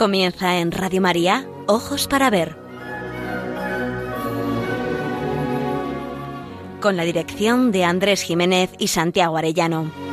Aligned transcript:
Comienza 0.00 0.60
en 0.60 0.72
Radio 0.72 1.02
María, 1.02 1.46
Ojos 1.66 2.08
para 2.08 2.30
Ver. 2.30 2.56
Con 6.80 6.96
la 6.96 7.04
dirección 7.04 7.70
de 7.70 7.84
Andrés 7.84 8.22
Jiménez 8.22 8.70
y 8.78 8.88
Santiago 8.88 9.36
Arellano. 9.36 10.09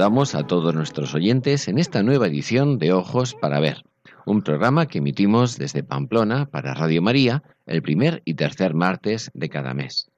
Saludamos 0.00 0.34
a 0.34 0.46
todos 0.46 0.74
nuestros 0.74 1.14
oyentes 1.14 1.68
en 1.68 1.76
esta 1.76 2.02
nueva 2.02 2.26
edición 2.26 2.78
de 2.78 2.90
Ojos 2.90 3.34
para 3.34 3.60
Ver, 3.60 3.84
un 4.24 4.40
programa 4.40 4.86
que 4.86 4.96
emitimos 4.96 5.58
desde 5.58 5.82
Pamplona 5.82 6.46
para 6.46 6.72
Radio 6.72 7.02
María 7.02 7.42
el 7.66 7.82
primer 7.82 8.22
y 8.24 8.32
tercer 8.32 8.72
martes 8.72 9.30
de 9.34 9.50
cada 9.50 9.74
mes. 9.74 10.08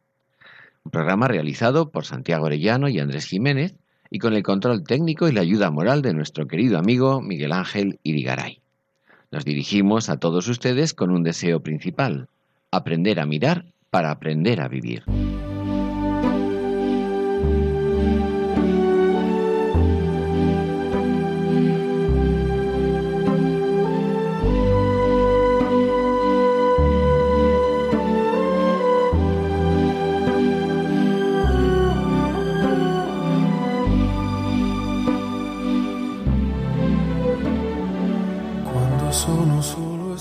Un 0.85 0.93
programa 0.93 1.27
realizado 1.27 1.91
por 1.91 2.05
Santiago 2.05 2.47
Orellano 2.47 2.89
y 2.89 3.01
Andrés 3.01 3.27
Jiménez 3.27 3.75
y 4.09 4.21
con 4.21 4.35
el 4.35 4.45
control 4.45 4.85
técnico 4.85 5.27
y 5.27 5.33
la 5.33 5.41
ayuda 5.41 5.73
moral 5.73 6.01
de 6.01 6.15
nuestro 6.15 6.47
querido 6.47 6.79
amigo 6.79 7.21
Miguel 7.21 7.51
Ángel 7.51 7.99
Irigaray. 8.05 8.61
Nos 9.33 9.45
dirigimos 9.45 10.11
a 10.11 10.19
todos 10.19 10.47
ustedes 10.47 10.95
con 10.95 11.11
un 11.11 11.25
deseo 11.25 11.59
principal, 11.59 12.29
aprender 12.71 13.19
a 13.19 13.27
mirar 13.27 13.65
para 13.91 14.13
aprender 14.13 14.61
a 14.61 14.69
vivir. 14.69 15.03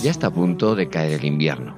Ya 0.01 0.09
está 0.09 0.27
a 0.27 0.31
punto 0.31 0.73
de 0.73 0.89
caer 0.89 1.19
el 1.19 1.25
invierno. 1.25 1.75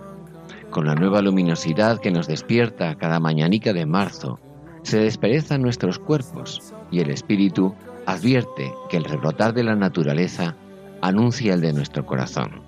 Con 0.69 0.85
la 0.85 0.95
nueva 0.95 1.21
luminosidad 1.21 1.99
que 1.99 2.09
nos 2.09 2.25
despierta 2.25 2.95
cada 2.95 3.19
mañanica 3.19 3.73
de 3.73 3.85
marzo, 3.85 4.39
se 4.83 4.99
desperezan 4.99 5.61
nuestros 5.61 5.99
cuerpos 5.99 6.73
y 6.89 7.01
el 7.01 7.09
espíritu 7.09 7.75
advierte 8.05 8.73
que 8.89 8.95
el 8.95 9.03
rebrotar 9.03 9.53
de 9.53 9.65
la 9.65 9.75
naturaleza 9.75 10.55
anuncia 11.01 11.53
el 11.53 11.59
de 11.59 11.73
nuestro 11.73 12.05
corazón. 12.05 12.61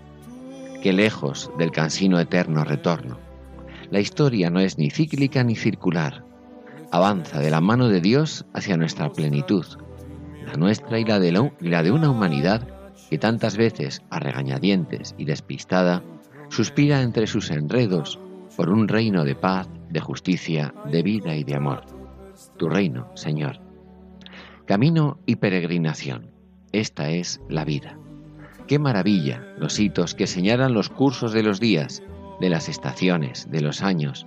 Que 0.84 0.92
lejos 0.92 1.50
del 1.58 1.72
cansino 1.72 2.20
eterno 2.20 2.66
retorno, 2.66 3.18
la 3.92 4.02
historia 4.02 4.50
no 4.50 4.60
es 4.60 4.78
ni 4.78 4.90
cíclica 4.90 5.42
ni 5.46 5.56
circular, 5.56 6.26
avanza 6.92 7.40
de 7.40 7.50
la 7.50 7.62
mano 7.62 7.88
de 7.88 8.02
Dios 8.02 8.46
hacia 8.54 8.76
nuestra 8.76 9.10
plenitud, 9.14 9.66
la 10.46 10.56
nuestra 10.56 11.00
y 11.00 11.06
la 11.06 11.20
de, 11.22 11.52
la 11.62 11.82
de 11.82 11.92
una 11.92 12.10
humanidad 12.10 12.75
que 13.10 13.18
tantas 13.18 13.58
veces, 13.58 14.02
a 14.10 14.20
regañadientes 14.20 15.16
y 15.18 15.26
despistada, 15.26 16.04
suspira 16.50 17.02
entre 17.02 17.28
sus 17.28 17.52
enredos 17.52 18.20
por 18.56 18.70
un 18.70 18.88
reino 18.88 19.24
de 19.24 19.36
paz, 19.36 19.68
de 19.90 20.00
justicia, 20.00 20.74
de 20.92 21.04
vida 21.04 21.36
y 21.36 21.44
de 21.44 21.56
amor. 21.56 21.84
Tu 22.58 22.70
reino, 22.70 23.10
Señor. 23.16 23.60
Camino 24.66 25.20
y 25.26 25.36
peregrinación. 25.36 26.32
Esta 26.72 27.10
es 27.10 27.42
la 27.50 27.66
vida. 27.66 27.98
Qué 28.68 28.80
maravilla 28.80 29.46
los 29.58 29.80
hitos 29.80 30.16
que 30.16 30.28
señalan 30.28 30.74
los 30.74 30.90
cursos 30.90 31.34
de 31.34 31.44
los 31.44 31.60
días, 31.60 32.02
de 32.40 32.50
las 32.50 32.68
estaciones, 32.68 33.50
de 33.52 33.62
los 33.62 33.82
años, 33.82 34.26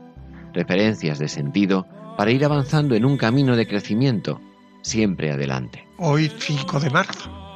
referencias 0.52 1.18
de 1.18 1.28
sentido 1.28 1.86
para 2.16 2.30
ir 2.30 2.44
avanzando 2.44 2.94
en 2.94 3.04
un 3.04 3.16
camino 3.16 3.56
de 3.56 3.66
crecimiento, 3.66 4.40
siempre 4.82 5.32
adelante. 5.32 5.86
Hoy 5.98 6.30
5 6.38 6.80
de 6.80 6.90
marzo 6.90 7.47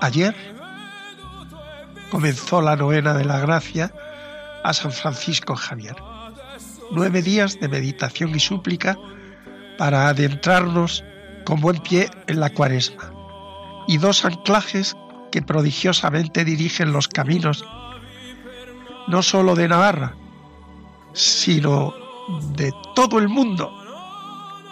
Ayer 0.00 0.34
comenzó 2.10 2.60
la 2.60 2.76
novena 2.76 3.14
de 3.14 3.24
la 3.24 3.40
gracia 3.40 3.92
a 4.62 4.72
San 4.72 4.92
Francisco 4.92 5.56
Javier. 5.56 5.96
Nueve 6.90 7.22
días 7.22 7.58
de 7.60 7.68
meditación 7.68 8.34
y 8.34 8.40
súplica 8.40 8.96
para 9.78 10.08
adentrarnos 10.08 11.02
con 11.44 11.60
buen 11.60 11.78
pie 11.78 12.10
en 12.26 12.40
la 12.40 12.50
cuaresma. 12.50 13.12
Y 13.88 13.98
dos 13.98 14.24
anclajes 14.24 14.96
que 15.32 15.42
prodigiosamente 15.42 16.44
dirigen 16.44 16.92
los 16.92 17.08
caminos, 17.08 17.64
no 19.08 19.22
sólo 19.22 19.54
de 19.54 19.68
Navarra, 19.68 20.14
sino 21.12 21.94
de 22.54 22.72
todo 22.94 23.18
el 23.18 23.28
mundo, 23.28 23.72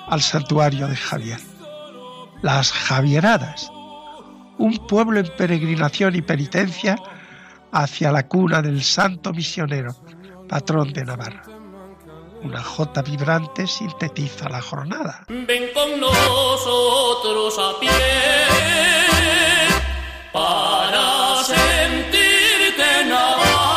al 0.08 0.20
santuario 0.20 0.86
de 0.86 0.96
Javier. 0.96 1.40
Las 2.42 2.72
Javieradas 2.72 3.70
un 4.58 4.86
pueblo 4.86 5.20
en 5.20 5.28
peregrinación 5.36 6.14
y 6.16 6.22
penitencia 6.22 6.96
hacia 7.72 8.12
la 8.12 8.26
cuna 8.28 8.62
del 8.62 8.82
santo 8.82 9.32
misionero, 9.32 9.94
patrón 10.48 10.92
de 10.92 11.04
Navarra. 11.04 11.42
Una 12.42 12.62
jota 12.62 13.02
vibrante 13.02 13.66
sintetiza 13.66 14.48
la 14.48 14.60
jornada. 14.60 15.24
Ven 15.28 15.70
con 15.72 15.98
nosotros 15.98 17.58
a 17.58 17.80
pie 17.80 17.90
para 20.32 21.42
sentirte 21.42 23.06
Navarro. 23.08 23.74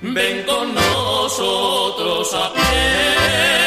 Ven 0.00 0.46
con 0.46 0.74
nosotros 0.74 2.34
a 2.34 2.52
pie. 2.52 3.65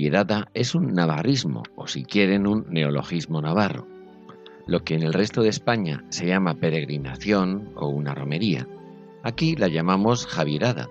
Javierada 0.00 0.48
es 0.54 0.74
un 0.74 0.94
navarrismo, 0.94 1.62
o 1.76 1.86
si 1.86 2.04
quieren, 2.04 2.46
un 2.46 2.64
neologismo 2.70 3.42
navarro, 3.42 3.86
lo 4.66 4.82
que 4.82 4.94
en 4.94 5.02
el 5.02 5.12
resto 5.12 5.42
de 5.42 5.50
España 5.50 6.02
se 6.08 6.26
llama 6.26 6.54
peregrinación 6.54 7.68
o 7.76 7.88
una 7.88 8.14
romería. 8.14 8.66
Aquí 9.24 9.56
la 9.56 9.68
llamamos 9.68 10.26
javierada, 10.26 10.88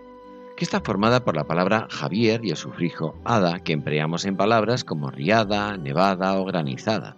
que 0.56 0.64
está 0.64 0.80
formada 0.82 1.26
por 1.26 1.36
la 1.36 1.48
palabra 1.48 1.88
Javier 1.90 2.42
y 2.44 2.52
el 2.52 2.56
sufrijo 2.56 3.16
ada 3.26 3.58
que 3.58 3.74
empleamos 3.74 4.26
en 4.26 4.38
palabras 4.38 4.84
como 4.84 5.10
riada, 5.10 5.76
nevada 5.78 6.40
o 6.40 6.46
granizada. 6.46 7.18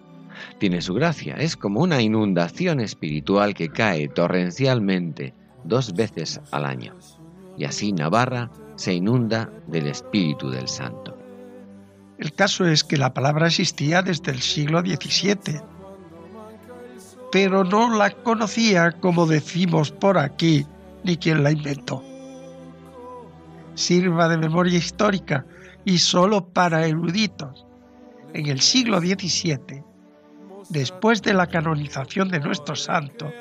Tiene 0.60 0.82
su 0.82 0.94
gracia, 0.94 1.36
es 1.36 1.58
como 1.58 1.82
una 1.82 2.02
inundación 2.02 2.80
espiritual 2.80 3.54
que 3.54 3.68
cae 3.68 4.08
torrencialmente 4.08 5.34
dos 5.66 5.94
veces 5.94 6.40
al 6.52 6.64
año. 6.64 6.96
Y 7.58 7.66
así 7.66 7.92
Navarra 7.92 8.50
se 8.76 8.94
inunda 8.94 9.52
del 9.68 9.88
Espíritu 9.88 10.50
del 10.50 10.70
Santo. 10.70 11.01
El 12.22 12.32
caso 12.34 12.66
es 12.66 12.86
que 12.86 12.96
la 12.96 13.14
palabra 13.14 13.48
existía 13.48 14.02
desde 14.02 14.32
el 14.32 14.42
siglo 14.42 14.80
XVII, 14.80 15.60
pero 17.34 17.66
no 17.66 17.94
la 17.98 18.12
conocía 18.12 18.94
como 18.94 19.26
decimos 19.26 19.92
por 19.92 20.18
aquí, 20.18 20.66
ni 21.04 21.18
quien 21.18 21.44
la 21.44 21.52
inventó 21.52 22.02
sirva 23.76 24.28
de 24.28 24.38
memoria 24.38 24.78
histórica 24.78 25.46
y 25.86 25.98
solo 25.98 26.46
para 26.46 26.86
eruditos. 26.86 27.66
En 28.34 28.48
el 28.48 28.62
siglo 28.62 29.00
XVII, 29.00 29.84
después 30.70 31.22
de 31.22 31.34
la 31.34 31.48
canonización 31.48 32.30
de 32.30 32.40
nuestro 32.40 32.76
santo, 32.76 33.32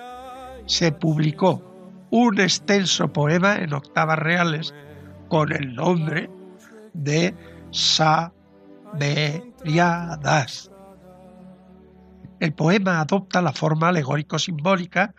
se 0.67 0.91
publicó 0.93 1.63
un 2.11 2.41
extenso 2.41 3.13
poema 3.13 3.57
en 3.57 3.73
octavas 3.73 4.19
reales 4.19 4.75
con 5.29 5.53
el 5.53 5.75
nombre 5.75 6.29
de 6.93 7.35
Saberiadas. 8.93 10.71
El 12.41 12.53
poema 12.55 13.01
adopta 13.01 13.43
la 13.43 13.53
forma 13.53 13.89
alegórico-simbólica 13.89 15.15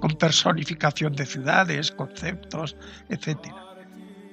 con 0.00 0.12
personificación 0.12 1.12
de 1.12 1.26
ciudades, 1.26 1.92
conceptos, 1.92 2.76
etc. 3.10 3.38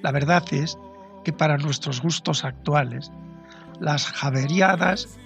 La 0.01 0.11
verdad 0.11 0.43
es 0.51 0.77
que 1.23 1.33
para 1.33 1.57
nuestros 1.57 2.01
gustos 2.01 2.43
actuales, 2.45 3.11
las 3.79 4.05
javeriadas, 4.07 5.19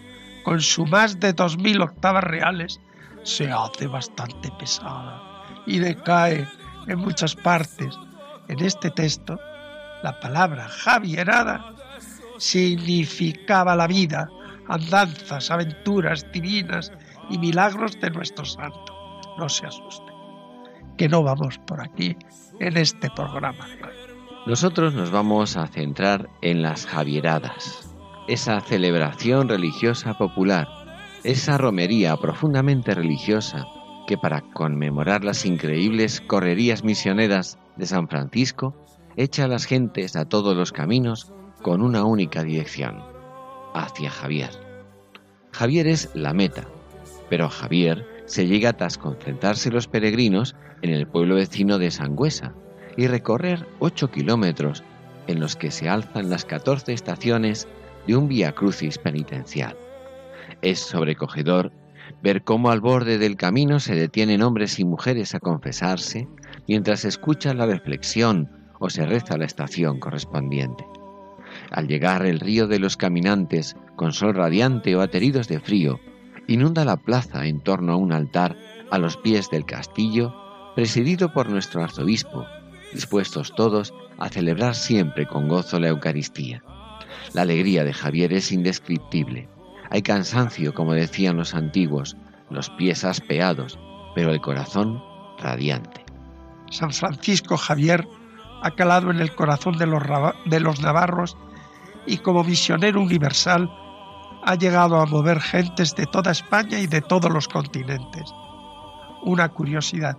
con 0.43 0.59
su 0.59 0.85
más 0.85 1.19
de 1.19 1.33
dos 1.33 1.57
mil 1.57 1.81
octavas 1.81 2.23
reales, 2.23 2.79
se 3.23 3.49
hace 3.51 3.87
bastante 3.87 4.51
pesada 4.59 5.21
y 5.65 5.79
decae 5.79 6.47
en 6.87 6.99
muchas 6.99 7.35
partes. 7.35 7.95
En 8.49 8.59
este 8.59 8.89
texto, 8.89 9.39
la 10.03 10.19
palabra 10.19 10.67
javierada 10.67 11.72
significaba 12.43 13.75
la 13.75 13.87
vida, 13.87 14.29
andanzas, 14.67 15.49
aventuras 15.51 16.25
divinas 16.31 16.91
y 17.29 17.37
milagros 17.37 17.99
de 17.99 18.09
nuestro 18.09 18.45
santo. 18.45 18.93
No 19.37 19.49
se 19.49 19.65
asuste, 19.65 20.11
que 20.97 21.09
no 21.09 21.23
vamos 21.23 21.57
por 21.59 21.81
aquí 21.81 22.15
en 22.59 22.77
este 22.77 23.09
programa 23.15 23.67
nosotros 24.45 24.93
nos 24.93 25.09
vamos 25.09 25.55
a 25.55 25.67
centrar 25.67 26.29
en 26.41 26.61
las 26.61 26.85
Javieradas, 26.85 27.89
esa 28.27 28.59
celebración 28.59 29.47
religiosa 29.47 30.15
popular, 30.15 30.67
esa 31.23 31.57
romería 31.57 32.17
profundamente 32.17 32.93
religiosa 32.93 33.65
que 34.05 34.17
para 34.17 34.41
conmemorar 34.41 35.23
las 35.23 35.45
increíbles 35.45 36.19
correrías 36.19 36.83
misioneras 36.83 37.57
de 37.77 37.85
San 37.85 38.09
Francisco 38.09 38.75
echa 39.15 39.45
a 39.45 39.47
las 39.47 39.63
gentes 39.63 40.17
a 40.17 40.25
todos 40.25 40.57
los 40.57 40.73
caminos 40.73 41.31
con 41.63 41.81
una 41.81 42.03
única 42.03 42.43
dirección, 42.43 43.01
hacia 43.73 44.11
Javier. 44.11 44.51
Javier 45.51 45.87
es 45.87 46.11
la 46.13 46.33
meta, 46.33 46.67
pero 47.29 47.49
Javier 47.49 48.05
se 48.25 48.45
llega 48.45 48.73
tras 48.73 48.99
concentrarse 48.99 49.71
los 49.71 49.87
peregrinos 49.87 50.55
en 50.83 50.91
el 50.91 51.07
pueblo 51.07 51.35
vecino 51.35 51.79
de 51.79 51.89
Sangüesa, 51.89 52.53
y 52.95 53.07
recorrer 53.07 53.65
ocho 53.79 54.11
kilómetros 54.11 54.83
en 55.25 55.39
los 55.39 55.55
que 55.55 55.71
se 55.71 55.89
alzan 55.89 56.29
las 56.29 56.45
catorce 56.45 56.93
estaciones 56.93 57.67
de 58.05 58.15
un 58.15 58.27
vía 58.27 58.51
crucis 58.51 58.97
penitencial. 58.97 59.75
Es 60.61 60.79
sobrecogedor 60.79 61.71
ver 62.21 62.43
cómo 62.43 62.69
al 62.69 62.81
borde 62.81 63.17
del 63.17 63.37
camino 63.37 63.79
se 63.79 63.95
detienen 63.95 64.43
hombres 64.43 64.79
y 64.79 64.85
mujeres 64.85 65.33
a 65.33 65.39
confesarse 65.39 66.27
mientras 66.67 67.01
se 67.01 67.07
escucha 67.07 67.53
la 67.53 67.65
reflexión 67.65 68.49
o 68.79 68.89
se 68.89 69.05
reza 69.05 69.37
la 69.37 69.45
estación 69.45 69.99
correspondiente. 69.99 70.85
Al 71.73 71.87
llegar 71.87 72.23
el 72.27 72.39
río 72.39 72.67
de 72.67 72.77
los 72.77 72.97
caminantes, 72.97 73.75
con 73.95 74.13
sol 74.13 74.35
radiante 74.35 74.95
o 74.95 75.01
ateridos 75.01 75.47
de 75.47 75.59
frío, 75.59 75.99
inunda 76.47 76.85
la 76.85 76.97
plaza 76.97 77.47
en 77.47 77.61
torno 77.61 77.93
a 77.93 77.95
un 77.95 78.13
altar 78.13 78.55
a 78.91 78.99
los 78.99 79.17
pies 79.17 79.49
del 79.49 79.65
castillo, 79.65 80.35
presidido 80.75 81.33
por 81.33 81.49
nuestro 81.49 81.83
arzobispo, 81.83 82.45
dispuestos 82.93 83.55
todos 83.55 83.91
a 84.19 84.29
celebrar 84.29 84.75
siempre 84.75 85.25
con 85.25 85.47
gozo 85.47 85.79
la 85.79 85.87
Eucaristía. 85.87 86.63
La 87.33 87.41
alegría 87.41 87.83
de 87.83 87.93
Javier 87.93 88.33
es 88.33 88.51
indescriptible. 88.51 89.49
Hay 89.89 90.03
cansancio, 90.03 90.75
como 90.75 90.93
decían 90.93 91.37
los 91.37 91.55
antiguos, 91.55 92.15
los 92.51 92.69
pies 92.69 93.03
aspeados, 93.03 93.79
pero 94.13 94.31
el 94.31 94.41
corazón 94.41 95.01
radiante. 95.39 96.05
San 96.69 96.91
Francisco 96.91 97.57
Javier 97.57 98.07
ha 98.61 98.71
calado 98.75 99.09
en 99.09 99.19
el 99.19 99.33
corazón 99.33 99.79
de 99.79 99.87
los, 99.87 100.03
de 100.45 100.59
los 100.59 100.79
navarros 100.79 101.35
y 102.05 102.17
como 102.17 102.43
misionero 102.43 103.01
universal 103.01 103.69
ha 104.45 104.55
llegado 104.55 104.99
a 104.99 105.05
mover 105.05 105.39
gentes 105.39 105.95
de 105.95 106.05
toda 106.05 106.31
España 106.31 106.79
y 106.79 106.87
de 106.87 107.01
todos 107.01 107.31
los 107.31 107.47
continentes. 107.47 108.33
Una 109.23 109.49
curiosidad. 109.49 110.17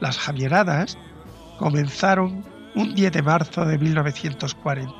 Las 0.00 0.18
Javieradas 0.18 0.98
comenzaron 1.58 2.44
un 2.74 2.94
10 2.94 3.12
de 3.12 3.22
marzo 3.22 3.64
de 3.64 3.78
1940. 3.78 4.94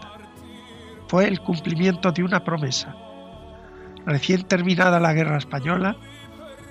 Fue 1.09 1.29
el 1.29 1.41
cumplimiento 1.41 2.11
de 2.11 2.25
una 2.25 2.43
promesa. 2.43 2.97
Recién 4.07 4.45
terminada 4.45 4.99
la 4.99 5.13
Guerra 5.13 5.37
Española, 5.37 5.97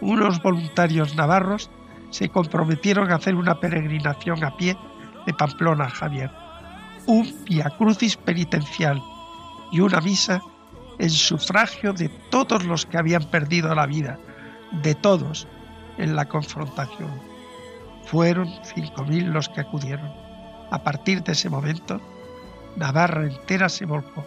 unos 0.01 0.41
voluntarios 0.41 1.15
navarros 1.15 1.70
se 2.10 2.30
comprometieron 2.30 3.12
a 3.12 3.15
hacer 3.15 3.36
una 3.36 3.60
peregrinación 3.60 4.44
a 4.44 4.58
pie 4.58 4.75
de 5.25 5.34
Pamplona 5.34 5.86
a 5.86 5.89
Javier, 5.89 6.32
un 7.08 7.34
via 7.46 7.70
crucis 7.78 8.18
penitencial 8.18 9.02
y 9.72 9.80
una 9.80 10.02
misa 10.02 10.42
en 11.00 11.10
sufragio 11.10 11.94
de 11.94 12.10
todos 12.30 12.64
los 12.66 12.86
que 12.86 12.98
habían 12.98 13.24
perdido 13.26 13.74
la 13.76 13.86
vida, 13.86 14.18
de 14.84 14.96
todos, 14.96 15.48
en 15.98 16.16
la 16.16 16.26
confrontación. 16.26 17.12
Fueron 18.06 18.48
5.000 18.48 19.26
los 19.26 19.50
que 19.50 19.62
acudieron. 19.62 20.12
A 20.72 20.84
partir 20.84 21.24
de 21.24 21.34
ese 21.34 21.50
momento, 21.50 22.00
Navarra 22.76 23.24
entera 23.24 23.70
se 23.70 23.86
volcó. 23.86 24.26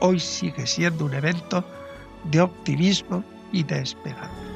Hoy 0.00 0.20
sigue 0.20 0.66
siendo 0.66 1.04
un 1.04 1.14
evento 1.14 1.64
de 2.24 2.40
optimismo 2.40 3.24
y 3.52 3.62
de 3.62 3.80
esperanza. 3.82 4.53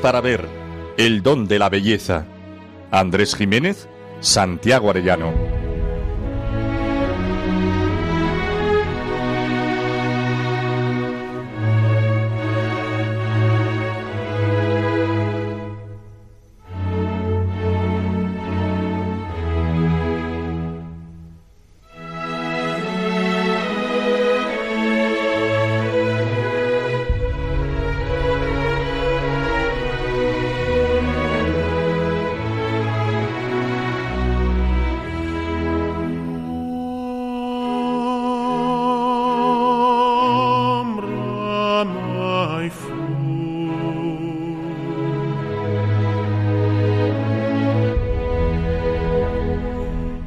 Para 0.00 0.20
ver, 0.20 0.48
el 0.96 1.22
don 1.22 1.46
de 1.46 1.58
la 1.58 1.68
belleza. 1.68 2.26
Andrés 2.90 3.34
Jiménez, 3.34 3.88
Santiago 4.20 4.90
Arellano. 4.90 5.32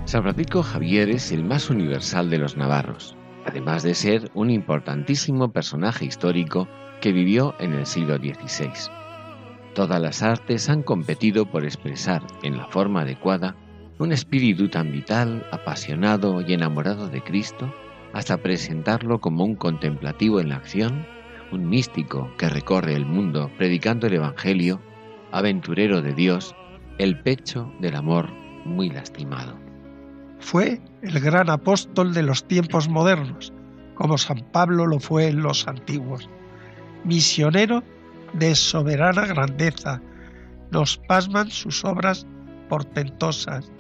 San 0.08 0.24
Francisco 0.24 0.64
Javier 0.64 1.10
es 1.10 1.34
el 1.34 1.44
más 1.44 1.70
universal 1.70 2.30
de 2.30 2.38
los 2.38 2.56
navarros, 2.56 3.18
además 3.46 3.84
de 3.84 3.94
ser 3.94 4.32
un 4.34 4.50
importantísimo 4.50 5.52
personaje 5.52 6.06
histórico 6.06 6.70
que 7.02 7.12
vivió 7.12 7.56
en 7.60 7.74
el 7.74 7.86
siglo 7.86 8.16
XVI. 8.16 8.90
Todas 9.76 10.02
las 10.02 10.24
artes 10.24 10.70
han 10.70 10.82
competido 10.82 11.46
por 11.52 11.66
expresar 11.66 12.24
en 12.42 12.56
la 12.56 12.68
forma 12.68 13.02
adecuada 13.02 13.58
un 14.00 14.14
espíritu 14.14 14.70
tan 14.70 14.94
vital, 14.94 15.46
apasionado 15.52 16.40
y 16.40 16.54
enamorado 16.54 17.10
de 17.10 17.22
Cristo, 17.22 17.70
hasta 18.14 18.38
presentarlo 18.38 19.20
como 19.20 19.44
un 19.44 19.56
contemplativo 19.56 20.40
en 20.40 20.48
la 20.48 20.56
acción, 20.56 21.06
un 21.52 21.68
místico 21.68 22.32
que 22.38 22.48
recorre 22.48 22.94
el 22.94 23.06
mundo 23.06 23.52
predicando 23.58 24.08
el 24.08 24.14
Evangelio, 24.14 24.80
aventurero 25.34 26.02
de 26.02 26.14
Dios, 26.14 26.56
el 26.98 27.20
pecho 27.20 27.70
del 27.82 27.98
amor 27.98 28.30
muy 28.64 28.90
lastimado. 28.90 29.66
Fue 30.39 30.82
el 31.01 31.20
gran 31.20 31.50
apóstol 31.50 32.13
de 32.13 32.24
los 32.24 32.48
tiempos 32.48 32.88
modernos, 32.88 33.53
como 33.96 34.17
San 34.17 34.39
Pablo 34.51 34.86
lo 34.86 35.00
fue 35.00 35.27
en 35.27 35.41
los 35.41 35.67
antiguos. 35.67 36.29
Misionero 37.03 37.84
de 38.34 38.56
soberana 38.56 39.25
grandeza, 39.25 40.01
nos 40.72 40.98
pasman 40.98 41.50
sus 41.50 41.84
obras 41.84 42.27
portentosas. 42.70 43.72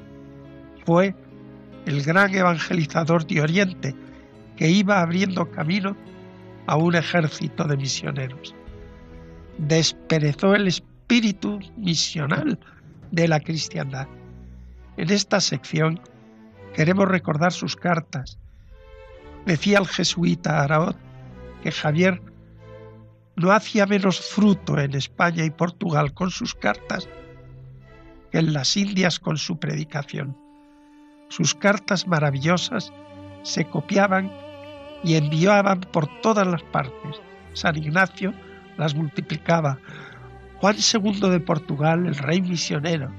Fue 0.85 1.15
el 1.85 2.01
gran 2.03 2.33
evangelizador 2.33 3.25
de 3.27 3.41
Oriente 3.41 3.95
que 4.55 4.69
iba 4.69 5.01
abriendo 5.01 5.49
camino 5.51 5.95
a 6.65 6.75
un 6.75 6.95
ejército 6.95 7.65
de 7.65 7.77
misioneros. 7.77 8.55
Desperezó 9.57 10.55
el 10.55 10.67
espíritu 10.67 11.59
misional 11.77 12.59
de 13.11 13.27
la 13.27 13.39
cristiandad. 13.39 14.07
En 14.97 15.09
esta 15.09 15.39
sección 15.39 15.99
queremos 16.77 17.07
recordar 17.07 17.51
sus 17.53 17.75
cartas. 17.75 18.37
Decía 19.47 19.79
el 19.79 19.87
jesuita 19.87 20.61
Araot 20.61 20.95
que 21.63 21.71
Javier 21.71 22.21
no 23.35 23.51
hacía 23.51 23.87
menos 23.87 24.21
fruto 24.21 24.77
en 24.77 24.93
España 24.93 25.43
y 25.43 25.49
Portugal 25.49 26.13
con 26.13 26.29
sus 26.29 26.53
cartas 26.53 27.09
que 28.31 28.37
en 28.37 28.53
las 28.53 28.77
Indias 28.77 29.19
con 29.19 29.37
su 29.37 29.57
predicación. 29.57 30.37
Sus 31.29 31.55
cartas 31.55 32.05
maravillosas 32.07 32.93
se 33.41 33.65
copiaban 33.65 34.31
y 35.03 35.15
enviaban 35.15 35.81
por 35.81 36.05
todas 36.21 36.45
las 36.45 36.61
partes. 36.61 37.19
San 37.53 37.75
Ignacio 37.75 38.35
las 38.77 38.93
multiplicaba. 38.93 39.79
Juan 40.57 40.75
II 40.75 41.27
de 41.31 41.39
Portugal, 41.39 42.05
el 42.05 42.15
rey 42.15 42.39
misionero, 42.39 43.11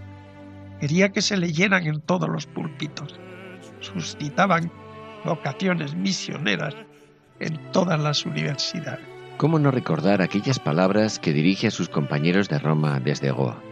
quería 0.78 1.08
que 1.08 1.22
se 1.22 1.36
leyeran 1.36 1.88
en 1.88 2.00
todos 2.00 2.28
los 2.28 2.46
púlpitos. 2.46 3.18
Suscitaban 3.80 4.70
vocaciones 5.24 5.94
misioneras 5.94 6.74
en 7.40 7.58
todas 7.72 8.00
las 8.00 8.24
universidades. 8.26 9.04
¿Cómo 9.36 9.58
no 9.58 9.70
recordar 9.70 10.20
aquellas 10.20 10.58
palabras 10.58 11.18
que 11.18 11.32
dirige 11.32 11.68
a 11.68 11.70
sus 11.70 11.88
compañeros 11.88 12.48
de 12.48 12.58
Roma 12.58 12.98
desde 12.98 13.30
Goa? 13.30 13.62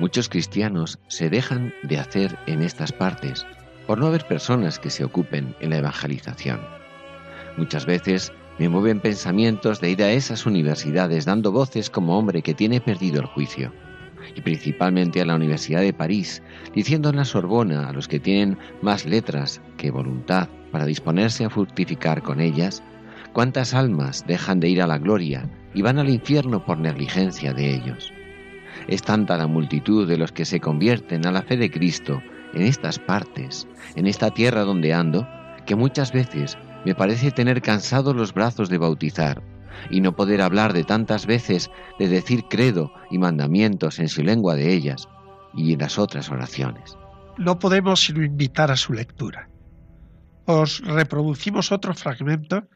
Muchos 0.00 0.28
cristianos 0.28 0.98
se 1.06 1.30
dejan 1.30 1.72
de 1.84 1.98
hacer 1.98 2.36
en 2.46 2.62
estas 2.62 2.90
partes 2.90 3.46
por 3.86 3.98
no 3.98 4.08
haber 4.08 4.26
personas 4.26 4.78
que 4.78 4.90
se 4.90 5.04
ocupen 5.04 5.54
en 5.60 5.70
la 5.70 5.76
evangelización. 5.76 6.60
Muchas 7.56 7.86
veces 7.86 8.32
me 8.58 8.68
mueven 8.68 9.00
pensamientos 9.00 9.80
de 9.80 9.90
ir 9.90 10.02
a 10.02 10.10
esas 10.10 10.46
universidades 10.46 11.24
dando 11.24 11.52
voces 11.52 11.90
como 11.90 12.18
hombre 12.18 12.42
que 12.42 12.54
tiene 12.54 12.80
perdido 12.80 13.20
el 13.20 13.26
juicio, 13.26 13.72
y 14.34 14.40
principalmente 14.40 15.20
a 15.20 15.26
la 15.26 15.36
Universidad 15.36 15.80
de 15.80 15.92
París, 15.92 16.42
diciendo 16.74 17.10
en 17.10 17.16
la 17.16 17.24
Sorbona 17.24 17.88
a 17.88 17.92
los 17.92 18.08
que 18.08 18.20
tienen 18.20 18.58
más 18.80 19.06
letras 19.06 19.60
que 19.76 19.90
voluntad 19.90 20.48
para 20.70 20.86
disponerse 20.86 21.44
a 21.44 21.50
fructificar 21.50 22.22
con 22.22 22.40
ellas, 22.40 22.82
¿Cuántas 23.32 23.72
almas 23.72 24.26
dejan 24.26 24.60
de 24.60 24.68
ir 24.68 24.82
a 24.82 24.86
la 24.86 24.98
gloria 24.98 25.48
y 25.72 25.80
van 25.80 25.98
al 25.98 26.10
infierno 26.10 26.66
por 26.66 26.76
negligencia 26.76 27.54
de 27.54 27.74
ellos? 27.74 28.12
Es 28.88 29.02
tanta 29.02 29.38
la 29.38 29.46
multitud 29.46 30.06
de 30.06 30.18
los 30.18 30.32
que 30.32 30.44
se 30.44 30.60
convierten 30.60 31.26
a 31.26 31.32
la 31.32 31.40
fe 31.40 31.56
de 31.56 31.70
Cristo 31.70 32.22
en 32.52 32.60
estas 32.60 32.98
partes, 32.98 33.66
en 33.96 34.06
esta 34.06 34.30
tierra 34.32 34.62
donde 34.62 34.92
ando, 34.92 35.26
que 35.64 35.76
muchas 35.76 36.12
veces 36.12 36.58
me 36.84 36.94
parece 36.94 37.30
tener 37.30 37.62
cansados 37.62 38.14
los 38.14 38.34
brazos 38.34 38.68
de 38.68 38.76
bautizar 38.76 39.42
y 39.90 40.00
no 40.00 40.14
poder 40.14 40.40
hablar 40.40 40.72
de 40.72 40.84
tantas 40.84 41.26
veces 41.26 41.70
de 41.98 42.08
decir 42.08 42.44
credo 42.48 42.92
y 43.10 43.18
mandamientos 43.18 43.98
en 43.98 44.08
su 44.08 44.22
lengua 44.22 44.54
de 44.54 44.72
ellas 44.72 45.08
y 45.54 45.72
en 45.72 45.80
las 45.80 45.98
otras 45.98 46.30
oraciones. 46.30 46.96
No 47.38 47.58
podemos 47.58 48.00
sino 48.00 48.22
invitar 48.22 48.70
a 48.70 48.76
su 48.76 48.92
lectura. 48.92 49.48
Os 50.44 50.80
reproducimos 50.80 51.72
otro 51.72 51.94
fragmento 51.94 52.68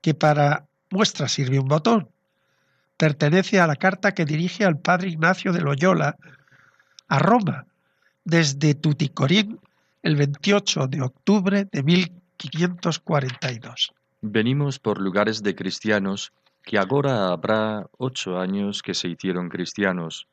que 0.00 0.14
para 0.14 0.66
muestra 0.90 1.28
sirve 1.28 1.58
un 1.58 1.68
botón. 1.68 2.08
Pertenece 2.96 3.60
a 3.60 3.66
la 3.66 3.76
carta 3.76 4.12
que 4.12 4.24
dirige 4.24 4.64
al 4.64 4.78
padre 4.78 5.08
Ignacio 5.08 5.52
de 5.52 5.60
Loyola 5.60 6.16
a 7.08 7.18
Roma 7.18 7.66
desde 8.24 8.74
Tuticorín 8.74 9.60
el 10.02 10.16
28 10.16 10.88
de 10.88 11.02
octubre 11.02 11.68
de 11.70 11.82
1542. 11.82 13.92
Venimos 14.26 14.78
por 14.78 15.02
lugares 15.02 15.42
de 15.42 15.54
cristianos 15.54 16.32
que 16.62 16.78
ahora 16.78 17.28
habrá 17.28 17.90
ocho 17.98 18.38
años 18.38 18.80
que 18.80 18.94
se 18.94 19.08
hicieron 19.08 19.50
cristianos. 19.50 20.28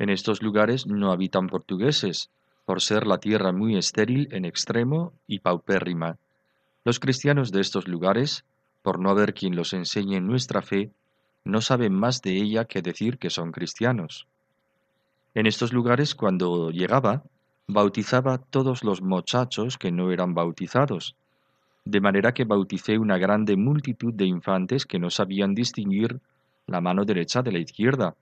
En 0.00 0.10
estos 0.10 0.42
lugares 0.42 0.88
no 0.88 1.12
habitan 1.12 1.46
portugueses, 1.46 2.30
por 2.64 2.82
ser 2.82 3.06
la 3.06 3.18
tierra 3.18 3.52
muy 3.52 3.76
estéril 3.76 4.26
en 4.32 4.44
extremo 4.44 5.12
y 5.28 5.38
paupérrima. 5.38 6.16
Los 6.84 6.98
cristianos 6.98 7.52
de 7.52 7.60
estos 7.60 7.86
lugares 7.86 8.44
por 8.82 8.98
no 8.98 9.10
haber 9.10 9.34
quien 9.34 9.54
los 9.54 9.72
enseñe 9.72 10.20
nuestra 10.20 10.60
fe, 10.60 10.90
no 11.44 11.60
saben 11.60 11.94
más 11.94 12.22
de 12.22 12.32
ella 12.32 12.64
que 12.64 12.82
decir 12.82 13.18
que 13.18 13.30
son 13.30 13.52
cristianos. 13.52 14.26
En 15.36 15.46
estos 15.46 15.72
lugares, 15.72 16.16
cuando 16.16 16.72
llegaba, 16.72 17.22
bautizaba 17.68 18.38
todos 18.38 18.82
los 18.82 19.00
muchachos 19.00 19.78
que 19.78 19.92
no 19.92 20.10
eran 20.10 20.34
bautizados, 20.34 21.14
de 21.84 22.00
manera 22.00 22.32
que 22.32 22.44
bauticé 22.44 22.98
una 22.98 23.18
grande 23.18 23.56
multitud 23.56 24.14
de 24.14 24.24
infantes 24.24 24.86
que 24.86 24.98
no 24.98 25.10
sabían 25.10 25.54
distinguir 25.54 26.20
la 26.66 26.80
mano 26.80 27.04
derecha 27.04 27.42
de 27.42 27.52
la 27.52 27.58
izquierda. 27.58 28.14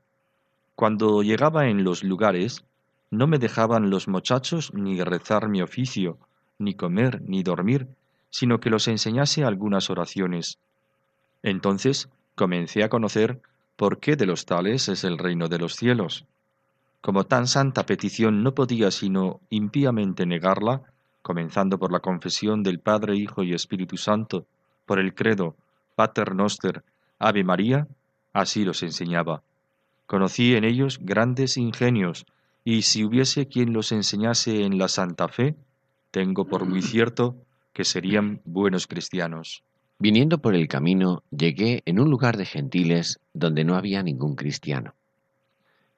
Cuando 0.75 1.23
llegaba 1.23 1.69
en 1.69 1.85
los 1.85 2.03
lugares, 2.03 2.65
no 3.11 3.27
me 3.27 3.39
dejaban 3.39 3.91
los 3.91 4.09
muchachos 4.09 4.73
ni 4.73 5.03
rezar 5.03 5.49
mi 5.49 5.61
oficio, 5.61 6.19
ni 6.59 6.75
comer, 6.75 7.21
ni 7.23 7.43
dormir, 7.43 7.89
sino 8.31 8.61
que 8.61 8.71
los 8.71 8.89
enseñase 8.89 9.45
algunas 9.45 9.91
oraciones. 9.91 10.59
Entonces 11.43 12.09
comencé 12.35 12.83
a 12.85 12.89
conocer 12.89 13.41
por 13.77 13.99
qué 13.99 14.17
de 14.17 14.27
los 14.27 14.47
tales 14.47 14.89
es 14.89 15.05
el 15.05 15.19
reino 15.19 15.49
de 15.49 15.59
los 15.59 15.75
cielos. 15.75 16.25
Como 17.01 17.25
tan 17.25 17.47
santa 17.47 17.87
petición 17.87 18.43
no 18.43 18.55
podía 18.55 18.91
sino 18.91 19.41
impíamente 19.49 20.27
negarla, 20.27 20.83
comenzando 21.23 21.79
por 21.79 21.93
la 21.93 22.01
confesión 22.01 22.63
del 22.63 22.81
Padre, 22.81 23.17
Hijo 23.17 23.43
y 23.43 23.53
Espíritu 23.53 23.97
Santo, 23.97 24.47
por 24.87 24.99
el 24.99 25.15
credo 25.15 25.57
Pater 25.95 26.35
Noster, 26.35 26.83
Ave 27.19 27.45
María, 27.45 27.87
así 28.33 28.65
los 28.65 28.83
enseñaba. 28.83 29.43
Conocí 30.07 30.55
en 30.55 30.65
ellos 30.65 30.99
grandes 31.01 31.57
ingenios, 31.57 32.27
y 32.65 32.83
si 32.83 33.05
hubiese 33.05 33.47
quien 33.47 33.73
los 33.73 33.93
enseñase 33.93 34.65
en 34.65 34.79
la 34.79 34.89
Santa 34.89 35.29
Fe, 35.29 35.55
tengo 36.11 36.47
por 36.47 36.67
muy 36.67 36.83
cierto 36.83 37.37
que 37.73 37.85
serían 37.85 38.41
buenos 38.45 38.87
cristianos. 38.87 39.63
Viniendo 39.99 40.39
por 40.39 40.55
el 40.55 40.67
camino, 40.67 41.23
llegué 41.31 41.83
en 41.85 42.01
un 42.01 42.11
lugar 42.11 42.37
de 42.39 42.47
gentiles 42.47 43.21
donde 43.35 43.65
no 43.65 43.77
había 43.77 44.03
ningún 44.03 44.35
cristiano. 44.35 44.95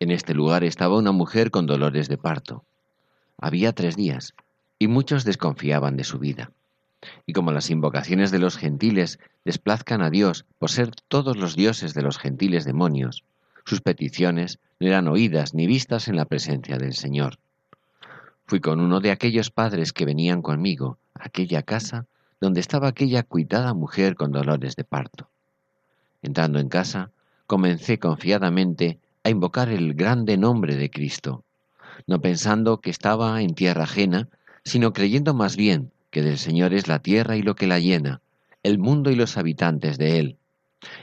En 0.01 0.11
este 0.11 0.35
lugar 0.35 0.65
estaba 0.65 0.99
una 0.99 1.13
mujer 1.13 1.53
con 1.53 1.67
dolores 1.67 2.09
de 2.09 2.19
parto. 2.19 2.65
Había 3.39 3.73
tres 3.73 3.95
días, 3.95 4.35
y 4.83 4.89
muchos 4.89 5.25
desconfiaban 5.25 5.97
de 5.97 6.03
su 6.03 6.19
vida. 6.19 6.51
Y 7.25 7.35
como 7.35 7.53
las 7.53 7.71
invocaciones 7.71 8.33
de 8.33 8.41
los 8.41 8.57
gentiles 8.57 9.21
desplazcan 9.45 10.03
a 10.03 10.11
Dios 10.11 10.45
por 10.59 10.73
ser 10.73 10.91
todos 11.07 11.37
los 11.37 11.55
dioses 11.55 11.95
de 11.95 12.03
los 12.03 12.19
gentiles 12.19 12.65
demonios, 12.65 13.23
sus 13.65 13.81
peticiones 13.81 14.59
no 14.81 14.89
eran 14.89 15.07
oídas 15.07 15.55
ni 15.55 15.69
vistas 15.69 16.09
en 16.09 16.17
la 16.17 16.25
presencia 16.25 16.79
del 16.79 16.95
Señor. 16.95 17.39
Fui 18.45 18.59
con 18.59 18.81
uno 18.81 18.99
de 18.99 19.13
aquellos 19.13 19.53
padres 19.53 19.93
que 19.93 20.05
venían 20.05 20.43
conmigo 20.43 20.99
a 21.15 21.27
aquella 21.27 21.63
casa 21.63 22.07
donde 22.41 22.59
estaba 22.59 22.89
aquella 22.89 23.23
cuidada 23.23 23.75
mujer 23.75 24.17
con 24.17 24.33
dolores 24.33 24.75
de 24.75 24.83
parto. 24.83 25.29
Entrando 26.23 26.59
en 26.59 26.69
casa, 26.69 27.13
comencé 27.47 28.01
confiadamente 28.01 28.99
a 29.23 29.31
invocar 29.31 29.69
el 29.69 29.95
grande 29.95 30.37
nombre 30.37 30.75
de 30.75 30.91
Cristo, 30.91 31.45
no 32.09 32.21
pensando 32.21 32.81
que 32.81 32.91
estaba 32.91 33.43
en 33.43 33.55
tierra 33.55 33.85
ajena, 33.85 34.29
sino 34.65 34.93
creyendo 34.93 35.35
más 35.35 35.57
bien 35.57 35.93
que 36.11 36.23
del 36.23 36.39
Señor 36.39 36.75
es 36.75 36.89
la 36.89 37.01
tierra 37.01 37.37
y 37.37 37.43
lo 37.43 37.55
que 37.55 37.67
la 37.67 37.79
llena, 37.79 38.21
el 38.63 38.79
mundo 38.79 39.11
y 39.11 39.17
los 39.17 39.37
habitantes 39.37 39.99
de 39.99 40.19
él. 40.19 40.37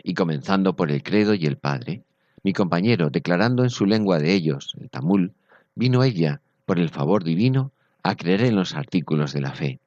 Y 0.04 0.14
comenzando 0.14 0.76
por 0.76 0.92
el 0.92 1.04
credo 1.04 1.34
y 1.34 1.46
el 1.46 1.58
Padre, 1.58 2.04
mi 2.44 2.54
compañero, 2.54 3.10
declarando 3.10 3.64
en 3.64 3.70
su 3.70 3.86
lengua 3.86 4.20
de 4.20 4.34
ellos, 4.34 4.76
el 4.80 4.90
tamul, 4.90 5.34
vino 5.76 6.04
ella, 6.04 6.42
por 6.66 6.80
el 6.80 6.90
favor 6.90 7.24
divino, 7.24 7.72
a 8.04 8.16
creer 8.16 8.44
en 8.44 8.56
los 8.56 8.76
artículos 8.76 9.34
de 9.34 9.42
la 9.42 9.54
fe. 9.54 9.80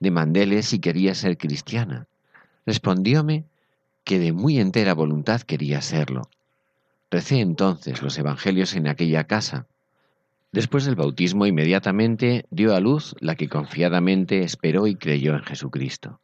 Demandéle 0.00 0.62
si 0.62 0.78
quería 0.78 1.14
ser 1.14 1.36
cristiana. 1.36 2.06
Respondióme 2.66 3.44
que 4.04 4.18
de 4.18 4.32
muy 4.32 4.58
entera 4.58 4.94
voluntad 4.94 5.42
quería 5.42 5.82
serlo. 5.82 6.22
Recé 7.10 7.40
entonces 7.40 8.02
los 8.02 8.16
evangelios 8.18 8.74
en 8.74 8.88
aquella 8.88 9.24
casa. 9.24 9.66
Después 10.52 10.84
del 10.84 10.96
bautismo 10.96 11.46
inmediatamente 11.46 12.44
dio 12.50 12.74
a 12.74 12.80
luz 12.80 13.14
la 13.20 13.36
que 13.36 13.48
confiadamente 13.48 14.42
esperó 14.42 14.88
y 14.88 14.96
creyó 14.96 15.34
en 15.34 15.44
Jesucristo. 15.44 16.20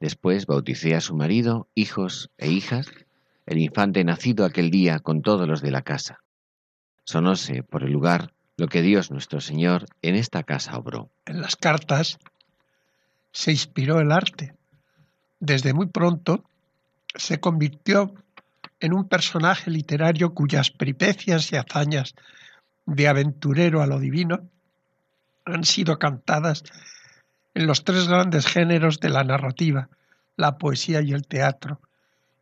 Después 0.00 0.46
bauticé 0.46 0.94
a 0.94 1.02
su 1.02 1.14
marido, 1.14 1.68
hijos 1.74 2.30
e 2.38 2.50
hijas, 2.50 2.90
el 3.46 3.58
infante 3.58 4.02
nacido 4.02 4.46
aquel 4.46 4.70
día 4.70 4.98
con 4.98 5.20
todos 5.20 5.46
los 5.46 5.60
de 5.60 5.70
la 5.70 5.82
casa. 5.82 6.20
Sonóse 7.04 7.62
por 7.62 7.84
el 7.84 7.92
lugar 7.92 8.32
lo 8.56 8.68
que 8.68 8.80
Dios 8.80 9.10
nuestro 9.10 9.40
Señor 9.40 9.86
en 10.00 10.14
esta 10.14 10.42
casa 10.42 10.78
obró. 10.78 11.10
En 11.26 11.42
las 11.42 11.56
cartas 11.56 12.18
se 13.30 13.50
inspiró 13.50 14.00
el 14.00 14.10
arte. 14.10 14.54
Desde 15.38 15.74
muy 15.74 15.86
pronto 15.86 16.44
se 17.14 17.40
convirtió 17.40 18.14
en 18.80 18.94
un 18.94 19.06
personaje 19.06 19.70
literario 19.70 20.32
cuyas 20.32 20.70
peripecias 20.70 21.52
y 21.52 21.56
hazañas 21.56 22.14
de 22.86 23.08
aventurero 23.08 23.82
a 23.82 23.86
lo 23.86 23.98
divino 23.98 24.48
han 25.44 25.64
sido 25.64 25.98
cantadas 25.98 26.64
en 27.54 27.66
los 27.66 27.84
tres 27.84 28.08
grandes 28.08 28.46
géneros 28.46 29.00
de 29.00 29.10
la 29.10 29.24
narrativa, 29.24 29.88
la 30.36 30.58
poesía 30.58 31.00
y 31.02 31.12
el 31.12 31.26
teatro. 31.26 31.80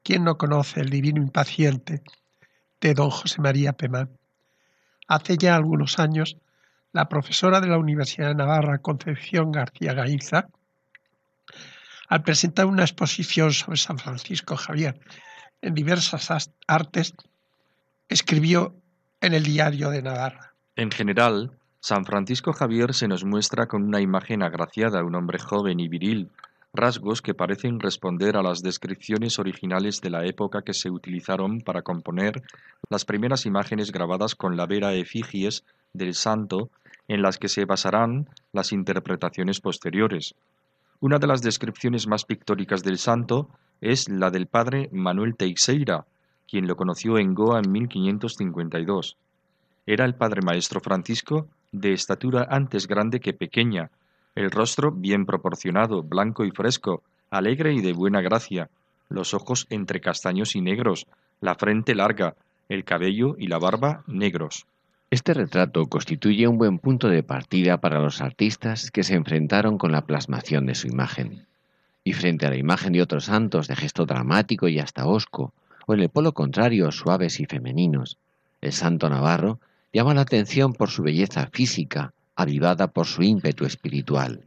¿Quién 0.02 0.24
no 0.24 0.38
conoce 0.38 0.80
el 0.80 0.90
divino 0.90 1.20
impaciente 1.20 2.02
de 2.80 2.94
don 2.94 3.10
José 3.10 3.40
María 3.40 3.72
Pemán? 3.72 4.10
Hace 5.08 5.36
ya 5.36 5.56
algunos 5.56 5.98
años, 5.98 6.38
la 6.92 7.08
profesora 7.08 7.60
de 7.60 7.68
la 7.68 7.78
Universidad 7.78 8.28
de 8.28 8.34
Navarra, 8.34 8.78
Concepción 8.78 9.52
García 9.52 9.92
Gainza, 9.92 10.48
al 12.08 12.22
presentar 12.22 12.66
una 12.66 12.82
exposición 12.82 13.52
sobre 13.52 13.78
San 13.78 13.98
Francisco 13.98 14.56
Javier 14.56 15.00
en 15.60 15.74
diversas 15.74 16.50
artes, 16.66 17.14
escribió 18.08 18.74
en 19.22 19.34
el 19.34 19.44
diario 19.44 19.90
de 19.90 20.02
Navarra. 20.02 20.52
En 20.76 20.90
general, 20.90 21.52
San 21.80 22.04
Francisco 22.04 22.52
Javier 22.52 22.92
se 22.92 23.08
nos 23.08 23.24
muestra 23.24 23.66
con 23.66 23.84
una 23.84 24.00
imagen 24.00 24.42
agraciada, 24.42 25.04
un 25.04 25.14
hombre 25.14 25.38
joven 25.38 25.80
y 25.80 25.88
viril, 25.88 26.30
rasgos 26.74 27.22
que 27.22 27.34
parecen 27.34 27.78
responder 27.78 28.36
a 28.36 28.42
las 28.42 28.62
descripciones 28.62 29.38
originales 29.38 30.00
de 30.00 30.10
la 30.10 30.24
época 30.24 30.62
que 30.62 30.74
se 30.74 30.90
utilizaron 30.90 31.60
para 31.60 31.82
componer 31.82 32.42
las 32.88 33.04
primeras 33.04 33.46
imágenes 33.46 33.92
grabadas 33.92 34.34
con 34.34 34.56
la 34.56 34.66
vera 34.66 34.92
efigies 34.94 35.64
del 35.92 36.14
santo 36.14 36.70
en 37.08 37.22
las 37.22 37.38
que 37.38 37.48
se 37.48 37.64
basarán 37.64 38.28
las 38.52 38.72
interpretaciones 38.72 39.60
posteriores. 39.60 40.34
Una 41.00 41.18
de 41.18 41.26
las 41.26 41.42
descripciones 41.42 42.06
más 42.06 42.24
pictóricas 42.24 42.82
del 42.82 42.98
santo 42.98 43.50
es 43.80 44.08
la 44.08 44.30
del 44.30 44.46
padre 44.46 44.88
Manuel 44.92 45.36
Teixeira, 45.36 46.06
quien 46.48 46.66
lo 46.66 46.76
conoció 46.76 47.18
en 47.18 47.34
Goa 47.34 47.60
en 47.60 47.70
1552. 47.70 49.16
Era 49.86 50.04
el 50.04 50.14
padre 50.14 50.42
maestro 50.42 50.80
Francisco 50.80 51.48
de 51.72 51.92
estatura 51.92 52.46
antes 52.50 52.86
grande 52.86 53.20
que 53.20 53.32
pequeña, 53.32 53.90
el 54.34 54.50
rostro 54.50 54.92
bien 54.92 55.26
proporcionado, 55.26 56.02
blanco 56.02 56.44
y 56.44 56.50
fresco, 56.50 57.02
alegre 57.30 57.72
y 57.74 57.80
de 57.80 57.92
buena 57.92 58.20
gracia, 58.20 58.68
los 59.08 59.34
ojos 59.34 59.66
entre 59.70 60.00
castaños 60.00 60.54
y 60.56 60.60
negros, 60.60 61.06
la 61.40 61.54
frente 61.54 61.94
larga, 61.94 62.34
el 62.68 62.84
cabello 62.84 63.36
y 63.38 63.48
la 63.48 63.58
barba 63.58 64.04
negros. 64.06 64.66
Este 65.10 65.34
retrato 65.34 65.86
constituye 65.86 66.48
un 66.48 66.56
buen 66.56 66.78
punto 66.78 67.08
de 67.08 67.22
partida 67.22 67.78
para 67.78 68.00
los 68.00 68.22
artistas 68.22 68.90
que 68.90 69.02
se 69.02 69.14
enfrentaron 69.14 69.76
con 69.76 69.92
la 69.92 70.06
plasmación 70.06 70.64
de 70.64 70.74
su 70.74 70.86
imagen. 70.86 71.46
Y 72.02 72.14
frente 72.14 72.46
a 72.46 72.50
la 72.50 72.56
imagen 72.56 72.94
de 72.94 73.02
otros 73.02 73.26
santos 73.26 73.68
de 73.68 73.76
gesto 73.76 74.06
dramático 74.06 74.68
y 74.68 74.78
hasta 74.78 75.06
hosco, 75.06 75.52
el 76.00 76.08
polo 76.08 76.32
contrario 76.32 76.90
suaves 76.92 77.40
y 77.40 77.46
femeninos, 77.46 78.18
el 78.60 78.72
santo 78.72 79.08
navarro 79.08 79.58
llama 79.92 80.14
la 80.14 80.22
atención 80.22 80.72
por 80.72 80.90
su 80.90 81.02
belleza 81.02 81.48
física, 81.52 82.12
avivada 82.36 82.88
por 82.88 83.06
su 83.06 83.22
ímpetu 83.22 83.64
espiritual. 83.64 84.44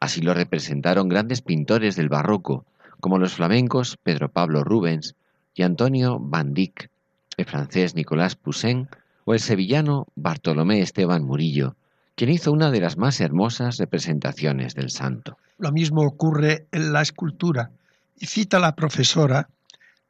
Así 0.00 0.20
lo 0.20 0.34
representaron 0.34 1.08
grandes 1.08 1.42
pintores 1.42 1.96
del 1.96 2.08
barroco, 2.08 2.64
como 3.00 3.18
los 3.18 3.34
flamencos 3.34 3.96
Pedro 4.02 4.30
Pablo 4.30 4.64
Rubens 4.64 5.14
y 5.54 5.62
Antonio 5.62 6.18
Van 6.20 6.54
Dyck, 6.54 6.90
el 7.36 7.44
francés 7.44 7.94
Nicolas 7.94 8.36
Poussin 8.36 8.88
o 9.24 9.34
el 9.34 9.40
sevillano 9.40 10.06
Bartolomé 10.14 10.80
Esteban 10.80 11.24
Murillo, 11.24 11.76
quien 12.14 12.30
hizo 12.30 12.52
una 12.52 12.70
de 12.70 12.80
las 12.80 12.96
más 12.96 13.20
hermosas 13.20 13.76
representaciones 13.78 14.74
del 14.74 14.90
santo. 14.90 15.36
Lo 15.58 15.72
mismo 15.72 16.02
ocurre 16.02 16.66
en 16.72 16.92
la 16.92 17.02
escultura, 17.02 17.70
y 18.18 18.26
cita 18.26 18.58
la 18.58 18.74
profesora 18.74 19.48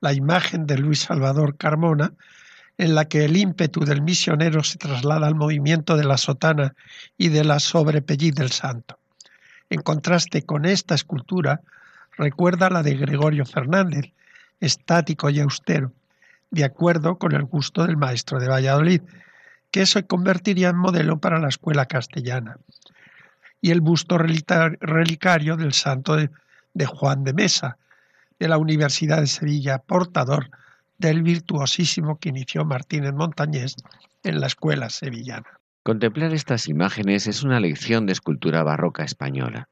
la 0.00 0.12
imagen 0.12 0.66
de 0.66 0.78
Luis 0.78 1.00
Salvador 1.00 1.56
Carmona 1.56 2.12
en 2.78 2.94
la 2.94 3.06
que 3.06 3.24
el 3.24 3.36
ímpetu 3.36 3.84
del 3.84 4.02
misionero 4.02 4.62
se 4.62 4.78
traslada 4.78 5.26
al 5.26 5.34
movimiento 5.34 5.96
de 5.96 6.04
la 6.04 6.18
sotana 6.18 6.74
y 7.16 7.28
de 7.28 7.44
la 7.44 7.58
sobrepelliz 7.58 8.34
del 8.34 8.50
santo. 8.50 8.98
En 9.70 9.80
contraste 9.80 10.42
con 10.42 10.64
esta 10.64 10.94
escultura, 10.94 11.60
recuerda 12.16 12.70
la 12.70 12.82
de 12.82 12.94
Gregorio 12.94 13.46
Fernández, 13.46 14.12
estático 14.60 15.30
y 15.30 15.40
austero, 15.40 15.92
de 16.50 16.64
acuerdo 16.64 17.18
con 17.18 17.32
el 17.32 17.44
gusto 17.44 17.86
del 17.86 17.96
maestro 17.96 18.38
de 18.38 18.48
Valladolid, 18.48 19.02
que 19.70 19.86
se 19.86 20.06
convertiría 20.06 20.68
en 20.68 20.76
modelo 20.76 21.18
para 21.18 21.38
la 21.38 21.48
escuela 21.48 21.86
castellana, 21.86 22.58
y 23.60 23.70
el 23.70 23.80
busto 23.80 24.18
relicario 24.18 25.56
del 25.56 25.72
santo 25.72 26.16
de, 26.16 26.86
Juan 26.86 27.24
de 27.24 27.32
Mesa, 27.32 27.78
de 28.38 28.48
la 28.48 28.58
Universidad 28.58 29.20
de 29.20 29.26
Sevilla, 29.26 29.78
portador 29.78 30.50
del 30.98 31.22
virtuosísimo 31.22 32.18
que 32.18 32.30
inició 32.30 32.64
Martínez 32.64 33.12
Montañés 33.12 33.76
en 34.22 34.40
la 34.40 34.46
escuela 34.46 34.90
sevillana. 34.90 35.46
Contemplar 35.82 36.32
estas 36.32 36.68
imágenes 36.68 37.26
es 37.26 37.42
una 37.42 37.60
lección 37.60 38.06
de 38.06 38.12
escultura 38.12 38.62
barroca 38.62 39.04
española. 39.04 39.68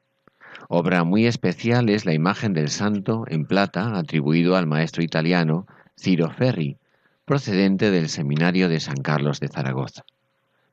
Obra 0.69 1.03
muy 1.03 1.25
especial 1.27 1.89
es 1.89 2.05
la 2.05 2.13
imagen 2.13 2.53
del 2.53 2.69
santo 2.69 3.25
en 3.27 3.45
plata 3.45 3.97
atribuido 3.97 4.55
al 4.55 4.65
maestro 4.65 5.03
italiano 5.03 5.67
Ciro 5.99 6.31
Ferri, 6.31 6.77
procedente 7.25 7.91
del 7.91 8.09
seminario 8.09 8.69
de 8.69 8.79
San 8.79 8.97
Carlos 8.97 9.39
de 9.39 9.47
Zaragoza. 9.47 10.05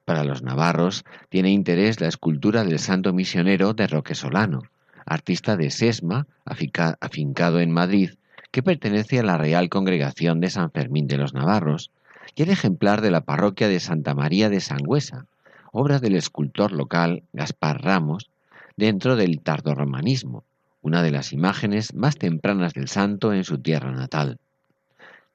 Para 0.04 0.24
los 0.24 0.42
navarros 0.42 1.04
tiene 1.28 1.50
interés 1.50 2.00
la 2.00 2.08
escultura 2.08 2.64
del 2.64 2.78
santo 2.78 3.12
misionero 3.12 3.72
de 3.74 3.86
Roque 3.86 4.14
Solano, 4.14 4.62
artista 5.06 5.56
de 5.56 5.70
Sesma, 5.70 6.26
afincado 6.44 7.60
en 7.60 7.70
Madrid, 7.70 8.10
que 8.50 8.62
pertenece 8.62 9.18
a 9.18 9.22
la 9.22 9.38
Real 9.38 9.68
Congregación 9.68 10.40
de 10.40 10.50
San 10.50 10.70
Fermín 10.70 11.06
de 11.06 11.16
los 11.16 11.34
Navarros, 11.34 11.90
y 12.34 12.42
el 12.42 12.50
ejemplar 12.50 13.00
de 13.00 13.10
la 13.10 13.22
parroquia 13.22 13.68
de 13.68 13.80
Santa 13.80 14.14
María 14.14 14.48
de 14.48 14.60
Sangüesa, 14.60 15.26
obra 15.72 15.98
del 15.98 16.14
escultor 16.16 16.72
local 16.72 17.22
Gaspar 17.32 17.82
Ramos, 17.82 18.28
dentro 18.76 19.16
del 19.16 19.40
tardorromanismo, 19.40 20.44
una 20.82 21.02
de 21.02 21.10
las 21.10 21.32
imágenes 21.32 21.94
más 21.94 22.16
tempranas 22.16 22.74
del 22.74 22.88
santo 22.88 23.32
en 23.32 23.44
su 23.44 23.58
tierra 23.58 23.92
natal. 23.92 24.38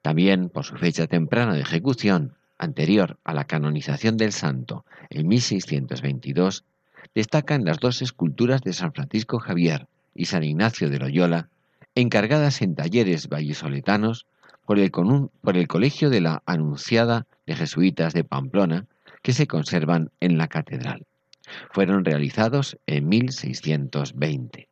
También, 0.02 0.48
por 0.48 0.64
su 0.64 0.76
fecha 0.76 1.06
temprana 1.06 1.54
de 1.54 1.60
ejecución, 1.60 2.34
anterior 2.58 3.18
a 3.24 3.34
la 3.34 3.44
canonización 3.44 4.16
del 4.16 4.32
santo 4.32 4.84
en 5.10 5.28
1622, 5.28 6.64
destacan 7.14 7.64
las 7.64 7.78
dos 7.78 8.02
esculturas 8.02 8.62
de 8.62 8.72
San 8.72 8.92
Francisco 8.92 9.38
Javier 9.38 9.86
y 10.14 10.26
San 10.26 10.44
Ignacio 10.44 10.90
de 10.90 10.98
Loyola 10.98 11.48
encargadas 11.94 12.62
en 12.62 12.74
talleres 12.74 13.28
vallisoletanos 13.28 14.26
por 14.64 14.78
el, 14.78 14.90
por 14.90 15.56
el 15.56 15.66
Colegio 15.66 16.10
de 16.10 16.20
la 16.20 16.42
Anunciada 16.46 17.26
de 17.46 17.56
Jesuitas 17.56 18.12
de 18.12 18.22
Pamplona, 18.22 18.86
que 19.22 19.32
se 19.32 19.46
conservan 19.46 20.10
en 20.20 20.38
la 20.38 20.48
catedral. 20.48 21.06
Fueron 21.70 22.04
realizados 22.04 22.78
en 22.86 23.08
1620. 23.08 24.68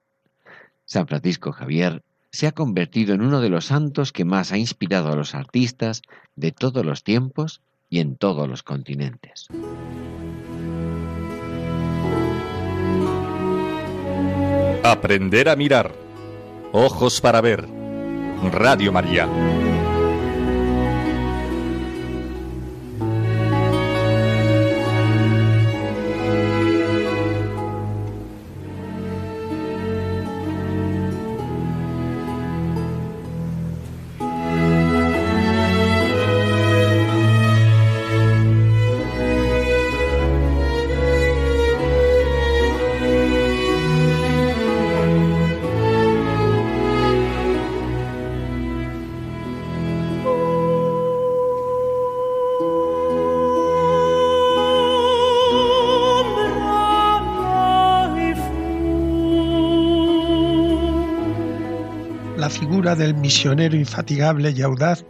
San 0.85 1.07
Francisco 1.09 1.53
Javier 1.53 2.03
se 2.31 2.47
ha 2.47 2.53
convertido 2.53 3.15
en 3.15 3.23
uno 3.23 3.41
de 3.41 3.49
los 3.49 3.65
santos 3.65 4.13
que 4.13 4.25
más 4.25 4.53
ha 4.53 4.59
inspirado 4.59 5.11
a 5.11 5.17
los 5.17 5.35
artistas 5.35 6.03
de 6.37 6.53
todos 6.53 6.85
los 6.85 7.03
tiempos 7.03 7.63
y 7.89 8.01
en 8.01 8.17
todos 8.17 8.49
los 8.49 8.63
continentes. 8.63 9.49
Aprender 14.89 15.49
a 15.49 15.57
mirar 15.57 16.07
Ojos 16.73 17.21
para 17.21 17.41
ver. 17.41 17.67
Radio 18.53 18.93
María. 18.93 19.27
Misionero 63.27 63.75
infatigable 63.75 64.53
y 64.53 64.63
audaz, 64.63 65.05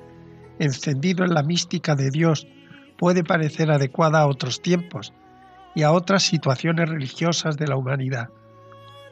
encendido 0.59 1.23
en 1.23 1.35
la 1.35 1.43
mística 1.43 1.95
de 1.95 2.11
Dios, 2.11 2.47
puede 2.97 3.23
parecer 3.23 3.71
adecuada 3.71 4.21
a 4.21 4.27
otros 4.27 4.63
tiempos 4.63 5.13
y 5.75 5.83
a 5.83 5.93
otras 5.93 6.23
situaciones 6.23 6.89
religiosas 6.89 7.59
de 7.59 7.67
la 7.67 7.77
humanidad. 7.77 8.31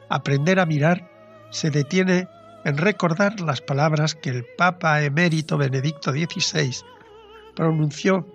Aprender 0.09 0.59
a 0.59 0.65
mirar 0.65 1.07
se 1.51 1.69
detiene 1.69 2.27
en 2.63 2.77
recordar 2.77 3.39
las 3.41 3.61
palabras 3.61 4.15
que 4.15 4.31
el 4.31 4.45
Papa 4.57 5.03
emérito 5.03 5.55
Benedicto 5.55 6.11
XVI 6.11 6.75
pronunció 7.55 8.27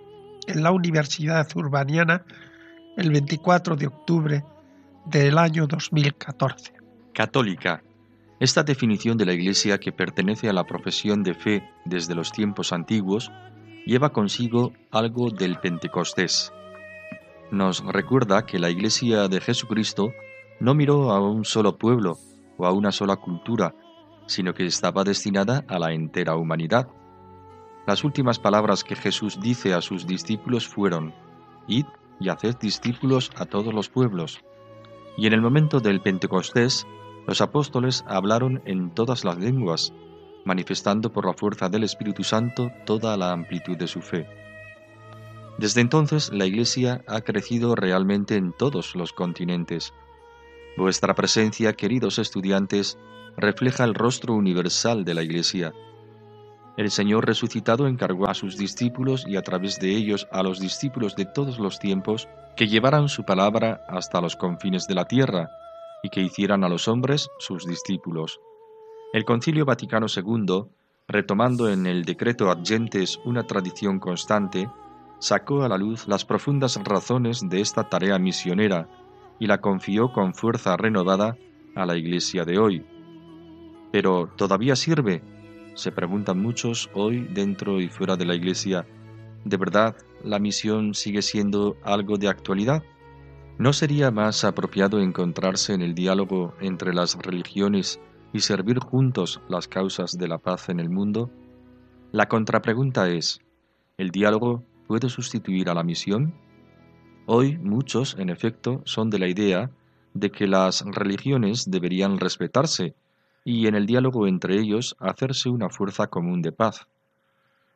en 0.47 0.63
la 0.63 0.71
Universidad 0.71 1.49
Urbaniana 1.53 2.23
el 2.95 3.11
24 3.11 3.75
de 3.75 3.87
octubre 3.87 4.45
del 5.05 5.37
año 5.37 5.67
2014. 5.67 6.71
Católica. 7.13 7.83
Esta 8.41 8.63
definición 8.63 9.19
de 9.19 9.27
la 9.27 9.33
Iglesia 9.33 9.79
que 9.79 9.91
pertenece 9.91 10.49
a 10.49 10.53
la 10.53 10.63
profesión 10.63 11.21
de 11.21 11.35
fe 11.35 11.63
desde 11.85 12.15
los 12.15 12.31
tiempos 12.31 12.73
antiguos 12.73 13.31
lleva 13.85 14.13
consigo 14.13 14.73
algo 14.89 15.29
del 15.29 15.59
Pentecostés. 15.59 16.51
Nos 17.51 17.85
recuerda 17.85 18.47
que 18.47 18.57
la 18.57 18.71
Iglesia 18.71 19.27
de 19.27 19.41
Jesucristo 19.41 20.11
no 20.59 20.73
miró 20.73 21.11
a 21.11 21.21
un 21.21 21.45
solo 21.45 21.77
pueblo 21.77 22.17
o 22.57 22.65
a 22.65 22.71
una 22.71 22.91
sola 22.91 23.17
cultura, 23.17 23.75
sino 24.25 24.55
que 24.55 24.65
estaba 24.65 25.03
destinada 25.03 25.63
a 25.67 25.77
la 25.77 25.93
entera 25.93 26.35
humanidad. 26.35 26.87
Las 27.85 28.03
últimas 28.03 28.39
palabras 28.39 28.83
que 28.83 28.95
Jesús 28.95 29.39
dice 29.39 29.75
a 29.75 29.81
sus 29.81 30.07
discípulos 30.07 30.67
fueron, 30.67 31.13
Id 31.67 31.85
y 32.19 32.29
haced 32.29 32.57
discípulos 32.57 33.29
a 33.35 33.45
todos 33.45 33.71
los 33.71 33.87
pueblos. 33.87 34.41
Y 35.15 35.27
en 35.27 35.33
el 35.33 35.41
momento 35.41 35.79
del 35.79 36.01
Pentecostés, 36.01 36.87
los 37.27 37.41
apóstoles 37.41 38.03
hablaron 38.07 38.61
en 38.65 38.93
todas 38.93 39.23
las 39.23 39.37
lenguas, 39.37 39.93
manifestando 40.45 41.11
por 41.11 41.25
la 41.25 41.33
fuerza 41.33 41.69
del 41.69 41.83
Espíritu 41.83 42.23
Santo 42.23 42.71
toda 42.85 43.15
la 43.17 43.31
amplitud 43.31 43.77
de 43.77 43.87
su 43.87 44.01
fe. 44.01 44.27
Desde 45.57 45.81
entonces 45.81 46.31
la 46.33 46.45
Iglesia 46.45 47.03
ha 47.07 47.21
crecido 47.21 47.75
realmente 47.75 48.35
en 48.35 48.53
todos 48.53 48.95
los 48.95 49.13
continentes. 49.13 49.93
Vuestra 50.77 51.13
presencia, 51.13 51.73
queridos 51.73 52.17
estudiantes, 52.17 52.97
refleja 53.37 53.83
el 53.83 53.93
rostro 53.93 54.33
universal 54.33 55.05
de 55.05 55.13
la 55.13 55.23
Iglesia. 55.23 55.73
El 56.77 56.89
Señor 56.89 57.27
resucitado 57.27 57.87
encargó 57.87 58.29
a 58.29 58.33
sus 58.33 58.57
discípulos 58.57 59.25
y 59.27 59.35
a 59.35 59.41
través 59.43 59.79
de 59.79 59.91
ellos 59.91 60.27
a 60.31 60.41
los 60.41 60.59
discípulos 60.59 61.15
de 61.15 61.25
todos 61.25 61.59
los 61.59 61.77
tiempos 61.79 62.27
que 62.55 62.67
llevaran 62.67 63.09
su 63.09 63.23
palabra 63.23 63.83
hasta 63.87 64.21
los 64.21 64.35
confines 64.35 64.87
de 64.87 64.95
la 64.95 65.05
tierra 65.05 65.49
y 66.03 66.09
que 66.09 66.21
hicieran 66.21 66.63
a 66.63 66.69
los 66.69 66.87
hombres 66.87 67.29
sus 67.39 67.65
discípulos. 67.65 68.39
El 69.13 69.25
Concilio 69.25 69.65
Vaticano 69.65 70.07
II, 70.13 70.65
retomando 71.07 71.69
en 71.69 71.85
el 71.85 72.05
decreto 72.05 72.49
ad 72.49 72.63
gentes 72.63 73.19
una 73.25 73.45
tradición 73.45 73.99
constante, 73.99 74.69
sacó 75.19 75.63
a 75.63 75.69
la 75.69 75.77
luz 75.77 76.07
las 76.07 76.25
profundas 76.25 76.79
razones 76.83 77.47
de 77.47 77.61
esta 77.61 77.89
tarea 77.89 78.17
misionera 78.17 78.87
y 79.39 79.47
la 79.47 79.59
confió 79.59 80.11
con 80.11 80.33
fuerza 80.33 80.77
renovada 80.77 81.37
a 81.75 81.85
la 81.85 81.95
Iglesia 81.97 82.45
de 82.45 82.57
hoy. 82.57 82.85
Pero 83.91 84.29
¿todavía 84.35 84.75
sirve? 84.75 85.21
Se 85.73 85.91
preguntan 85.91 86.41
muchos 86.41 86.89
hoy 86.93 87.27
dentro 87.33 87.81
y 87.81 87.87
fuera 87.89 88.15
de 88.15 88.25
la 88.25 88.35
Iglesia. 88.35 88.85
¿De 89.43 89.57
verdad 89.57 89.95
la 90.23 90.39
misión 90.39 90.93
sigue 90.93 91.21
siendo 91.21 91.75
algo 91.83 92.17
de 92.17 92.27
actualidad? 92.27 92.83
¿No 93.61 93.73
sería 93.73 94.09
más 94.09 94.43
apropiado 94.43 94.99
encontrarse 94.99 95.73
en 95.73 95.83
el 95.83 95.93
diálogo 95.93 96.55
entre 96.61 96.95
las 96.95 97.15
religiones 97.15 97.99
y 98.33 98.39
servir 98.39 98.79
juntos 98.79 99.39
las 99.49 99.67
causas 99.67 100.17
de 100.17 100.27
la 100.27 100.39
paz 100.39 100.69
en 100.69 100.79
el 100.79 100.89
mundo? 100.89 101.29
La 102.11 102.27
contrapregunta 102.27 103.07
es, 103.09 103.39
¿el 103.99 104.09
diálogo 104.09 104.63
puede 104.87 105.09
sustituir 105.09 105.69
a 105.69 105.75
la 105.75 105.83
misión? 105.83 106.33
Hoy 107.27 107.59
muchos, 107.59 108.15
en 108.17 108.31
efecto, 108.31 108.81
son 108.85 109.11
de 109.11 109.19
la 109.19 109.27
idea 109.27 109.69
de 110.15 110.31
que 110.31 110.47
las 110.47 110.83
religiones 110.83 111.69
deberían 111.69 112.19
respetarse 112.19 112.95
y 113.45 113.67
en 113.67 113.75
el 113.75 113.85
diálogo 113.85 114.25
entre 114.25 114.59
ellos 114.59 114.95
hacerse 114.97 115.49
una 115.49 115.69
fuerza 115.69 116.07
común 116.07 116.41
de 116.41 116.51
paz. 116.51 116.87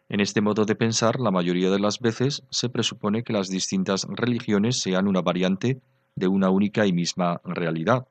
En 0.07 0.19
este 0.19 0.41
modo 0.41 0.65
de 0.65 0.75
pensar, 0.75 1.19
la 1.19 1.31
mayoría 1.31 1.71
de 1.71 1.79
las 1.79 1.99
veces 1.99 2.43
se 2.51 2.69
presupone 2.69 3.23
que 3.23 3.33
las 3.33 3.49
distintas 3.49 4.05
religiones 4.07 4.79
sean 4.79 5.07
una 5.07 5.21
variante 5.21 5.81
de 6.15 6.27
una 6.27 6.49
única 6.49 6.85
y 6.85 6.93
misma 6.93 7.41
realidad, 7.43 8.07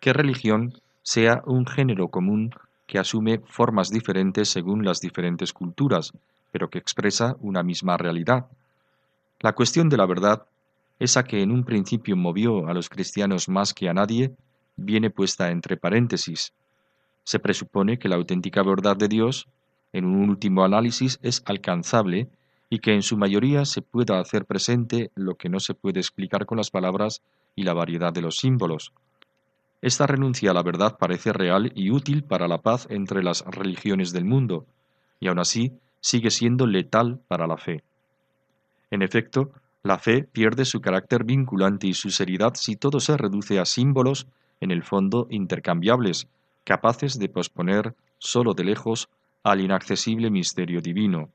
que 0.00 0.12
religión 0.12 0.72
sea 1.02 1.42
un 1.46 1.66
género 1.66 2.08
común 2.08 2.54
que 2.86 2.98
asume 2.98 3.40
formas 3.46 3.90
diferentes 3.90 4.48
según 4.48 4.84
las 4.84 5.00
diferentes 5.00 5.52
culturas, 5.52 6.12
pero 6.50 6.70
que 6.70 6.78
expresa 6.78 7.36
una 7.40 7.62
misma 7.62 7.98
realidad. 7.98 8.46
La 9.40 9.52
cuestión 9.52 9.90
de 9.90 9.98
la 9.98 10.06
verdad, 10.06 10.46
esa 10.98 11.24
que 11.24 11.42
en 11.42 11.52
un 11.52 11.64
principio 11.64 12.16
movió 12.16 12.66
a 12.66 12.74
los 12.74 12.88
cristianos 12.88 13.48
más 13.48 13.74
que 13.74 13.88
a 13.90 13.94
nadie, 13.94 14.34
viene 14.76 15.10
puesta 15.10 15.50
entre 15.50 15.76
paréntesis. 15.76 16.54
Se 17.22 17.38
presupone 17.38 17.98
que 17.98 18.08
la 18.08 18.16
auténtica 18.16 18.62
verdad 18.62 18.96
de 18.96 19.08
Dios 19.08 19.46
en 19.92 20.04
un 20.04 20.28
último 20.28 20.64
análisis 20.64 21.18
es 21.22 21.42
alcanzable 21.46 22.28
y 22.70 22.80
que 22.80 22.94
en 22.94 23.02
su 23.02 23.16
mayoría 23.16 23.64
se 23.64 23.82
pueda 23.82 24.20
hacer 24.20 24.44
presente 24.44 25.10
lo 25.14 25.36
que 25.36 25.48
no 25.48 25.60
se 25.60 25.74
puede 25.74 26.00
explicar 26.00 26.46
con 26.46 26.58
las 26.58 26.70
palabras 26.70 27.22
y 27.54 27.62
la 27.62 27.74
variedad 27.74 28.12
de 28.12 28.22
los 28.22 28.36
símbolos. 28.36 28.92
Esta 29.80 30.06
renuncia 30.06 30.50
a 30.50 30.54
la 30.54 30.62
verdad 30.62 30.98
parece 30.98 31.32
real 31.32 31.72
y 31.74 31.90
útil 31.90 32.24
para 32.24 32.48
la 32.48 32.58
paz 32.58 32.86
entre 32.90 33.22
las 33.22 33.44
religiones 33.46 34.12
del 34.12 34.24
mundo, 34.24 34.66
y 35.20 35.28
aún 35.28 35.38
así 35.38 35.72
sigue 36.00 36.30
siendo 36.30 36.66
letal 36.66 37.20
para 37.28 37.46
la 37.46 37.56
fe. 37.56 37.82
En 38.90 39.02
efecto, 39.02 39.52
la 39.82 39.98
fe 39.98 40.24
pierde 40.24 40.64
su 40.64 40.80
carácter 40.80 41.24
vinculante 41.24 41.86
y 41.86 41.94
su 41.94 42.10
seriedad 42.10 42.54
si 42.54 42.76
todo 42.76 43.00
se 43.00 43.16
reduce 43.16 43.58
a 43.58 43.64
símbolos, 43.64 44.26
en 44.60 44.72
el 44.72 44.82
fondo 44.82 45.28
intercambiables, 45.30 46.26
capaces 46.64 47.18
de 47.18 47.28
posponer 47.28 47.94
sólo 48.18 48.54
de 48.54 48.64
lejos 48.64 49.08
al 49.42 49.60
inaccesible 49.60 50.30
misterio 50.30 50.80
divino. 50.80 51.28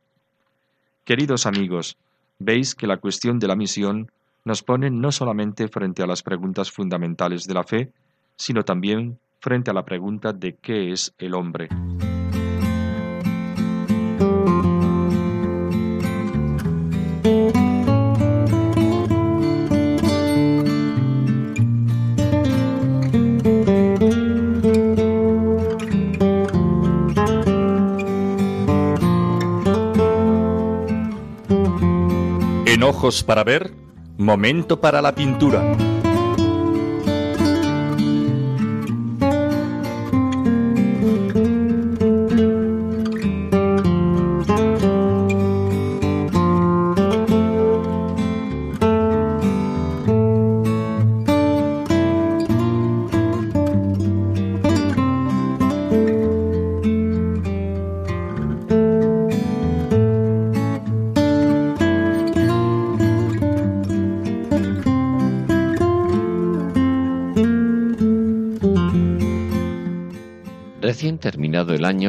Queridos 1.05 1.45
amigos, 1.45 1.97
veis 2.39 2.75
que 2.75 2.87
la 2.87 2.97
cuestión 2.97 3.39
de 3.39 3.47
la 3.47 3.55
misión 3.55 4.11
nos 4.45 4.63
pone 4.63 4.89
no 4.89 5.11
solamente 5.11 5.67
frente 5.67 6.03
a 6.03 6.07
las 6.07 6.23
preguntas 6.23 6.71
fundamentales 6.71 7.45
de 7.45 7.53
la 7.53 7.63
fe, 7.63 7.91
sino 8.35 8.63
también 8.63 9.19
frente 9.39 9.71
a 9.71 9.73
la 9.73 9.85
pregunta 9.85 10.33
de 10.33 10.55
qué 10.55 10.91
es 10.91 11.13
el 11.17 11.33
hombre. 11.33 11.69
Ojos 33.03 33.21
para 33.21 33.43
ver, 33.43 33.73
momento 34.17 34.79
para 34.79 35.01
la 35.01 35.13
pintura. 35.13 35.75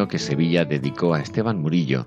Que 0.02 0.18
Sevilla 0.18 0.64
dedicó 0.64 1.14
a 1.14 1.20
Esteban 1.20 1.62
Murillo, 1.62 2.04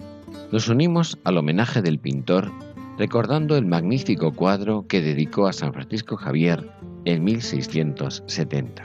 nos 0.52 0.68
unimos 0.68 1.18
al 1.24 1.38
homenaje 1.38 1.82
del 1.82 2.00
pintor 2.00 2.52
recordando 2.98 3.56
el 3.56 3.66
magnífico 3.66 4.34
cuadro 4.34 4.86
que 4.88 5.02
dedicó 5.02 5.48
a 5.48 5.54
San 5.54 5.72
Francisco 5.72 6.18
Javier 6.18 6.70
en 7.06 7.24
1670. 7.24 8.84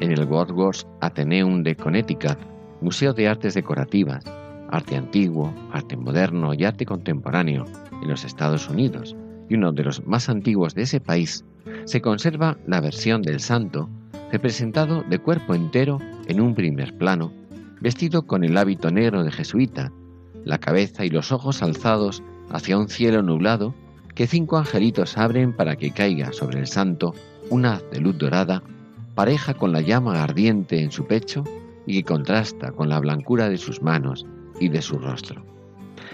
En 0.00 0.12
el 0.12 0.24
Wordsworth 0.24 0.86
Atheneum 1.00 1.62
de 1.62 1.74
Connecticut, 1.76 2.38
Museo 2.82 3.14
de 3.14 3.26
Artes 3.26 3.54
Decorativas, 3.54 4.22
Arte 4.70 4.96
Antiguo, 4.96 5.52
Arte 5.72 5.96
Moderno 5.96 6.52
y 6.52 6.64
Arte 6.64 6.84
Contemporáneo 6.84 7.64
en 8.02 8.08
los 8.08 8.24
Estados 8.24 8.68
Unidos, 8.68 9.16
y 9.48 9.54
uno 9.54 9.72
de 9.72 9.84
los 9.84 10.06
más 10.06 10.28
antiguos 10.28 10.74
de 10.74 10.82
ese 10.82 11.00
país, 11.00 11.42
se 11.86 12.02
conserva 12.02 12.58
la 12.66 12.82
versión 12.82 13.22
del 13.22 13.40
santo 13.40 13.88
representado 14.30 15.02
de 15.08 15.18
cuerpo 15.18 15.54
entero 15.54 15.98
en 16.26 16.40
un 16.40 16.54
primer 16.54 16.96
plano, 16.98 17.32
vestido 17.80 18.26
con 18.26 18.44
el 18.44 18.56
hábito 18.56 18.90
negro 18.90 19.24
de 19.24 19.32
jesuita, 19.32 19.92
la 20.44 20.58
cabeza 20.58 21.04
y 21.04 21.10
los 21.10 21.32
ojos 21.32 21.62
alzados 21.62 22.22
hacia 22.50 22.78
un 22.78 22.88
cielo 22.88 23.22
nublado 23.22 23.74
que 24.14 24.26
cinco 24.26 24.56
angelitos 24.56 25.16
abren 25.16 25.52
para 25.52 25.76
que 25.76 25.92
caiga 25.92 26.32
sobre 26.32 26.58
el 26.58 26.66
santo 26.66 27.14
un 27.50 27.66
haz 27.66 27.82
de 27.90 28.00
luz 28.00 28.18
dorada, 28.18 28.62
pareja 29.14 29.54
con 29.54 29.72
la 29.72 29.80
llama 29.80 30.22
ardiente 30.22 30.80
en 30.82 30.90
su 30.90 31.06
pecho 31.06 31.44
y 31.86 31.94
que 31.94 32.04
contrasta 32.04 32.72
con 32.72 32.88
la 32.88 32.98
blancura 33.00 33.48
de 33.48 33.58
sus 33.58 33.80
manos 33.82 34.26
y 34.60 34.68
de 34.68 34.82
su 34.82 34.98
rostro. 34.98 35.44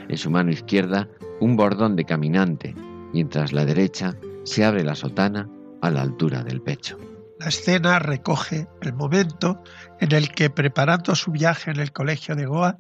En 0.09 0.19
su 0.19 0.31
mano 0.31 0.51
izquierda 0.51 1.09
un 1.41 1.57
bordón 1.57 1.97
de 1.97 2.05
caminante, 2.05 2.75
mientras 3.13 3.53
la 3.53 3.65
derecha 3.65 4.15
se 4.45 4.65
abre 4.65 4.85
la 4.85 4.95
sotana 4.95 5.49
a 5.81 5.91
la 5.91 6.03
altura 6.03 6.43
del 6.45 6.61
pecho. 6.61 6.99
La 7.45 7.51
escena 7.51 7.99
recoge 7.99 8.69
el 8.81 8.95
momento 8.95 9.63
en 10.01 10.13
el 10.13 10.31
que, 10.31 10.49
preparando 10.49 11.15
su 11.15 11.31
viaje 11.31 11.71
en 11.71 11.79
el 11.79 11.93
colegio 11.93 12.35
de 12.35 12.47
Goa, 12.47 12.75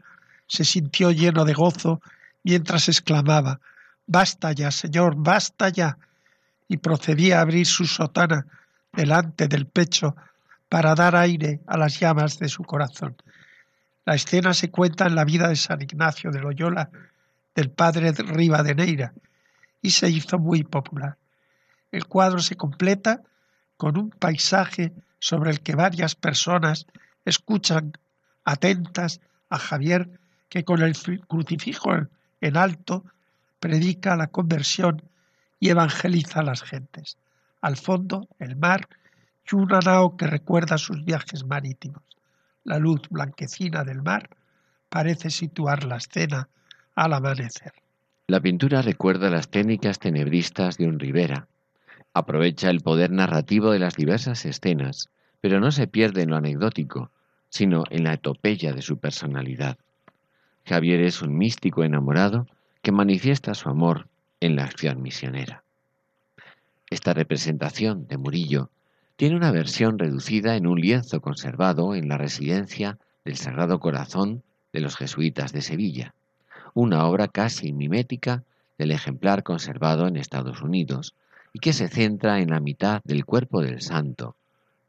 se 0.46 0.64
sintió 0.64 1.10
lleno 1.10 1.44
de 1.44 1.52
gozo 1.52 2.00
mientras 2.44 2.88
exclamaba 2.88 3.60
Basta 4.06 4.52
ya, 4.52 4.70
Señor, 4.70 5.16
basta 5.18 5.68
ya. 5.68 5.98
y 6.66 6.78
procedía 6.78 7.38
a 7.38 7.40
abrir 7.42 7.66
su 7.66 7.84
sotana 7.84 8.46
delante 8.90 9.48
del 9.48 9.66
pecho 9.66 10.16
para 10.70 10.94
dar 10.94 11.14
aire 11.14 11.60
a 11.66 11.76
las 11.76 12.00
llamas 12.00 12.38
de 12.38 12.48
su 12.48 12.64
corazón. 12.64 13.16
La 14.06 14.14
escena 14.14 14.54
se 14.54 14.70
cuenta 14.70 15.06
en 15.06 15.14
la 15.14 15.26
vida 15.26 15.48
de 15.48 15.56
San 15.56 15.82
Ignacio 15.82 16.30
de 16.30 16.40
Loyola, 16.40 16.88
del 17.54 17.68
padre 17.68 18.12
Rivadeneira, 18.12 19.12
y 19.82 19.90
se 19.90 20.08
hizo 20.08 20.38
muy 20.38 20.64
popular. 20.64 21.18
El 21.92 22.06
cuadro 22.06 22.38
se 22.38 22.56
completa 22.56 23.20
con 23.76 23.98
un 23.98 24.10
paisaje 24.10 24.92
sobre 25.18 25.50
el 25.50 25.60
que 25.60 25.74
varias 25.74 26.14
personas 26.14 26.86
escuchan 27.24 27.92
atentas 28.44 29.20
a 29.48 29.58
Javier 29.58 30.20
que 30.48 30.64
con 30.64 30.82
el 30.82 30.94
crucifijo 31.26 31.90
en 32.40 32.56
alto 32.56 33.04
predica 33.58 34.16
la 34.16 34.26
conversión 34.26 35.02
y 35.58 35.70
evangeliza 35.70 36.40
a 36.40 36.44
las 36.44 36.62
gentes. 36.62 37.16
Al 37.60 37.76
fondo, 37.76 38.28
el 38.38 38.56
mar 38.56 38.88
y 39.50 39.54
una 39.56 39.80
nao 39.80 40.16
que 40.16 40.26
recuerda 40.26 40.78
sus 40.78 41.04
viajes 41.04 41.44
marítimos. 41.44 42.02
La 42.64 42.78
luz 42.78 43.02
blanquecina 43.10 43.84
del 43.84 44.02
mar 44.02 44.28
parece 44.88 45.30
situar 45.30 45.84
la 45.84 45.96
escena 45.96 46.48
al 46.94 47.12
amanecer. 47.12 47.72
La 48.26 48.40
pintura 48.40 48.80
recuerda 48.80 49.28
las 49.28 49.48
técnicas 49.48 49.98
tenebristas 49.98 50.78
de 50.78 50.86
un 50.86 50.98
Rivera. 50.98 51.46
Aprovecha 52.14 52.70
el 52.70 52.80
poder 52.80 53.10
narrativo 53.10 53.72
de 53.72 53.80
las 53.80 53.96
diversas 53.96 54.44
escenas, 54.44 55.10
pero 55.40 55.58
no 55.58 55.72
se 55.72 55.88
pierde 55.88 56.22
en 56.22 56.30
lo 56.30 56.36
anecdótico, 56.36 57.10
sino 57.48 57.82
en 57.90 58.04
la 58.04 58.14
etopeya 58.14 58.72
de 58.72 58.82
su 58.82 58.98
personalidad. 58.98 59.78
Javier 60.64 61.00
es 61.00 61.22
un 61.22 61.36
místico 61.36 61.82
enamorado 61.82 62.46
que 62.82 62.92
manifiesta 62.92 63.54
su 63.54 63.68
amor 63.68 64.06
en 64.38 64.54
la 64.54 64.64
acción 64.64 65.02
misionera. 65.02 65.64
Esta 66.88 67.14
representación 67.14 68.06
de 68.06 68.16
Murillo 68.16 68.70
tiene 69.16 69.34
una 69.34 69.50
versión 69.50 69.98
reducida 69.98 70.54
en 70.54 70.68
un 70.68 70.80
lienzo 70.80 71.20
conservado 71.20 71.96
en 71.96 72.08
la 72.08 72.16
residencia 72.16 72.98
del 73.24 73.36
Sagrado 73.36 73.80
Corazón 73.80 74.44
de 74.72 74.80
los 74.80 74.96
Jesuitas 74.96 75.52
de 75.52 75.62
Sevilla, 75.62 76.14
una 76.74 77.06
obra 77.06 77.26
casi 77.26 77.72
mimética 77.72 78.44
del 78.78 78.92
ejemplar 78.92 79.42
conservado 79.42 80.06
en 80.06 80.16
Estados 80.16 80.62
Unidos 80.62 81.14
y 81.54 81.60
que 81.60 81.72
se 81.72 81.88
centra 81.88 82.40
en 82.40 82.50
la 82.50 82.60
mitad 82.60 83.00
del 83.04 83.24
cuerpo 83.24 83.62
del 83.62 83.80
santo, 83.80 84.36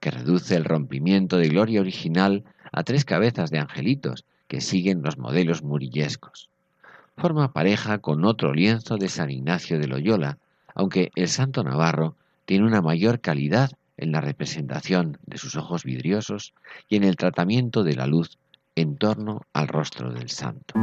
que 0.02 0.12
reduce 0.12 0.58
el 0.58 0.66
rompimiento 0.66 1.38
de 1.38 1.48
gloria 1.48 1.80
original 1.80 2.44
a 2.74 2.84
tres 2.84 3.06
cabezas 3.06 3.50
de 3.52 3.60
angelitos 3.60 4.26
que 4.50 4.60
siguen 4.60 5.02
los 5.02 5.18
modelos 5.18 5.64
murillescos 5.64 6.50
forma 7.18 7.52
pareja 7.52 8.00
con 8.00 8.26
otro 8.26 8.54
lienzo 8.54 8.98
de 8.98 9.10
San 9.10 9.32
Ignacio 9.32 9.80
de 9.80 9.88
Loyola, 9.88 10.38
aunque 10.74 11.12
el 11.16 11.28
santo 11.28 11.64
navarro 11.64 12.16
tiene 12.46 12.66
una 12.66 12.82
mayor 12.82 13.20
calidad 13.20 13.72
en 13.98 14.12
la 14.12 14.22
representación 14.22 15.18
de 15.26 15.38
sus 15.38 15.56
ojos 15.56 15.84
vidriosos 15.84 16.54
y 16.90 16.98
en 16.98 17.04
el 17.04 17.16
tratamiento 17.16 17.84
de 17.84 17.96
la 17.96 18.08
luz 18.08 18.38
en 18.76 18.98
torno 18.98 19.44
al 19.54 19.70
rostro 19.70 20.12
del 20.12 20.30
santo. 20.30 20.74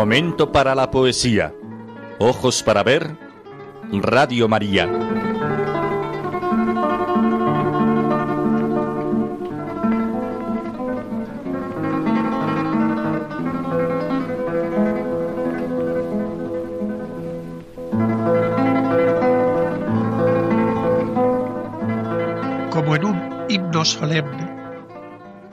Momento 0.00 0.50
para 0.50 0.74
la 0.74 0.90
poesía. 0.90 1.52
Ojos 2.18 2.62
para 2.62 2.82
ver. 2.82 3.18
Radio 3.92 4.48
María. 4.48 4.86
Como 22.70 22.96
en 22.96 23.04
un 23.04 23.44
himno 23.50 23.84
solemne 23.84 24.48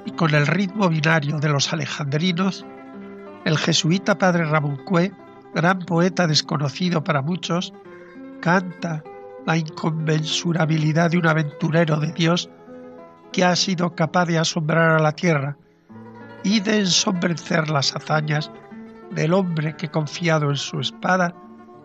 y 0.06 0.12
con 0.12 0.34
el 0.34 0.48
ritmo 0.48 0.88
binario 0.88 1.38
de 1.38 1.50
los 1.50 1.74
alejandrinos, 1.74 2.66
jesuita 3.58 4.18
padre 4.18 4.46
Cue, 4.86 5.12
gran 5.54 5.80
poeta 5.80 6.28
desconocido 6.28 7.04
para 7.04 7.22
muchos, 7.22 7.74
canta 8.42 9.04
la 9.46 9.58
inconmensurabilidad 9.58 11.12
de 11.12 11.18
un 11.18 11.28
aventurero 11.28 12.00
de 12.00 12.12
Dios 12.12 12.50
que 13.32 13.44
ha 13.44 13.56
sido 13.56 13.96
capaz 13.96 14.26
de 14.26 14.38
asombrar 14.38 14.92
a 14.92 15.00
la 15.00 15.12
tierra 15.12 15.58
y 16.44 16.60
de 16.60 16.80
ensombrecer 16.80 17.70
las 17.70 17.96
hazañas 17.96 18.52
del 19.12 19.34
hombre 19.34 19.76
que 19.76 19.90
confiado 19.90 20.50
en 20.50 20.58
su 20.58 20.80
espada 20.80 21.34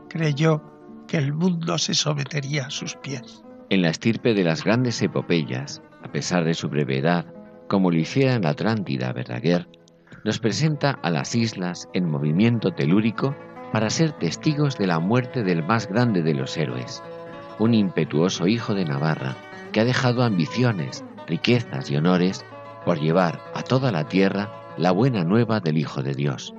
creyó 0.09 0.63
que 1.07 1.17
el 1.19 1.33
mundo 1.33 1.79
se 1.79 1.95
sometería 1.95 2.67
a 2.67 2.71
sus 2.71 2.97
pies. 2.97 3.43
En 3.71 3.83
la 3.83 3.89
estirpe 3.89 4.35
de 4.35 4.45
las 4.45 4.65
grandes 4.65 5.01
epopeyas, 5.03 5.83
a 6.03 6.11
pesar 6.11 6.45
de 6.45 6.55
su 6.55 6.69
brevedad, 6.69 7.27
como 7.69 7.91
lo 7.91 7.97
hiciera 7.97 8.39
la 8.39 8.51
Atlántida 8.51 9.13
Verdaguer, 9.13 9.69
nos 10.25 10.39
presenta 10.39 10.99
a 11.03 11.11
las 11.11 11.35
islas 11.35 11.89
en 11.93 12.09
movimiento 12.09 12.73
telúrico 12.73 13.35
para 13.73 13.91
ser 13.91 14.13
testigos 14.13 14.77
de 14.77 14.87
la 14.87 15.01
muerte 15.01 15.43
del 15.43 15.65
más 15.65 15.89
grande 15.89 16.23
de 16.23 16.35
los 16.35 16.57
héroes, 16.57 17.03
un 17.59 17.75
impetuoso 17.75 18.47
hijo 18.47 18.75
de 18.75 18.85
Navarra 18.85 19.37
que 19.73 19.81
ha 19.81 19.85
dejado 19.85 20.23
ambiciones, 20.23 21.05
riquezas 21.27 21.91
y 21.91 21.97
honores 21.97 22.45
por 22.85 23.01
llevar 23.01 23.41
a 23.55 23.63
toda 23.63 23.91
la 23.91 24.05
tierra 24.05 24.51
la 24.77 24.93
buena 24.93 25.25
nueva 25.25 25.61
del 25.61 25.79
Hijo 25.79 26.03
de 26.03 26.15
Dios. 26.15 26.55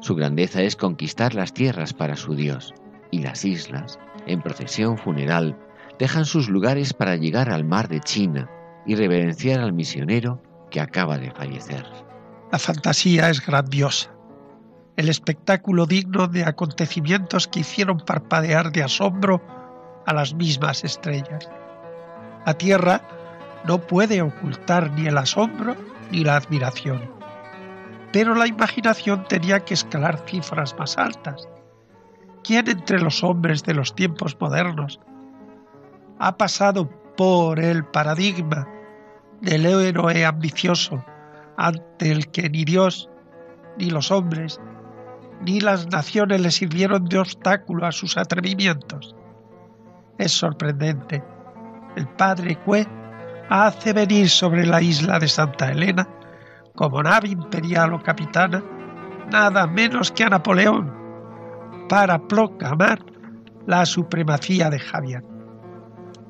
Su 0.00 0.14
grandeza 0.14 0.62
es 0.62 0.76
conquistar 0.76 1.34
las 1.34 1.52
tierras 1.52 1.92
para 1.92 2.16
su 2.16 2.34
Dios, 2.34 2.74
y 3.10 3.22
las 3.22 3.44
islas, 3.44 3.98
en 4.26 4.40
procesión 4.40 4.96
funeral, 4.96 5.56
dejan 5.98 6.24
sus 6.24 6.48
lugares 6.48 6.94
para 6.94 7.16
llegar 7.16 7.50
al 7.50 7.64
mar 7.64 7.88
de 7.88 8.00
China 8.00 8.48
y 8.86 8.94
reverenciar 8.94 9.60
al 9.60 9.72
misionero 9.72 10.42
que 10.70 10.80
acaba 10.80 11.18
de 11.18 11.30
fallecer. 11.30 11.84
La 12.52 12.58
fantasía 12.58 13.30
es 13.30 13.46
grandiosa, 13.46 14.10
el 14.96 15.08
espectáculo 15.08 15.86
digno 15.86 16.26
de 16.26 16.44
acontecimientos 16.44 17.46
que 17.46 17.60
hicieron 17.60 18.00
parpadear 18.00 18.72
de 18.72 18.82
asombro 18.82 19.40
a 20.04 20.12
las 20.12 20.34
mismas 20.34 20.82
estrellas. 20.82 21.48
La 22.44 22.54
Tierra 22.54 23.02
no 23.64 23.78
puede 23.78 24.20
ocultar 24.20 24.90
ni 24.92 25.06
el 25.06 25.16
asombro 25.16 25.76
ni 26.10 26.24
la 26.24 26.34
admiración, 26.34 27.08
pero 28.12 28.34
la 28.34 28.48
imaginación 28.48 29.24
tenía 29.28 29.60
que 29.60 29.74
escalar 29.74 30.24
cifras 30.26 30.76
más 30.76 30.98
altas. 30.98 31.48
¿Quién 32.42 32.68
entre 32.68 33.00
los 33.00 33.22
hombres 33.22 33.62
de 33.62 33.74
los 33.74 33.94
tiempos 33.94 34.36
modernos 34.40 34.98
ha 36.18 36.36
pasado 36.36 36.90
por 37.16 37.60
el 37.60 37.84
paradigma 37.84 38.66
del 39.40 39.66
héroe 39.66 40.24
ambicioso 40.24 41.04
ante 41.60 42.10
el 42.10 42.30
que 42.30 42.48
ni 42.48 42.64
Dios, 42.64 43.10
ni 43.78 43.90
los 43.90 44.10
hombres, 44.10 44.58
ni 45.42 45.60
las 45.60 45.86
naciones 45.88 46.40
le 46.40 46.50
sirvieron 46.50 47.04
de 47.04 47.18
obstáculo 47.18 47.86
a 47.86 47.92
sus 47.92 48.16
atrevimientos. 48.16 49.14
Es 50.18 50.32
sorprendente. 50.32 51.22
El 51.96 52.08
padre 52.08 52.56
Cue 52.64 52.86
hace 53.50 53.92
venir 53.92 54.28
sobre 54.28 54.64
la 54.64 54.80
isla 54.80 55.18
de 55.18 55.28
Santa 55.28 55.70
Elena, 55.70 56.08
como 56.74 57.02
nave 57.02 57.28
imperial 57.28 57.92
o 57.92 58.02
capitana, 58.02 58.64
nada 59.30 59.66
menos 59.66 60.10
que 60.12 60.24
a 60.24 60.30
Napoleón, 60.30 60.94
para 61.88 62.18
proclamar 62.26 63.00
la 63.66 63.84
supremacía 63.84 64.70
de 64.70 64.78
Javier. 64.78 65.22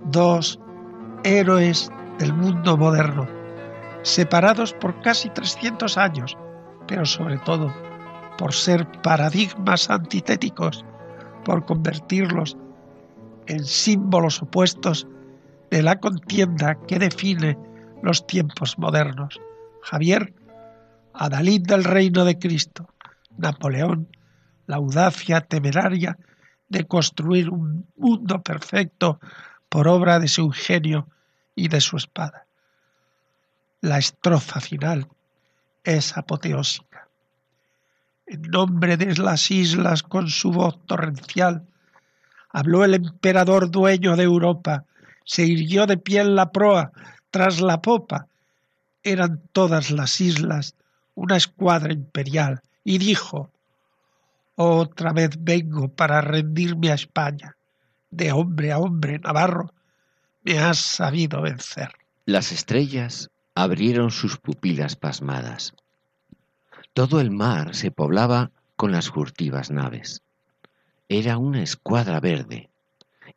dos 0.07 0.59
héroes 1.23 1.93
del 2.19 2.33
mundo 2.33 2.77
moderno, 2.77 3.29
separados 4.03 4.73
por 4.75 5.01
casi 5.03 5.29
300 5.31 5.97
años, 5.99 6.37
pero 6.87 7.05
sobre 7.05 7.39
todo 7.39 7.73
por 8.39 8.55
ser 8.55 8.87
paradigmas 9.03 9.91
antitéticos, 9.91 10.85
por 11.45 11.65
convertirlos 11.67 12.57
en 13.47 13.65
símbolos 13.65 14.43
opuestos 14.43 15.07
de 15.71 15.83
la 15.83 16.01
contienda 16.01 16.77
que 16.87 16.99
define 16.99 17.59
los 18.03 18.27
tiempos 18.27 18.79
modernos. 18.79 19.41
Javier, 19.83 20.35
Adalid 21.13 21.63
del 21.67 21.85
reino 21.85 22.25
de 22.25 22.39
Cristo, 22.39 22.89
Napoleón, 23.37 24.09
la 24.67 24.77
audacia 24.77 25.41
temeraria 25.41 26.17
de 26.69 26.87
construir 26.87 27.51
un 27.51 27.87
mundo 27.97 28.43
perfecto 28.43 29.21
por 29.69 29.89
obra 29.89 30.19
de 30.19 30.29
su 30.29 30.43
ingenio 30.43 31.09
y 31.55 31.69
de 31.69 31.81
su 31.81 31.97
espada. 31.97 32.47
La 33.83 33.97
estrofa 33.97 34.61
final 34.61 35.09
es 35.85 36.15
apoteósica. 36.17 37.09
En 38.27 38.43
nombre 38.43 38.99
de 38.99 39.17
las 39.17 39.51
islas 39.51 40.03
con 40.03 40.29
su 40.29 40.53
voz 40.53 40.85
torrencial, 40.85 41.67
habló 42.51 42.85
el 42.85 42.95
emperador 42.95 43.71
dueño 43.71 44.17
de 44.17 44.25
Europa, 44.25 44.85
se 45.25 45.47
irguió 45.47 45.87
de 45.87 45.97
pie 45.97 46.21
en 46.21 46.35
la 46.35 46.53
proa, 46.53 46.93
tras 47.31 47.63
la 47.63 47.81
popa. 47.81 48.27
Eran 49.03 49.41
todas 49.53 49.91
las 49.91 50.21
islas 50.21 50.75
una 51.15 51.37
escuadra 51.37 51.93
imperial, 51.93 52.61
y 52.85 52.99
dijo, 52.99 53.51
otra 54.57 55.13
vez 55.15 55.31
vengo 55.39 55.89
para 55.89 56.21
rendirme 56.21 56.91
a 56.91 56.95
España. 56.95 57.57
De 58.11 58.31
hombre 58.33 58.73
a 58.73 58.79
hombre, 58.79 59.19
Navarro, 59.21 59.73
me 60.43 60.59
has 60.59 60.79
sabido 60.79 61.41
vencer. 61.41 61.93
Las 62.27 62.53
estrellas 62.53 63.31
abrieron 63.55 64.11
sus 64.11 64.39
pupilas 64.39 64.97
pasmadas. 64.97 65.75
Todo 66.93 67.21
el 67.21 67.31
mar 67.31 67.75
se 67.75 67.91
poblaba 67.91 68.51
con 68.77 68.93
las 68.93 69.11
furtivas 69.11 69.71
naves. 69.71 70.23
Era 71.09 71.39
una 71.39 71.63
escuadra 71.63 72.21
verde, 72.21 72.71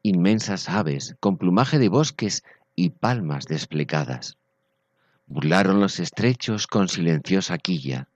inmensas 0.01 0.69
aves 0.69 1.15
con 1.19 1.37
plumaje 1.37 1.79
de 1.79 1.89
bosques 1.89 2.43
y 2.75 2.89
palmas 2.89 3.45
desplegadas. 3.45 4.37
Burlaron 5.27 5.79
los 5.79 5.99
estrechos 5.99 6.67
con 6.67 6.87
silenciosa 6.87 7.57
quilla. 7.57 8.07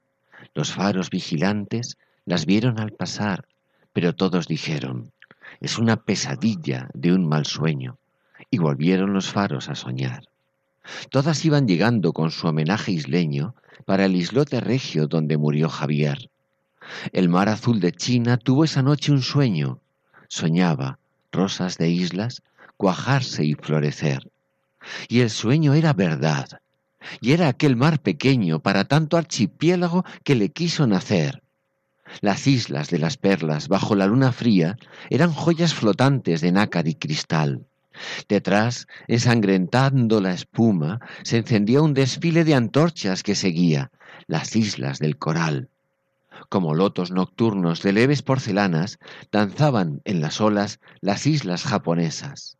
Los 0.54 0.74
faros 0.74 1.10
vigilantes 1.10 1.98
las 2.26 2.46
vieron 2.46 2.80
al 2.80 2.92
pasar, 2.92 3.48
pero 3.94 4.14
todos 4.14 4.48
dijeron, 4.48 5.12
es 5.60 5.78
una 5.78 5.96
pesadilla 5.98 6.90
de 6.94 7.14
un 7.14 7.28
mal 7.28 7.46
sueño, 7.46 7.98
y 8.52 8.60
volvieron 8.60 9.14
los 9.14 9.32
faros 9.32 9.70
a 9.70 9.76
soñar. 9.76 10.24
Todas 11.10 11.44
iban 11.46 11.68
llegando 11.68 12.14
con 12.14 12.32
su 12.32 12.48
homenaje 12.48 12.92
isleño 12.92 13.56
para 13.86 14.06
el 14.06 14.16
islote 14.16 14.60
regio 14.60 15.08
donde 15.08 15.38
murió 15.38 15.70
Javier. 15.70 16.30
El 17.12 17.30
mar 17.30 17.50
azul 17.50 17.80
de 17.80 17.92
China 17.92 18.38
tuvo 18.38 18.64
esa 18.64 18.82
noche 18.82 19.12
un 19.12 19.22
sueño. 19.22 19.82
Soñaba 20.28 21.00
rosas 21.32 21.78
de 21.78 21.90
islas 21.90 22.42
cuajarse 22.78 23.44
y 23.44 23.56
florecer. 23.56 24.32
Y 25.10 25.22
el 25.22 25.30
sueño 25.30 25.74
era 25.74 25.94
verdad. 25.94 26.62
Y 27.22 27.32
era 27.32 27.48
aquel 27.48 27.76
mar 27.76 28.00
pequeño 28.00 28.60
para 28.60 28.86
tanto 28.86 29.18
archipiélago 29.18 30.06
que 30.24 30.36
le 30.36 30.50
quiso 30.50 30.88
nacer. 30.88 31.42
Las 32.22 32.48
islas 32.48 32.90
de 32.90 33.00
las 33.00 33.18
perlas 33.18 33.68
bajo 33.68 33.96
la 33.96 34.08
luna 34.08 34.32
fría 34.32 34.78
eran 35.10 35.34
joyas 35.34 35.74
flotantes 35.74 36.42
de 36.42 36.52
nácar 36.52 36.88
y 36.88 36.96
cristal. 36.96 37.66
Detrás, 38.28 38.88
ensangrentando 39.08 40.22
la 40.22 40.34
espuma, 40.34 41.00
se 41.24 41.38
encendía 41.38 41.82
un 41.82 41.94
desfile 41.94 42.44
de 42.44 42.56
antorchas 42.56 43.24
que 43.24 43.36
seguía 43.36 43.92
las 44.28 44.56
islas 44.56 45.00
del 45.00 45.18
coral. 45.18 45.70
Como 46.50 46.76
lotos 46.76 47.12
nocturnos 47.12 47.82
de 47.82 47.94
leves 47.94 48.22
porcelanas, 48.22 49.00
danzaban 49.32 50.02
en 50.06 50.22
las 50.22 50.40
olas 50.40 50.80
las 51.02 51.26
islas 51.26 51.64
japonesas. 51.64 52.58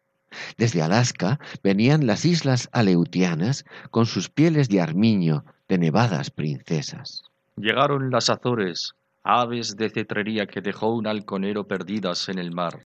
Desde 0.58 0.82
Alaska 0.82 1.40
venían 1.64 2.06
las 2.06 2.26
islas 2.26 2.70
aleutianas 2.72 3.66
con 3.92 4.06
sus 4.06 4.30
pieles 4.30 4.70
de 4.70 4.82
armiño 4.82 5.46
de 5.68 5.78
nevadas 5.78 6.32
princesas. 6.32 7.24
Llegaron 7.56 8.12
las 8.12 8.30
Azores, 8.30 8.94
aves 9.24 9.76
de 9.76 9.90
cetrería 9.90 10.48
que 10.48 10.62
dejó 10.62 10.94
un 10.94 11.08
halconero 11.08 11.68
perdidas 11.68 12.30
en 12.30 12.40
el 12.40 12.52
mar. 12.52 12.87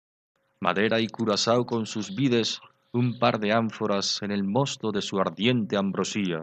Madera 0.60 1.00
y 1.00 1.08
curazao 1.08 1.66
con 1.66 1.86
sus 1.86 2.16
vides, 2.16 2.62
un 2.92 3.20
par 3.20 3.40
de 3.40 3.52
ánforas 3.54 4.22
en 4.24 4.32
el 4.32 4.44
mosto 4.44 4.92
de 4.92 5.02
su 5.02 5.20
ardiente 5.20 5.78
ambrosía. 5.78 6.42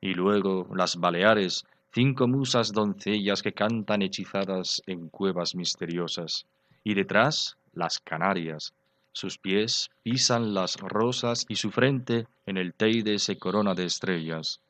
Y 0.00 0.14
luego 0.14 0.66
las 0.74 0.96
Baleares, 0.96 1.64
cinco 1.92 2.26
musas 2.26 2.72
doncellas 2.72 3.42
que 3.42 3.52
cantan 3.52 4.02
hechizadas 4.02 4.82
en 4.86 5.08
cuevas 5.08 5.54
misteriosas. 5.54 6.44
Y 6.82 6.94
detrás 6.94 7.56
las 7.72 8.00
Canarias, 8.00 8.74
sus 9.12 9.38
pies 9.38 9.90
pisan 10.02 10.52
las 10.52 10.76
rosas 10.76 11.46
y 11.48 11.56
su 11.56 11.70
frente 11.70 12.26
en 12.46 12.56
el 12.56 12.74
Teide 12.74 13.18
se 13.18 13.38
corona 13.38 13.74
de 13.74 13.84
estrellas. 13.84 14.60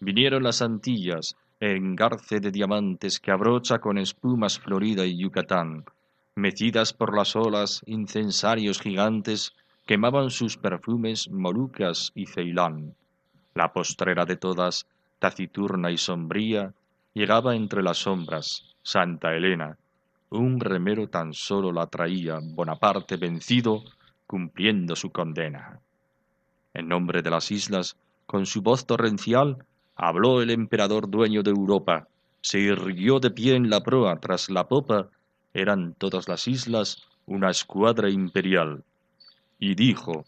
Vinieron 0.00 0.42
las 0.42 0.62
Antillas, 0.62 1.36
engarce 1.60 2.40
de 2.40 2.50
diamantes 2.50 3.18
que 3.18 3.30
abrocha 3.30 3.80
con 3.80 3.98
espumas 3.98 4.58
Florida 4.58 5.04
y 5.04 5.18
Yucatán. 5.18 5.84
Mecidas 6.36 6.92
por 6.92 7.16
las 7.16 7.36
olas, 7.36 7.82
incensarios 7.86 8.80
gigantes 8.80 9.54
quemaban 9.86 10.30
sus 10.30 10.56
perfumes 10.56 11.30
Molucas 11.30 12.10
y 12.14 12.26
Ceilán. 12.26 12.94
La 13.54 13.72
postrera 13.72 14.24
de 14.24 14.36
todas, 14.36 14.86
taciturna 15.18 15.90
y 15.90 15.98
sombría, 15.98 16.74
llegaba 17.12 17.54
entre 17.54 17.82
las 17.82 17.98
sombras, 17.98 18.74
Santa 18.82 19.34
Elena. 19.34 19.78
Un 20.30 20.58
remero 20.58 21.08
tan 21.08 21.32
solo 21.32 21.70
la 21.70 21.86
traía, 21.86 22.40
Bonaparte 22.42 23.16
vencido, 23.16 23.84
cumpliendo 24.26 24.96
su 24.96 25.12
condena. 25.12 25.80
En 26.72 26.88
nombre 26.88 27.22
de 27.22 27.30
las 27.30 27.50
islas, 27.50 27.96
con 28.26 28.46
su 28.46 28.62
voz 28.62 28.86
torrencial, 28.86 29.64
Habló 29.96 30.42
el 30.42 30.50
emperador 30.50 31.08
dueño 31.08 31.42
de 31.44 31.50
Europa, 31.50 32.08
se 32.40 32.58
irguió 32.58 33.20
de 33.20 33.30
pie 33.30 33.54
en 33.54 33.70
la 33.70 33.80
proa 33.80 34.18
tras 34.18 34.50
la 34.50 34.66
popa, 34.66 35.08
eran 35.54 35.94
todas 35.94 36.28
las 36.28 36.46
islas 36.48 37.02
una 37.26 37.50
escuadra 37.50 38.10
imperial. 38.10 38.84
Y 39.58 39.74
dijo, 39.74 40.26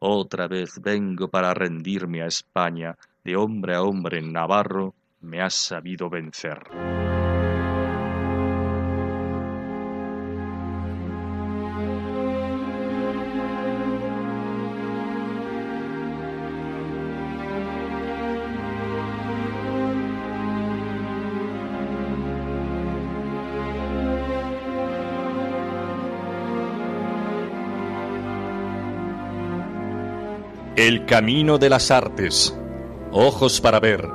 otra 0.00 0.48
vez 0.48 0.82
vengo 0.82 1.28
para 1.28 1.54
rendirme 1.54 2.22
a 2.22 2.26
España, 2.26 2.96
de 3.24 3.36
hombre 3.36 3.74
a 3.74 3.82
hombre 3.82 4.18
en 4.18 4.32
Navarro, 4.32 4.94
me 5.22 5.40
has 5.40 5.54
sabido 5.54 6.10
vencer. 6.10 7.13
El 30.84 31.06
camino 31.06 31.56
de 31.56 31.70
las 31.70 31.90
artes. 31.90 32.54
Ojos 33.10 33.58
para 33.62 33.80
ver. 33.80 34.06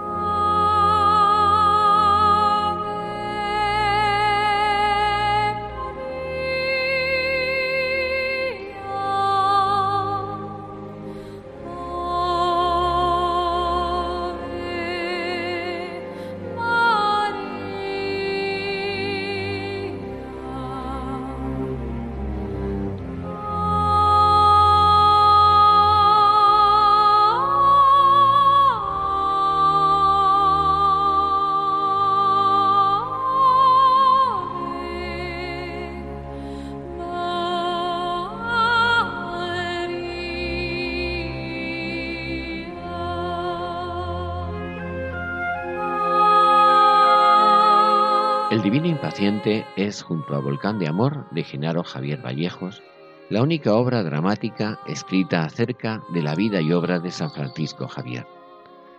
Divino 48.69 48.85
Impaciente 48.85 49.65
es, 49.77 50.03
junto 50.03 50.35
a 50.35 50.39
Volcán 50.39 50.77
de 50.77 50.87
Amor, 50.87 51.25
de 51.31 51.43
Genaro 51.43 51.83
Javier 51.83 52.23
Vallejos, 52.23 52.83
la 53.31 53.41
única 53.41 53.73
obra 53.73 54.03
dramática 54.03 54.79
escrita 54.85 55.43
acerca 55.43 56.03
de 56.13 56.21
la 56.21 56.35
vida 56.35 56.61
y 56.61 56.71
obra 56.71 56.99
de 56.99 57.09
San 57.09 57.31
Francisco 57.31 57.87
Javier. 57.87 58.27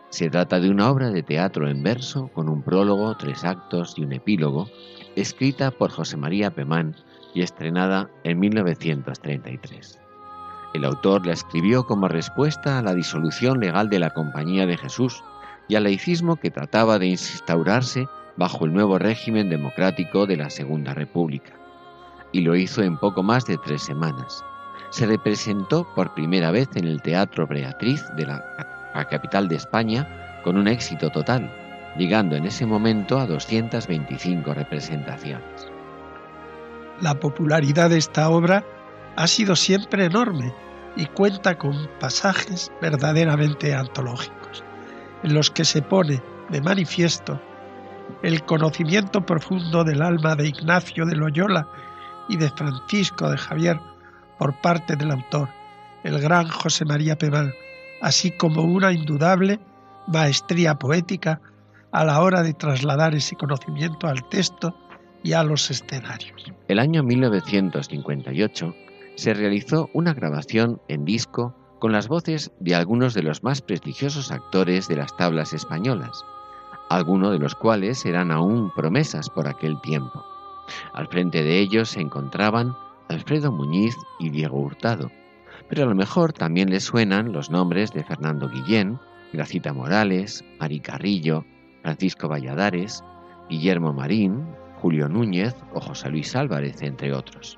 Se 0.09 0.29
trata 0.29 0.59
de 0.59 0.71
una 0.71 0.91
obra 0.91 1.11
de 1.11 1.23
teatro 1.23 1.69
en 1.69 1.85
verso 1.85 2.33
con 2.35 2.49
un 2.49 2.63
prólogo, 2.63 3.17
tres 3.17 3.45
actos 3.45 3.95
y 3.97 4.03
un 4.03 4.13
epílogo, 4.13 4.69
escrita 5.15 5.71
por 5.71 5.93
José 5.93 6.17
María 6.17 6.51
Pemán 6.51 6.97
y 7.33 7.43
estrenada 7.43 8.11
en 8.25 8.41
1933. 8.41 10.01
El 10.75 10.85
autor 10.85 11.25
la 11.25 11.35
escribió 11.35 11.87
como 11.87 12.09
respuesta 12.09 12.77
a 12.77 12.83
la 12.83 12.93
disolución 12.93 13.61
legal 13.61 13.89
de 13.89 14.01
la 14.01 14.11
Compañía 14.11 14.67
de 14.67 14.77
Jesús 14.77 15.23
y 15.69 15.77
al 15.77 15.85
laicismo 15.85 16.35
que 16.35 16.51
trataba 16.51 16.99
de 16.99 17.07
instaurarse 17.07 18.09
bajo 18.41 18.65
el 18.65 18.73
nuevo 18.73 18.99
régimen 18.99 19.51
democrático 19.51 20.25
de 20.25 20.39
la 20.39 20.49
Segunda 20.49 20.95
República 20.95 21.53
y 22.33 22.41
lo 22.41 22.57
hizo 22.57 22.83
en 22.83 22.97
poco 22.97 23.23
más 23.23 23.45
de 23.45 23.59
tres 23.59 23.83
semanas. 23.83 24.43
Se 24.89 25.05
representó 25.05 25.87
por 25.95 26.15
primera 26.15 26.51
vez 26.51 26.71
en 26.75 26.87
el 26.87 27.03
Teatro 27.03 27.47
Beatriz 27.47 28.03
de 28.17 28.25
la, 28.25 28.43
capital 29.11 29.47
de 29.47 29.57
España 29.57 30.41
con 30.43 30.57
un 30.57 30.69
éxito 30.69 31.11
total, 31.11 31.53
llegando 31.99 32.35
en 32.35 32.47
ese 32.47 32.65
momento 32.65 33.19
a 33.19 33.27
225 33.27 34.55
representaciones. 34.55 35.71
La 37.03 37.21
popularidad 37.21 37.91
de 37.91 37.99
esta 37.99 38.31
obra 38.31 38.65
ha 39.17 39.27
sido 39.27 39.55
siempre 39.55 40.07
enorme 40.07 40.55
y 40.97 41.05
cuenta 41.05 41.59
con 41.59 41.91
pasajes 42.01 42.73
verdaderamente 42.81 43.75
antológicos, 43.75 44.65
en 45.25 45.35
los 45.35 45.51
que 45.51 45.67
se 45.67 45.83
pone 45.83 46.23
de 46.49 46.63
manifiesto 46.63 47.39
el 48.23 48.43
conocimiento 48.45 49.25
profundo 49.25 49.85
del 49.85 50.03
alma 50.03 50.37
de 50.37 50.49
Ignacio 50.49 51.07
de 51.07 51.17
Loyola 51.17 51.69
y 52.29 52.37
de 52.37 52.51
Francisco 52.51 53.31
de 53.31 53.39
Javier 53.39 53.81
por 54.39 54.55
parte 54.61 54.97
del 54.97 55.11
autor, 55.11 55.49
el 56.05 56.21
gran 56.21 56.49
José 56.49 56.85
María 56.85 57.17
Pemán, 57.17 57.53
así 58.01 58.31
como 58.31 58.63
una 58.63 58.93
indudable 58.93 59.61
maestría 60.07 60.75
poética 60.75 61.41
a 61.93 62.05
la 62.05 62.21
hora 62.21 62.43
de 62.43 62.55
trasladar 62.55 63.15
ese 63.15 63.37
conocimiento 63.37 64.07
al 64.07 64.27
texto 64.29 64.75
y 65.23 65.33
a 65.33 65.43
los 65.43 65.71
escenarios. 65.71 66.53
El 66.69 66.79
año 66.79 67.03
1958 67.03 68.75
se 69.17 69.35
realizó 69.35 69.91
una 69.93 70.15
grabación 70.15 70.81
en 70.89 71.05
disco 71.05 71.55
con 71.79 71.93
las 71.93 72.09
voces 72.09 72.53
de 72.61 72.75
algunos 72.75 73.15
de 73.15 73.23
los 73.23 73.43
más 73.43 73.61
prestigiosos 73.61 74.31
actores 74.31 74.89
de 74.89 74.97
las 74.97 75.17
tablas 75.17 75.53
españolas, 75.53 76.25
algunos 76.91 77.31
de 77.31 77.39
los 77.39 77.55
cuales 77.55 78.05
eran 78.05 78.33
aún 78.33 78.73
promesas 78.75 79.31
por 79.31 79.47
aquel 79.47 79.81
tiempo. 79.81 80.25
Al 80.93 81.07
frente 81.07 81.43
de 81.43 81.61
ellos 81.61 81.91
se 81.91 82.01
encontraban 82.01 82.77
Alfredo 83.09 83.53
Muñiz 83.53 83.97
y 84.19 84.31
Diego 84.31 84.59
Hurtado, 84.59 85.11
pero 85.69 85.85
a 85.85 85.87
lo 85.87 85.95
mejor 85.95 86.33
también 86.33 86.69
les 86.69 86.85
suenan 86.85 87.33
los 87.33 87.49
nombres 87.49 87.93
de 87.93 88.03
Fernando 88.03 88.49
Guillén, 88.49 88.99
Gracita 89.33 89.73
Morales, 89.73 90.45
Mari 90.59 90.81
Carrillo, 90.81 91.45
Francisco 91.83 92.29
Valladares, 92.29 93.05
Guillermo 93.49 93.93
Marín, 93.93 94.45
Julio 94.83 95.09
Núñez 95.09 95.55
o 95.73 95.81
José 95.81 96.11
Luis 96.11 96.35
Álvarez, 96.35 96.83
entre 96.83 97.13
otros. 97.13 97.57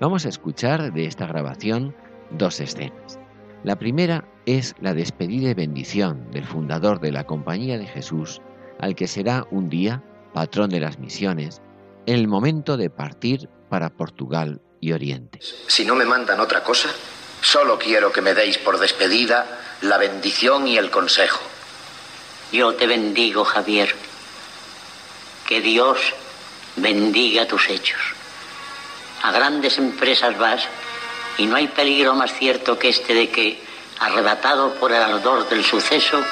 Vamos 0.00 0.24
a 0.24 0.30
escuchar 0.30 0.94
de 0.94 1.04
esta 1.04 1.26
grabación 1.26 1.94
dos 2.30 2.58
escenas. 2.60 3.19
La 3.62 3.78
primera 3.78 4.24
es 4.46 4.74
la 4.80 4.94
despedida 4.94 5.50
y 5.50 5.54
bendición 5.54 6.30
del 6.30 6.46
fundador 6.46 6.98
de 6.98 7.12
la 7.12 7.24
Compañía 7.24 7.76
de 7.76 7.86
Jesús, 7.86 8.40
al 8.78 8.94
que 8.94 9.06
será 9.06 9.46
un 9.50 9.68
día 9.68 10.02
patrón 10.32 10.70
de 10.70 10.80
las 10.80 10.98
misiones 10.98 11.60
el 12.06 12.26
momento 12.26 12.78
de 12.78 12.88
partir 12.88 13.50
para 13.68 13.90
Portugal 13.90 14.62
y 14.80 14.92
Oriente. 14.92 15.40
Si 15.66 15.84
no 15.84 15.94
me 15.94 16.06
mandan 16.06 16.40
otra 16.40 16.64
cosa, 16.64 16.88
solo 17.42 17.78
quiero 17.78 18.10
que 18.10 18.22
me 18.22 18.32
deis 18.32 18.56
por 18.56 18.78
despedida 18.78 19.46
la 19.82 19.98
bendición 19.98 20.66
y 20.66 20.78
el 20.78 20.90
consejo. 20.90 21.40
Yo 22.52 22.74
te 22.74 22.86
bendigo, 22.86 23.44
Javier. 23.44 23.94
Que 25.46 25.60
Dios 25.60 25.98
bendiga 26.76 27.46
tus 27.46 27.68
hechos. 27.68 28.00
A 29.22 29.32
grandes 29.32 29.76
empresas 29.76 30.38
vas 30.38 30.66
y 31.38 31.46
no 31.46 31.56
hay 31.56 31.68
peligro 31.68 32.14
más 32.14 32.32
cierto 32.34 32.78
que 32.78 32.88
este 32.88 33.14
de 33.14 33.30
que, 33.30 33.62
arrebatado 33.98 34.74
por 34.74 34.92
el 34.92 35.02
ardor 35.02 35.48
del 35.48 35.64
suceso, 35.64 36.22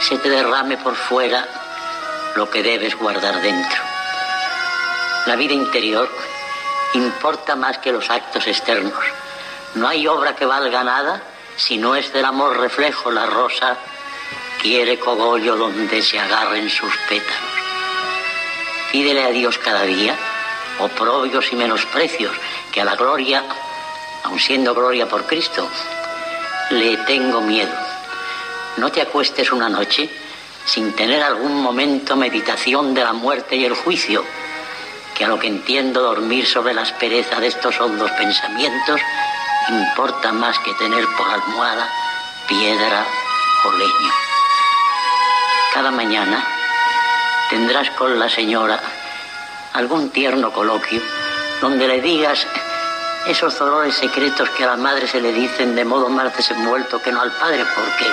se 0.00 0.18
te 0.18 0.28
derrame 0.28 0.76
por 0.76 0.94
fuera 0.94 1.46
lo 2.34 2.50
que 2.50 2.62
debes 2.62 2.96
guardar 2.96 3.40
dentro. 3.40 3.82
La 5.26 5.36
vida 5.36 5.54
interior 5.54 6.08
importa 6.94 7.56
más 7.56 7.78
que 7.78 7.92
los 7.92 8.08
actos 8.10 8.46
externos. 8.46 9.04
No 9.74 9.88
hay 9.88 10.06
obra 10.06 10.36
que 10.36 10.46
valga 10.46 10.84
nada 10.84 11.22
si 11.56 11.78
no 11.78 11.96
es 11.96 12.12
del 12.12 12.24
amor 12.24 12.58
reflejo 12.58 13.10
la 13.10 13.26
rosa 13.26 13.76
quiere 14.60 14.98
cogollo 14.98 15.56
donde 15.56 16.02
se 16.02 16.18
agarren 16.18 16.68
sus 16.70 16.94
pétalos. 17.08 17.56
Pídele 18.92 19.24
a 19.24 19.30
Dios 19.30 19.58
cada 19.58 19.82
día 19.82 20.16
oprobios 20.78 21.52
y 21.52 21.56
menosprecios 21.56 22.32
que 22.72 22.80
a 22.80 22.84
la 22.84 22.96
gloria, 22.96 23.42
aun 24.26 24.38
siendo 24.40 24.74
gloria 24.74 25.08
por 25.08 25.24
Cristo, 25.26 25.68
le 26.70 26.96
tengo 26.98 27.40
miedo. 27.40 27.72
No 28.76 28.90
te 28.90 29.00
acuestes 29.00 29.52
una 29.52 29.68
noche 29.68 30.10
sin 30.64 30.92
tener 30.94 31.22
algún 31.22 31.62
momento 31.62 32.16
meditación 32.16 32.92
de 32.92 33.04
la 33.04 33.12
muerte 33.12 33.56
y 33.56 33.64
el 33.64 33.74
juicio 33.74 34.24
que 35.16 35.24
a 35.24 35.28
lo 35.28 35.38
que 35.38 35.46
entiendo 35.46 36.02
dormir 36.02 36.46
sobre 36.46 36.74
la 36.74 36.82
aspereza 36.82 37.40
de 37.40 37.46
estos 37.46 37.80
hondos 37.80 38.10
pensamientos 38.12 39.00
importa 39.68 40.32
más 40.32 40.58
que 40.58 40.74
tener 40.74 41.06
por 41.16 41.28
almohada 41.28 41.88
piedra 42.48 43.04
o 43.64 43.72
leño. 43.72 44.12
Cada 45.72 45.90
mañana 45.90 46.44
tendrás 47.48 47.90
con 47.90 48.18
la 48.18 48.28
señora 48.28 48.80
algún 49.72 50.10
tierno 50.10 50.52
coloquio 50.52 51.00
donde 51.60 51.88
le 51.88 52.00
digas 52.00 52.46
esos 53.26 53.58
dolores 53.58 53.94
secretos 53.94 54.48
que 54.50 54.64
a 54.64 54.68
la 54.68 54.76
madre 54.76 55.06
se 55.08 55.20
le 55.20 55.32
dicen 55.32 55.74
de 55.74 55.84
modo 55.84 56.08
más 56.08 56.36
desenvuelto 56.36 57.02
que 57.02 57.10
no 57.10 57.20
al 57.20 57.32
padre, 57.32 57.64
porque 57.74 58.06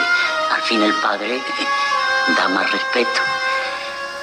al 0.51 0.61
fin 0.64 0.82
el 0.82 0.93
padre 0.95 1.39
da 2.38 2.47
más 2.49 2.72
respeto. 2.72 3.22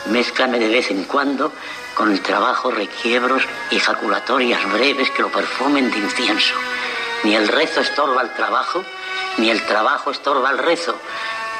Mézclame 0.06 0.58
de 0.58 0.68
vez 0.68 0.90
en 0.90 1.04
cuando 1.04 1.52
con 1.94 2.10
el 2.10 2.20
trabajo 2.22 2.70
requiebros 2.70 3.42
y 3.70 3.78
jaculatorias 3.78 4.72
breves 4.72 5.10
que 5.10 5.22
lo 5.22 5.30
perfumen 5.30 5.90
de 5.90 5.98
incienso. 5.98 6.54
Ni 7.22 7.36
el 7.36 7.46
rezo 7.46 7.80
estorba 7.80 8.22
el 8.22 8.30
trabajo, 8.30 8.84
ni 9.36 9.50
el 9.50 9.64
trabajo 9.66 10.10
estorba 10.10 10.50
el 10.50 10.58
rezo. 10.58 10.96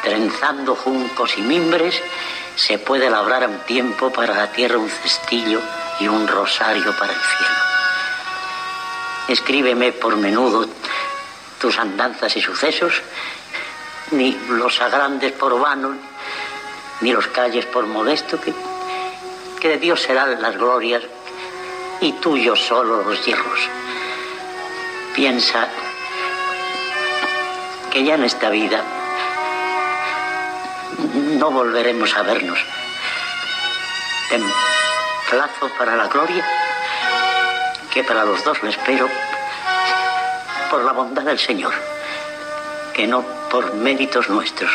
Trenzando 0.02 0.74
juncos 0.74 1.36
y 1.36 1.42
mimbres, 1.42 2.02
se 2.56 2.78
puede 2.78 3.10
labrar 3.10 3.44
a 3.44 3.48
un 3.48 3.60
tiempo 3.60 4.10
para 4.10 4.34
la 4.34 4.50
tierra 4.50 4.78
un 4.78 4.88
cestillo 4.88 5.60
y 6.00 6.08
un 6.08 6.26
rosario 6.26 6.96
para 6.96 7.12
el 7.12 7.20
cielo. 7.20 7.69
Escríbeme 9.28 9.92
por 9.92 10.16
menudo 10.16 10.66
tus 11.60 11.78
andanzas 11.78 12.36
y 12.36 12.40
sucesos, 12.40 13.02
ni 14.12 14.32
los 14.48 14.80
agrandes 14.80 15.32
por 15.32 15.58
vano, 15.60 15.94
ni 17.00 17.12
los 17.12 17.26
calles 17.28 17.66
por 17.66 17.86
modesto, 17.86 18.40
que 18.40 18.52
que 19.60 19.68
de 19.68 19.78
Dios 19.78 20.00
serán 20.00 20.40
las 20.40 20.56
glorias 20.56 21.02
y 22.00 22.12
tuyos 22.14 22.58
solo 22.58 23.02
los 23.02 23.24
hierros. 23.24 23.60
Piensa 25.14 25.68
que 27.92 28.02
ya 28.02 28.14
en 28.14 28.24
esta 28.24 28.48
vida 28.48 28.82
no 31.38 31.50
volveremos 31.50 32.16
a 32.16 32.22
vernos. 32.22 32.58
Ten 34.30 34.42
plazo 35.28 35.68
para 35.76 35.94
la 35.94 36.08
gloria, 36.08 36.44
que 37.92 38.04
para 38.04 38.24
los 38.24 38.42
dos 38.44 38.62
le 38.62 38.70
espero 38.70 39.08
por 40.70 40.84
la 40.84 40.92
bondad 40.92 41.24
del 41.24 41.38
Señor, 41.38 41.74
que 42.94 43.06
no 43.06 43.22
por 43.50 43.74
méritos 43.74 44.28
nuestros. 44.28 44.70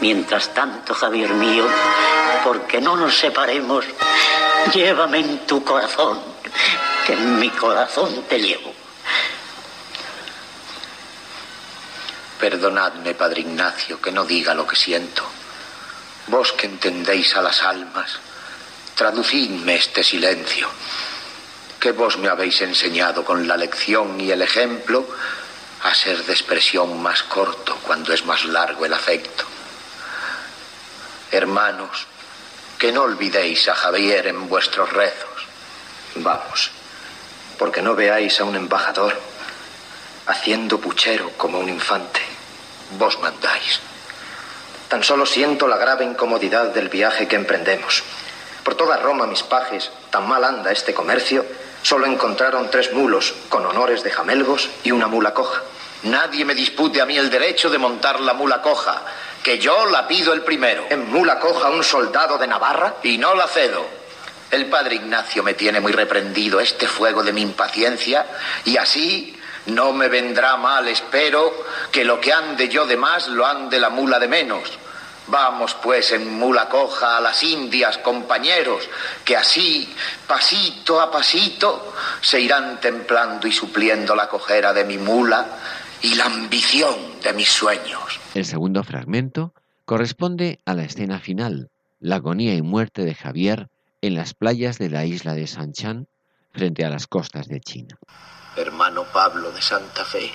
Mientras 0.00 0.52
tanto, 0.52 0.94
Javier 0.94 1.30
mío, 1.30 1.64
porque 2.44 2.80
no 2.80 2.96
nos 2.96 3.16
separemos, 3.16 3.84
llévame 4.72 5.20
en 5.20 5.46
tu 5.46 5.64
corazón, 5.64 6.20
que 7.06 7.12
en 7.12 7.38
mi 7.38 7.48
corazón 7.50 8.24
te 8.28 8.40
llevo. 8.40 8.74
Perdonadme, 12.40 13.14
Padre 13.14 13.40
Ignacio, 13.40 14.00
que 14.00 14.12
no 14.12 14.24
diga 14.24 14.54
lo 14.54 14.66
que 14.66 14.76
siento. 14.76 15.22
Vos 16.26 16.52
que 16.52 16.66
entendéis 16.66 17.34
a 17.36 17.42
las 17.42 17.62
almas, 17.62 18.18
traducidme 18.94 19.76
este 19.76 20.02
silencio, 20.02 20.68
que 21.86 21.92
vos 21.92 22.18
me 22.18 22.28
habéis 22.28 22.60
enseñado 22.62 23.24
con 23.24 23.46
la 23.46 23.56
lección 23.56 24.20
y 24.20 24.32
el 24.32 24.42
ejemplo 24.42 25.06
a 25.84 25.94
ser 25.94 26.24
de 26.24 26.32
expresión 26.32 27.00
más 27.00 27.22
corto 27.22 27.78
cuando 27.80 28.12
es 28.12 28.26
más 28.26 28.44
largo 28.44 28.84
el 28.84 28.92
afecto. 28.92 29.44
Hermanos, 31.30 32.08
que 32.76 32.90
no 32.90 33.02
olvidéis 33.02 33.68
a 33.68 33.76
Javier 33.76 34.26
en 34.26 34.48
vuestros 34.48 34.92
rezos. 34.92 35.46
Vamos, 36.16 36.72
porque 37.56 37.82
no 37.82 37.94
veáis 37.94 38.40
a 38.40 38.44
un 38.44 38.56
embajador 38.56 39.16
haciendo 40.26 40.80
puchero 40.80 41.30
como 41.36 41.60
un 41.60 41.68
infante. 41.68 42.20
Vos 42.98 43.16
mandáis. 43.20 43.78
Tan 44.88 45.04
solo 45.04 45.24
siento 45.24 45.68
la 45.68 45.76
grave 45.76 46.04
incomodidad 46.04 46.74
del 46.74 46.88
viaje 46.88 47.28
que 47.28 47.36
emprendemos. 47.36 48.02
Por 48.64 48.74
toda 48.74 48.96
Roma, 48.96 49.28
mis 49.28 49.44
pajes, 49.44 49.92
tan 50.10 50.26
mal 50.26 50.42
anda 50.42 50.72
este 50.72 50.92
comercio, 50.92 51.46
solo 51.86 52.06
encontraron 52.06 52.68
tres 52.68 52.92
mulos 52.92 53.32
con 53.48 53.64
honores 53.64 54.02
de 54.02 54.10
jamelgos 54.10 54.68
y 54.82 54.90
una 54.90 55.06
mula 55.06 55.32
coja. 55.32 55.62
Nadie 56.02 56.44
me 56.44 56.52
dispute 56.52 57.00
a 57.00 57.06
mí 57.06 57.16
el 57.16 57.30
derecho 57.30 57.70
de 57.70 57.78
montar 57.78 58.18
la 58.18 58.34
mula 58.34 58.60
coja, 58.60 59.02
que 59.40 59.60
yo 59.60 59.86
la 59.86 60.08
pido 60.08 60.32
el 60.32 60.42
primero. 60.42 60.86
En 60.90 61.08
mula 61.12 61.38
coja 61.38 61.70
un 61.70 61.84
soldado 61.84 62.38
de 62.38 62.48
Navarra 62.48 62.96
y 63.04 63.18
no 63.18 63.36
la 63.36 63.46
cedo. 63.46 63.86
El 64.50 64.66
padre 64.66 64.96
Ignacio 64.96 65.44
me 65.44 65.54
tiene 65.54 65.78
muy 65.78 65.92
reprendido 65.92 66.58
este 66.58 66.88
fuego 66.88 67.22
de 67.22 67.32
mi 67.32 67.42
impaciencia 67.42 68.26
y 68.64 68.76
así 68.76 69.38
no 69.66 69.92
me 69.92 70.08
vendrá 70.08 70.56
mal, 70.56 70.88
espero, 70.88 71.66
que 71.92 72.04
lo 72.04 72.20
que 72.20 72.32
ande 72.32 72.68
yo 72.68 72.84
de 72.84 72.96
más 72.96 73.28
lo 73.28 73.46
ande 73.46 73.78
la 73.78 73.90
mula 73.90 74.18
de 74.18 74.26
menos. 74.26 74.76
Vamos 75.28 75.74
pues 75.82 76.12
en 76.12 76.38
mula 76.38 76.68
coja 76.68 77.16
a 77.16 77.20
las 77.20 77.42
Indias, 77.42 77.98
compañeros, 77.98 78.88
que 79.24 79.36
así, 79.36 79.92
pasito 80.26 81.00
a 81.00 81.10
pasito, 81.10 81.92
se 82.20 82.40
irán 82.40 82.80
templando 82.80 83.48
y 83.48 83.52
supliendo 83.52 84.14
la 84.14 84.28
cojera 84.28 84.72
de 84.72 84.84
mi 84.84 84.98
mula 84.98 85.46
y 86.02 86.14
la 86.14 86.26
ambición 86.26 86.94
de 87.22 87.32
mis 87.32 87.48
sueños. 87.48 88.20
El 88.34 88.44
segundo 88.44 88.84
fragmento 88.84 89.52
corresponde 89.84 90.60
a 90.64 90.74
la 90.74 90.84
escena 90.84 91.18
final, 91.18 91.70
la 91.98 92.16
agonía 92.16 92.54
y 92.54 92.62
muerte 92.62 93.04
de 93.04 93.14
Javier 93.14 93.68
en 94.02 94.14
las 94.14 94.34
playas 94.34 94.78
de 94.78 94.90
la 94.90 95.04
isla 95.04 95.34
de 95.34 95.46
Sanchan 95.46 96.06
frente 96.52 96.84
a 96.84 96.90
las 96.90 97.06
costas 97.06 97.48
de 97.48 97.60
China. 97.60 97.98
Hermano 98.56 99.04
Pablo 99.12 99.50
de 99.50 99.60
Santa 99.60 100.04
Fe, 100.04 100.30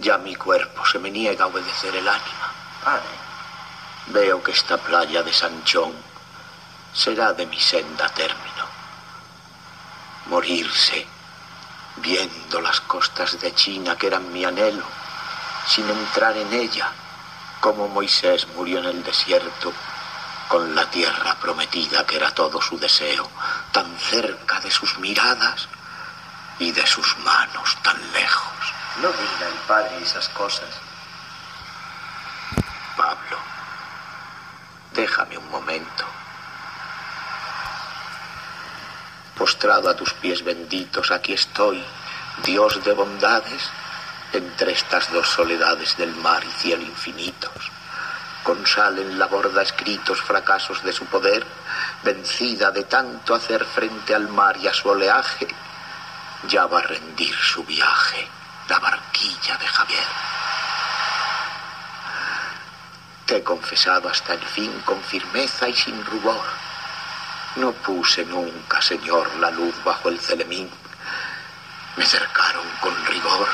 ya 0.00 0.16
mi 0.18 0.34
cuerpo 0.34 0.84
se 0.86 0.98
me 0.98 1.10
niega 1.10 1.44
a 1.44 1.48
obedecer 1.48 1.94
el 1.94 2.08
ánima. 2.08 2.54
Padre, 2.82 3.29
veo 4.12 4.42
que 4.42 4.52
esta 4.52 4.76
playa 4.76 5.22
de 5.22 5.32
Sanchón 5.32 5.92
será 6.92 7.32
de 7.32 7.46
mi 7.46 7.58
senda 7.60 8.08
término. 8.08 8.66
Morirse 10.26 11.06
viendo 11.96 12.60
las 12.60 12.80
costas 12.80 13.40
de 13.40 13.54
China 13.54 13.96
que 13.96 14.06
eran 14.06 14.32
mi 14.32 14.44
anhelo, 14.44 14.84
sin 15.66 15.88
entrar 15.88 16.36
en 16.36 16.52
ella, 16.52 16.90
como 17.60 17.88
Moisés 17.88 18.46
murió 18.54 18.78
en 18.78 18.86
el 18.86 19.02
desierto, 19.02 19.72
con 20.48 20.74
la 20.74 20.90
tierra 20.90 21.36
prometida 21.36 22.04
que 22.06 22.16
era 22.16 22.30
todo 22.32 22.60
su 22.60 22.78
deseo, 22.78 23.28
tan 23.70 23.96
cerca 23.98 24.60
de 24.60 24.70
sus 24.70 24.98
miradas 24.98 25.68
y 26.58 26.72
de 26.72 26.86
sus 26.86 27.16
manos 27.18 27.76
tan 27.82 27.96
lejos. 28.12 28.74
No 29.00 29.08
diga 29.08 29.48
el 29.48 29.58
Padre 29.66 30.02
esas 30.02 30.28
cosas. 30.30 30.68
Pablo, 32.96 33.38
déjame 34.94 35.38
un 35.38 35.50
momento. 35.50 36.04
Postrado 39.36 39.88
a 39.88 39.96
tus 39.96 40.12
pies 40.14 40.44
benditos, 40.44 41.10
aquí 41.10 41.32
estoy, 41.32 41.82
Dios 42.44 42.84
de 42.84 42.92
bondades, 42.92 43.70
entre 44.32 44.72
estas 44.72 45.10
dos 45.12 45.28
soledades 45.28 45.96
del 45.96 46.14
mar 46.16 46.44
y 46.44 46.50
cielo 46.60 46.82
infinitos. 46.82 47.70
Con 48.42 48.66
sal 48.66 48.98
en 48.98 49.18
la 49.18 49.26
borda 49.26 49.62
escritos 49.62 50.20
fracasos 50.20 50.82
de 50.82 50.92
su 50.92 51.06
poder, 51.06 51.44
vencida 52.02 52.70
de 52.70 52.84
tanto 52.84 53.34
hacer 53.34 53.64
frente 53.64 54.14
al 54.14 54.28
mar 54.28 54.56
y 54.56 54.68
a 54.68 54.74
su 54.74 54.88
oleaje, 54.88 55.48
ya 56.48 56.66
va 56.66 56.78
a 56.78 56.82
rendir 56.82 57.34
su 57.34 57.64
viaje 57.64 58.28
la 58.70 58.78
barquilla 58.78 59.56
de 59.58 59.66
Javier. 59.66 60.39
He 63.32 63.44
confesado 63.44 64.08
hasta 64.08 64.34
el 64.34 64.42
fin 64.42 64.72
con 64.84 65.00
firmeza 65.04 65.68
y 65.68 65.74
sin 65.74 66.04
rubor. 66.04 66.44
No 67.56 67.70
puse 67.70 68.24
nunca, 68.24 68.82
Señor, 68.82 69.36
la 69.36 69.52
luz 69.52 69.72
bajo 69.84 70.08
el 70.08 70.18
celemín. 70.18 70.68
Me 71.96 72.04
cercaron 72.04 72.66
con 72.80 73.06
rigor 73.06 73.48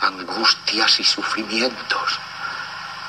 angustias 0.00 1.00
y 1.00 1.04
sufrimientos, 1.04 2.20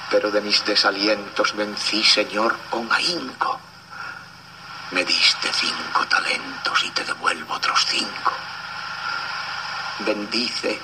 pero 0.09 0.31
de 0.31 0.41
mis 0.41 0.65
desalientos 0.65 1.55
vencí, 1.55 2.03
Señor, 2.03 2.57
con 2.71 2.91
ahínco. 2.91 3.59
Me 4.89 5.05
diste 5.05 5.53
cinco 5.53 6.07
talentos 6.07 6.83
y 6.83 6.89
te 6.89 7.03
devuelvo 7.03 7.53
otros 7.53 7.85
cinco. 7.85 8.33
Bendice, 9.99 10.79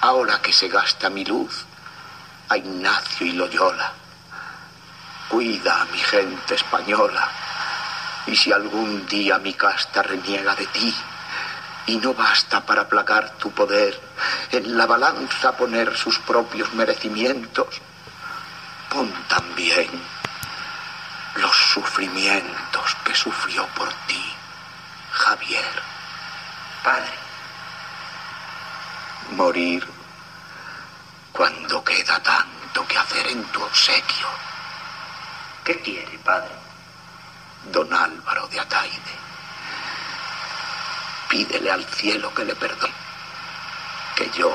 ahora 0.00 0.40
que 0.40 0.52
se 0.52 0.68
gasta 0.68 1.10
mi 1.10 1.24
luz, 1.24 1.64
a 2.48 2.56
Ignacio 2.56 3.26
y 3.26 3.32
Loyola. 3.32 4.01
Cuida 5.32 5.80
a 5.80 5.84
mi 5.86 5.98
gente 5.98 6.56
española. 6.56 7.26
Y 8.26 8.36
si 8.36 8.52
algún 8.52 9.06
día 9.06 9.38
mi 9.38 9.54
casta 9.54 10.02
reniega 10.02 10.54
de 10.54 10.66
ti, 10.66 10.94
y 11.86 11.96
no 11.96 12.12
basta 12.12 12.60
para 12.60 12.82
aplacar 12.82 13.30
tu 13.38 13.50
poder, 13.50 13.98
en 14.50 14.76
la 14.76 14.84
balanza 14.84 15.56
poner 15.56 15.96
sus 15.96 16.18
propios 16.18 16.74
merecimientos, 16.74 17.80
pon 18.90 19.10
también 19.26 19.88
los 21.36 21.56
sufrimientos 21.56 22.94
que 23.02 23.14
sufrió 23.14 23.66
por 23.68 23.88
ti, 24.06 24.34
Javier. 25.12 25.82
Padre, 26.84 27.14
morir 29.30 29.88
cuando 31.32 31.82
queda 31.82 32.22
tanto 32.22 32.86
que 32.86 32.98
hacer 32.98 33.28
en 33.28 33.42
tu 33.44 33.62
obsequio. 33.62 34.51
¿Qué 35.64 35.80
quiere, 35.80 36.18
padre? 36.18 36.54
Don 37.70 37.92
Álvaro 37.92 38.46
de 38.48 38.60
Ataide. 38.60 39.14
Pídele 41.28 41.70
al 41.70 41.84
cielo 41.86 42.34
que 42.34 42.44
le 42.44 42.54
perdone, 42.54 42.92
que 44.16 44.30
yo 44.30 44.54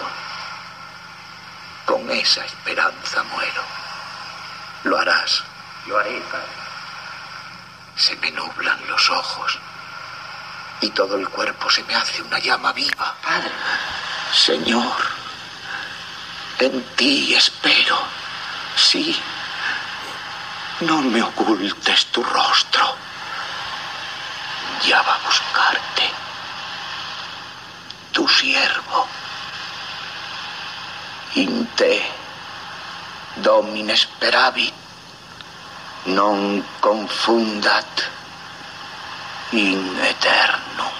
con 1.85 2.09
esa 2.11 2.45
esperanza 2.45 3.23
muero. 3.23 3.63
Lo 4.83 4.97
harás. 4.99 5.43
Lo 5.87 5.97
haré, 5.97 6.19
padre. 6.29 6.45
Se 7.95 8.15
me 8.17 8.29
nublan 8.31 8.85
los 8.87 9.09
ojos 9.09 9.57
y 10.81 10.89
todo 10.89 11.15
el 11.15 11.27
cuerpo 11.29 11.69
se 11.69 11.83
me 11.83 11.95
hace 11.95 12.21
una 12.21 12.39
llama 12.39 12.73
viva. 12.73 13.15
Padre. 13.23 13.51
Señor, 14.33 14.95
en 16.59 16.83
ti 16.95 17.33
espero. 17.33 17.97
Sí, 18.75 19.19
no 20.81 21.01
me 21.01 21.21
ocultes 21.23 22.05
tu 22.11 22.23
rostro. 22.23 22.95
Ya 24.85 25.01
va 25.01 25.15
a 25.15 25.25
buscarte. 25.25 26.03
Tu 28.11 28.27
siervo. 28.27 29.07
In 31.33 31.67
te, 31.75 32.01
domine 33.35 33.95
speravit, 33.95 34.73
non 36.05 36.63
confundat 36.79 38.09
in 39.51 39.99
eternum. 40.01 40.96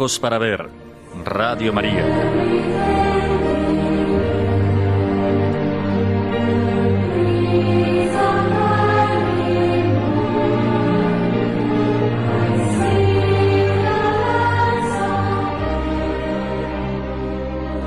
Para 0.00 0.38
ver. 0.38 0.66
Radio 1.26 1.74
María. 1.74 2.02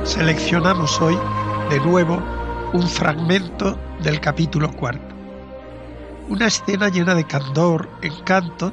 Seleccionamos 0.04 1.02
hoy 1.02 1.18
de 1.72 1.80
nuevo 1.80 2.22
un 2.74 2.84
fragmento 2.84 3.76
del 4.04 4.20
capítulo 4.20 4.72
cuarto. 4.72 5.16
Una 6.30 6.46
escena 6.46 6.90
llena 6.90 7.16
de 7.16 7.24
candor, 7.24 7.90
encanto, 8.04 8.72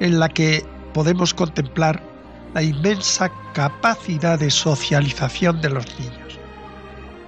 en 0.00 0.18
la 0.18 0.28
que 0.28 0.66
podemos 0.92 1.32
contemplar 1.32 2.11
la 2.54 2.62
inmensa 2.62 3.30
capacidad 3.54 4.38
de 4.38 4.50
socialización 4.50 5.60
de 5.60 5.70
los 5.70 5.98
niños. 5.98 6.38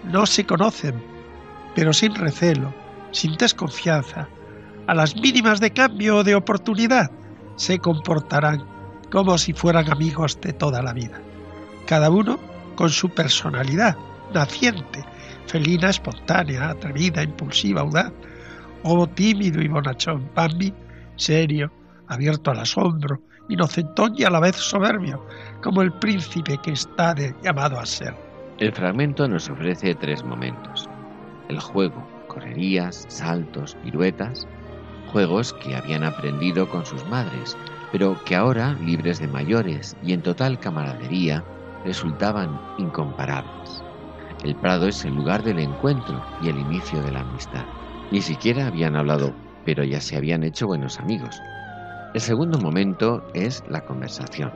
No 0.05 0.27
se 0.27 0.45
conocen, 0.45 1.03
pero 1.75 1.93
sin 1.93 2.15
recelo, 2.15 2.75
sin 3.11 3.37
desconfianza, 3.37 4.29
a 4.87 4.95
las 4.95 5.17
mínimas 5.17 5.61
de 5.61 5.73
cambio 5.73 6.19
o 6.19 6.25
de 6.25 6.35
oportunidad, 6.35 7.11
se 7.57 7.79
comportarán 7.79 8.65
como 9.11 9.39
si 9.39 9.53
fueran 9.53 9.91
amigos 9.91 10.39
de 10.41 10.53
toda 10.53 10.83
la 10.83 10.93
vida. 10.93 11.21
Cada 11.87 12.11
uno 12.11 12.39
con 12.75 12.91
su 12.91 13.09
personalidad 13.09 13.97
naciente, 14.35 15.05
felina, 15.47 15.91
espontánea, 15.91 16.71
atrevida, 16.71 17.23
impulsiva, 17.23 17.83
audaz, 17.83 18.13
o 18.83 19.07
tímido 19.07 19.63
y 19.63 19.69
bonachón, 19.69 20.29
Bambi, 20.35 20.75
serio, 21.17 21.73
abierto 22.09 22.51
al 22.51 22.61
asombro, 22.61 23.23
inocentón 23.49 24.15
y 24.17 24.25
a 24.25 24.31
la 24.31 24.41
vez 24.41 24.57
soberbio, 24.57 25.25
como 25.63 25.83
el 25.83 25.93
príncipe 25.93 26.59
que 26.63 26.73
está 26.73 27.15
llamado 27.43 27.79
a 27.79 27.87
ser. 27.87 28.15
El 28.59 28.73
fragmento 28.73 29.27
nos 29.29 29.51
ofrece 29.51 29.95
tres 29.95 30.25
momentos. 30.25 30.89
El 31.49 31.61
juego, 31.61 32.07
correrías, 32.29 33.05
saltos, 33.09 33.77
piruetas, 33.83 34.47
juegos 35.13 35.53
que 35.55 35.75
habían 35.75 36.05
aprendido 36.05 36.69
con 36.69 36.87
sus 36.87 37.05
madres, 37.07 37.57
pero 37.93 38.17
que 38.25 38.35
ahora, 38.35 38.75
libres 38.85 39.21
de 39.21 39.29
mayores 39.29 39.97
y 40.03 40.13
en 40.13 40.23
total 40.23 40.59
camaradería, 40.59 41.45
resultaban 41.85 42.61
incomparables. 42.79 43.83
El 44.43 44.55
Prado 44.57 44.89
es 44.89 45.05
el 45.05 45.15
lugar 45.15 45.43
del 45.43 45.59
encuentro 45.59 46.23
y 46.43 46.49
el 46.49 46.59
inicio 46.59 47.03
de 47.03 47.13
la 47.13 47.21
amistad. 47.21 47.65
Ni 48.11 48.21
siquiera 48.21 48.67
habían 48.67 48.97
hablado, 48.97 49.33
pero 49.65 49.85
ya 49.85 50.01
se 50.01 50.17
habían 50.17 50.43
hecho 50.45 50.67
buenos 50.67 50.99
amigos. 50.99 51.41
El 52.15 52.21
segundo 52.21 52.61
momento 52.61 53.25
es 53.35 53.65
la 53.69 53.85
conversación. 53.85 54.53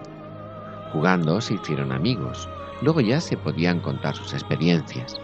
Jugando 0.93 1.41
se 1.41 1.55
hicieron 1.55 1.91
amigos, 1.91 2.49
luego 2.83 3.01
ya 3.01 3.21
se 3.21 3.37
podían 3.37 3.81
contar 3.81 4.15
sus 4.15 4.33
experiencias. 4.33 5.17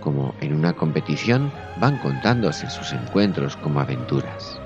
Como 0.00 0.34
en 0.40 0.54
una 0.54 0.72
competición 0.72 1.52
van 1.78 1.98
contándose 1.98 2.70
sus 2.70 2.94
encuentros 2.94 3.54
como 3.58 3.80
aventuras. 3.80 4.58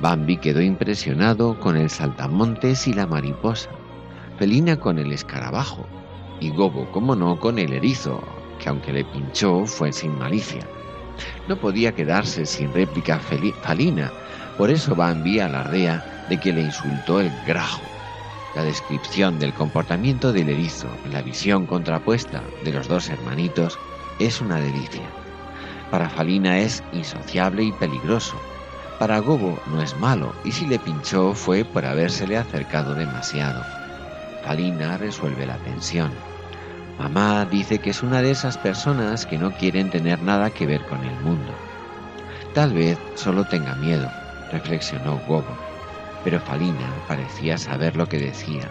Bambi 0.00 0.36
quedó 0.36 0.60
impresionado 0.60 1.60
con 1.60 1.76
el 1.76 1.88
saltamontes 1.88 2.88
y 2.88 2.92
la 2.92 3.06
mariposa, 3.06 3.70
Felina 4.36 4.76
con 4.76 4.98
el 4.98 5.12
escarabajo, 5.12 5.86
y 6.40 6.50
Gobo, 6.50 6.90
como 6.90 7.14
no, 7.14 7.38
con 7.38 7.60
el 7.60 7.72
erizo, 7.72 8.20
que 8.58 8.68
aunque 8.68 8.92
le 8.92 9.04
pinchó 9.04 9.64
fue 9.64 9.92
sin 9.92 10.18
malicia. 10.18 10.66
No 11.46 11.54
podía 11.54 11.94
quedarse 11.94 12.46
sin 12.46 12.72
réplica 12.74 13.20
Falina, 13.20 14.10
por 14.58 14.70
eso 14.70 14.96
Bambi 14.96 15.38
alardea 15.38 16.11
de 16.28 16.38
que 16.38 16.52
le 16.52 16.62
insultó 16.62 17.20
el 17.20 17.30
grajo. 17.46 17.82
La 18.54 18.64
descripción 18.64 19.38
del 19.38 19.54
comportamiento 19.54 20.32
del 20.32 20.50
erizo, 20.50 20.88
la 21.10 21.22
visión 21.22 21.66
contrapuesta 21.66 22.42
de 22.64 22.72
los 22.72 22.86
dos 22.88 23.08
hermanitos, 23.08 23.78
es 24.18 24.40
una 24.40 24.56
delicia. 24.56 25.08
Para 25.90 26.08
Falina 26.08 26.58
es 26.58 26.82
insociable 26.92 27.64
y 27.64 27.72
peligroso. 27.72 28.36
Para 28.98 29.18
Gobo 29.18 29.58
no 29.66 29.82
es 29.82 29.96
malo, 29.98 30.34
y 30.44 30.52
si 30.52 30.66
le 30.66 30.78
pinchó 30.78 31.34
fue 31.34 31.64
por 31.64 31.84
habérsele 31.84 32.36
acercado 32.36 32.94
demasiado. 32.94 33.64
Falina 34.44 34.98
resuelve 34.98 35.46
la 35.46 35.56
tensión. 35.58 36.12
Mamá 36.98 37.46
dice 37.46 37.78
que 37.78 37.90
es 37.90 38.02
una 38.02 38.22
de 38.22 38.30
esas 38.30 38.58
personas 38.58 39.26
que 39.26 39.38
no 39.38 39.50
quieren 39.52 39.90
tener 39.90 40.22
nada 40.22 40.50
que 40.50 40.66
ver 40.66 40.84
con 40.86 41.02
el 41.04 41.18
mundo. 41.20 41.52
Tal 42.54 42.72
vez 42.74 42.98
solo 43.14 43.44
tenga 43.44 43.74
miedo, 43.76 44.10
reflexionó 44.50 45.18
Gobo, 45.26 45.56
pero 46.24 46.40
Falina 46.40 46.92
parecía 47.08 47.58
saber 47.58 47.96
lo 47.96 48.08
que 48.08 48.18
decía. 48.18 48.68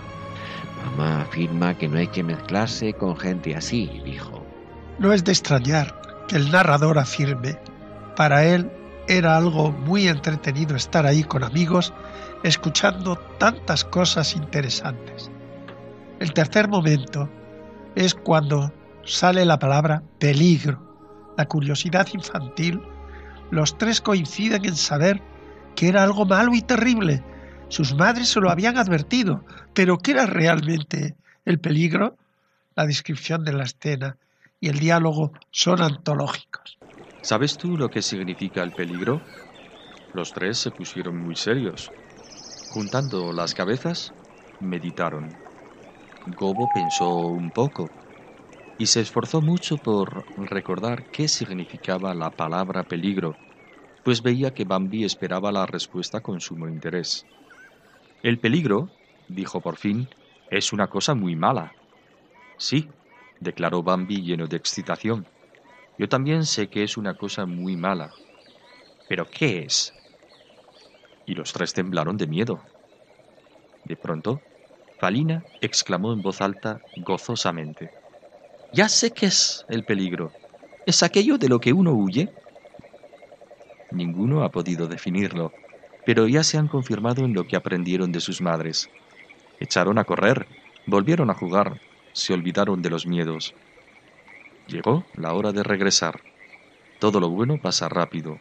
Mamá 0.86 1.22
afirma 1.22 1.78
que 1.78 1.88
no 1.88 1.97
hay 1.97 2.08
que 2.08 2.24
mezclarse 2.24 2.93
con 2.93 3.16
gente 3.18 3.56
así, 3.56 4.02
dijo. 4.04 4.43
No 4.99 5.14
es 5.14 5.24
de 5.24 5.32
extrañar 5.32 6.02
que 6.28 6.38
el 6.38 6.52
narrador 6.52 6.97
afirme, 6.97 7.58
para 8.16 8.43
él 8.45 8.72
era 9.08 9.36
algo 9.36 9.72
muy 9.72 10.08
entretenido 10.08 10.76
estar 10.76 11.06
ahí 11.06 11.24
con 11.24 11.43
amigos 11.43 11.93
escuchando 12.43 13.16
tantas 13.38 13.84
cosas 13.84 14.36
interesantes. 14.36 15.30
El 16.20 16.34
tercer 16.34 16.68
momento 16.68 17.30
es 17.95 18.14
cuando 18.14 18.72
sale 19.04 19.45
la 19.45 19.60
palabra 19.60 20.04
peligro. 20.20 20.80
La 21.38 21.47
curiosidad 21.47 22.08
infantil, 22.14 22.82
los 23.49 23.78
tres 23.78 24.02
coinciden 24.02 24.66
en 24.66 24.76
saber 24.76 25.22
que 25.76 25.89
era 25.89 26.04
algo 26.04 26.26
malo 26.26 26.54
y 26.54 26.62
terrible. 26.62 27.24
Sus 27.72 27.95
madres 27.95 28.28
se 28.28 28.41
lo 28.41 28.49
habían 28.51 28.78
advertido, 28.78 29.45
pero 29.74 29.97
¿qué 29.97 30.11
era 30.11 30.26
realmente 30.26 31.15
el 31.45 31.61
peligro? 31.61 32.17
La 32.76 32.86
descripción 32.86 33.45
de 33.45 33.53
la 33.53 33.63
escena 33.63 34.17
y 34.59 34.67
el 34.67 34.78
diálogo 34.78 35.32
son 35.51 35.82
antológicos. 35.82 36.80
¿Sabes 37.24 37.57
tú 37.57 37.78
lo 37.78 37.89
que 37.89 38.01
significa 38.01 38.61
el 38.61 38.74
peligro? 38.74 39.24
Los 40.11 40.34
tres 40.34 40.59
se 40.59 40.72
pusieron 40.72 41.17
muy 41.22 41.36
serios. 41.36 41.93
Juntando 42.67 43.32
las 43.34 43.53
cabezas, 43.53 44.15
meditaron. 44.59 45.41
Gobo 46.26 46.72
pensó 46.72 47.30
un 47.30 47.51
poco 47.51 47.93
y 48.78 48.88
se 48.88 49.01
esforzó 49.01 49.41
mucho 49.41 49.78
por 49.80 50.26
recordar 50.36 51.05
qué 51.11 51.30
significaba 51.30 52.13
la 52.15 52.32
palabra 52.32 52.84
peligro, 52.84 53.39
pues 54.03 54.22
veía 54.24 54.53
que 54.53 54.65
Bambi 54.65 55.05
esperaba 55.05 55.51
la 55.51 55.65
respuesta 55.67 56.22
con 56.22 56.41
sumo 56.41 56.67
interés. 56.69 57.28
El 58.24 58.39
peligro, 58.39 58.88
dijo 59.28 59.61
por 59.61 59.78
fin, 59.78 60.07
es 60.51 60.74
una 60.74 60.88
cosa 60.88 61.15
muy 61.15 61.36
mala. 61.36 61.74
Sí, 62.57 62.88
declaró 63.39 63.82
Bambi 63.82 64.22
lleno 64.22 64.45
de 64.45 64.57
excitación. 64.57 65.26
Yo 65.97 66.07
también 66.07 66.45
sé 66.45 66.69
que 66.69 66.84
es 66.84 66.97
una 66.97 67.15
cosa 67.15 67.47
muy 67.47 67.76
mala. 67.76 68.13
¿Pero 69.07 69.26
qué 69.26 69.63
es? 69.63 69.91
Y 71.26 71.34
los 71.34 71.51
tres 71.51 71.74
temblaron 71.74 72.15
de 72.17 72.28
miedo. 72.28 72.61
De 73.86 73.95
pronto, 73.95 74.39
Falina 74.99 75.43
exclamó 75.59 76.13
en 76.13 76.22
voz 76.22 76.41
alta, 76.41 76.80
gozosamente. 76.97 77.89
Ya 78.72 78.88
sé 78.88 79.11
qué 79.11 79.26
es 79.26 79.65
el 79.67 79.84
peligro. 79.84 80.32
¿Es 80.86 81.01
aquello 81.01 81.39
de 81.39 81.49
lo 81.49 81.59
que 81.59 81.74
uno 81.74 81.93
huye? 81.93 82.30
Ninguno 83.89 84.43
ha 84.43 84.51
podido 84.51 84.88
definirlo, 84.88 85.51
pero 86.06 86.28
ya 86.28 86.43
se 86.43 86.58
han 86.58 86.68
confirmado 86.68 87.24
en 87.26 87.34
lo 87.34 87.47
que 87.47 87.56
aprendieron 87.56 88.12
de 88.12 88.20
sus 88.20 88.41
madres. 88.41 88.89
Echaron 89.60 89.97
a 89.97 90.04
correr, 90.04 90.47
volvieron 90.86 91.30
a 91.30 91.34
jugar, 91.34 91.80
se 92.14 92.34
olvidaron 92.34 92.82
de 92.82 92.89
los 92.89 93.06
miedos. 93.06 93.54
Llegó 94.68 95.06
la 95.16 95.34
hora 95.34 95.52
de 95.52 95.64
regresar. 95.64 96.22
Todo 96.99 97.20
lo 97.20 97.30
bueno 97.30 97.58
pasa 97.62 97.89
rápido. 97.89 98.39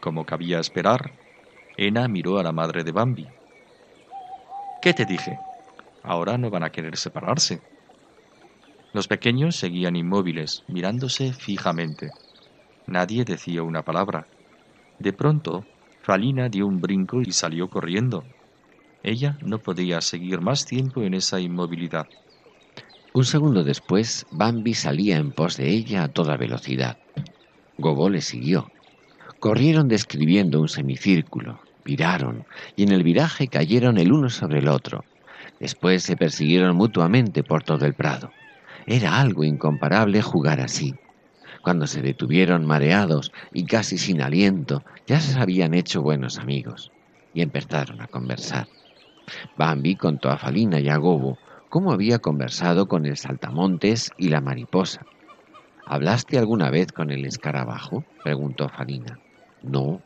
Como 0.00 0.26
cabía 0.26 0.58
esperar, 0.58 1.12
Ena 1.76 2.08
miró 2.08 2.38
a 2.38 2.42
la 2.42 2.52
madre 2.52 2.84
de 2.84 2.92
Bambi. 2.92 3.28
¿Qué 4.82 4.92
te 4.92 5.04
dije? 5.04 5.38
Ahora 6.02 6.36
no 6.36 6.50
van 6.50 6.64
a 6.64 6.70
querer 6.70 6.96
separarse. 6.96 7.60
Los 8.92 9.08
pequeños 9.08 9.56
seguían 9.56 9.96
inmóviles, 9.96 10.64
mirándose 10.68 11.32
fijamente. 11.32 12.10
Nadie 12.86 13.24
decía 13.24 13.62
una 13.62 13.82
palabra. 13.82 14.26
De 14.98 15.12
pronto, 15.12 15.64
Falina 16.02 16.48
dio 16.48 16.66
un 16.66 16.80
brinco 16.80 17.20
y 17.22 17.30
salió 17.30 17.68
corriendo. 17.68 18.24
Ella 19.04 19.38
no 19.40 19.58
podía 19.58 20.00
seguir 20.00 20.40
más 20.40 20.66
tiempo 20.66 21.02
en 21.02 21.14
esa 21.14 21.38
inmovilidad. 21.38 22.08
Un 23.12 23.24
segundo 23.24 23.62
después, 23.62 24.26
Bambi 24.32 24.74
salía 24.74 25.16
en 25.16 25.30
pos 25.30 25.56
de 25.56 25.68
ella 25.68 26.02
a 26.02 26.08
toda 26.08 26.36
velocidad. 26.36 26.98
Gobó 27.78 28.10
le 28.10 28.20
siguió. 28.20 28.68
Corrieron 29.38 29.86
describiendo 29.86 30.60
un 30.60 30.68
semicírculo, 30.68 31.60
viraron, 31.84 32.46
y 32.74 32.82
en 32.82 32.90
el 32.90 33.04
viraje 33.04 33.46
cayeron 33.46 33.96
el 33.96 34.12
uno 34.12 34.28
sobre 34.28 34.58
el 34.58 34.68
otro. 34.68 35.04
Después 35.60 36.02
se 36.02 36.16
persiguieron 36.16 36.74
mutuamente 36.74 37.44
por 37.44 37.62
todo 37.62 37.86
el 37.86 37.94
prado. 37.94 38.32
Era 38.86 39.20
algo 39.20 39.44
incomparable 39.44 40.20
jugar 40.20 40.60
así. 40.60 40.94
Cuando 41.62 41.86
se 41.86 42.02
detuvieron 42.02 42.66
mareados 42.66 43.30
y 43.52 43.66
casi 43.66 43.96
sin 43.96 44.20
aliento, 44.20 44.82
ya 45.06 45.20
se 45.20 45.38
habían 45.38 45.74
hecho 45.74 46.02
buenos 46.02 46.38
amigos 46.38 46.90
y 47.32 47.40
empezaron 47.40 48.00
a 48.02 48.08
conversar. 48.08 48.66
Bambi 49.56 49.94
contó 49.94 50.28
a 50.30 50.38
Falina 50.38 50.80
y 50.80 50.88
a 50.88 50.96
Gobo 50.96 51.38
cómo 51.68 51.92
había 51.92 52.18
conversado 52.18 52.88
con 52.88 53.06
el 53.06 53.16
saltamontes 53.16 54.10
y 54.18 54.28
la 54.28 54.40
mariposa. 54.40 55.06
¿Hablaste 55.86 56.36
alguna 56.36 56.68
vez 56.68 56.90
con 56.90 57.10
el 57.12 57.24
escarabajo? 57.24 58.04
preguntó 58.24 58.68
Falina. 58.68 59.20
No, 59.62 60.02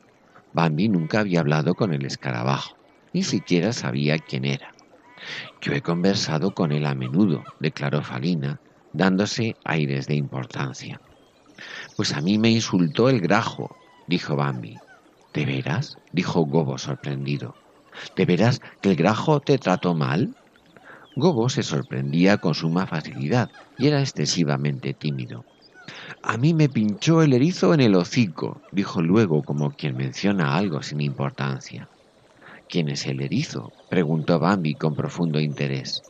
Bambi 0.52 0.88
nunca 0.88 1.20
había 1.20 1.40
hablado 1.40 1.74
con 1.74 1.94
el 1.94 2.04
escarabajo, 2.04 2.76
ni 3.14 3.22
siquiera 3.22 3.72
sabía 3.72 4.18
quién 4.18 4.44
era. 4.44 4.74
Yo 5.62 5.72
he 5.72 5.80
conversado 5.80 6.52
con 6.52 6.70
él 6.72 6.84
a 6.84 6.94
menudo, 6.94 7.42
declaró 7.60 8.02
Falina, 8.02 8.60
dándose 8.92 9.56
aires 9.64 10.06
de 10.06 10.16
importancia. 10.16 11.00
Pues 11.96 12.12
a 12.12 12.20
mí 12.20 12.38
me 12.38 12.50
insultó 12.50 13.08
el 13.08 13.20
grajo, 13.20 13.74
dijo 14.06 14.36
Bambi. 14.36 14.76
¿De 15.32 15.46
veras? 15.46 15.96
dijo 16.12 16.42
Gobo 16.42 16.76
sorprendido. 16.76 17.56
¿De 18.14 18.26
veras 18.26 18.60
que 18.82 18.90
el 18.90 18.96
grajo 18.96 19.40
te 19.40 19.56
trató 19.58 19.94
mal? 19.94 20.36
Gobo 21.14 21.48
se 21.48 21.62
sorprendía 21.62 22.36
con 22.36 22.54
suma 22.54 22.86
facilidad 22.86 23.50
y 23.78 23.86
era 23.86 24.00
excesivamente 24.00 24.92
tímido. 24.92 25.46
A 26.22 26.36
mí 26.36 26.52
me 26.52 26.68
pinchó 26.68 27.22
el 27.22 27.32
erizo 27.32 27.72
en 27.72 27.80
el 27.80 27.94
hocico, 27.94 28.60
dijo 28.70 29.00
luego 29.00 29.42
como 29.42 29.72
quien 29.72 29.96
menciona 29.96 30.54
algo 30.56 30.82
sin 30.82 31.00
importancia. 31.00 31.88
¿Quién 32.68 32.90
es 32.90 33.06
el 33.06 33.22
erizo? 33.22 33.72
preguntó 33.88 34.38
Bambi 34.38 34.74
con 34.74 34.94
profundo 34.94 35.40
interés. 35.40 36.02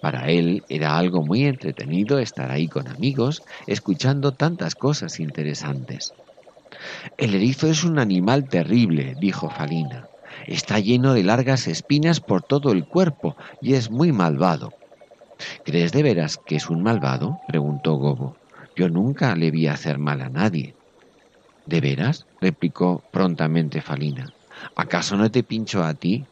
Para 0.00 0.30
él 0.30 0.64
era 0.68 0.98
algo 0.98 1.22
muy 1.22 1.44
entretenido 1.44 2.18
estar 2.18 2.50
ahí 2.50 2.68
con 2.68 2.88
amigos, 2.88 3.42
escuchando 3.66 4.34
tantas 4.34 4.74
cosas 4.76 5.20
interesantes. 5.20 6.14
El 7.16 7.34
erizo 7.34 7.68
es 7.68 7.84
un 7.84 7.98
animal 7.98 8.48
terrible, 8.48 9.14
dijo 9.16 9.50
Falina. 9.50 10.10
Está 10.46 10.78
lleno 10.80 11.14
de 11.14 11.22
largas 11.22 11.66
espinas 11.66 12.20
por 12.20 12.42
todo 12.42 12.72
el 12.72 12.86
cuerpo 12.86 13.36
y 13.60 13.74
es 13.74 13.90
muy 13.90 14.12
malvado. 14.12 14.74
¿Crees 15.64 15.92
de 15.92 16.02
veras 16.02 16.38
que 16.38 16.56
es 16.56 16.70
un 16.70 16.82
malvado? 16.82 17.40
preguntó 17.46 17.94
Gobo. 17.96 18.38
Yo 18.76 18.88
nunca 18.88 19.36
le 19.36 19.50
vi 19.50 19.66
hacer 19.66 19.98
mal 19.98 20.22
a 20.22 20.30
nadie. 20.30 20.76
¿De 21.66 21.80
veras? 21.80 22.26
replicó 22.40 23.04
prontamente 23.10 23.80
Falina. 23.80 24.34
¿Acaso 24.74 25.16
no 25.16 25.30
te 25.30 25.42
pincho 25.42 25.82
a 25.84 25.94
ti? 25.94 26.28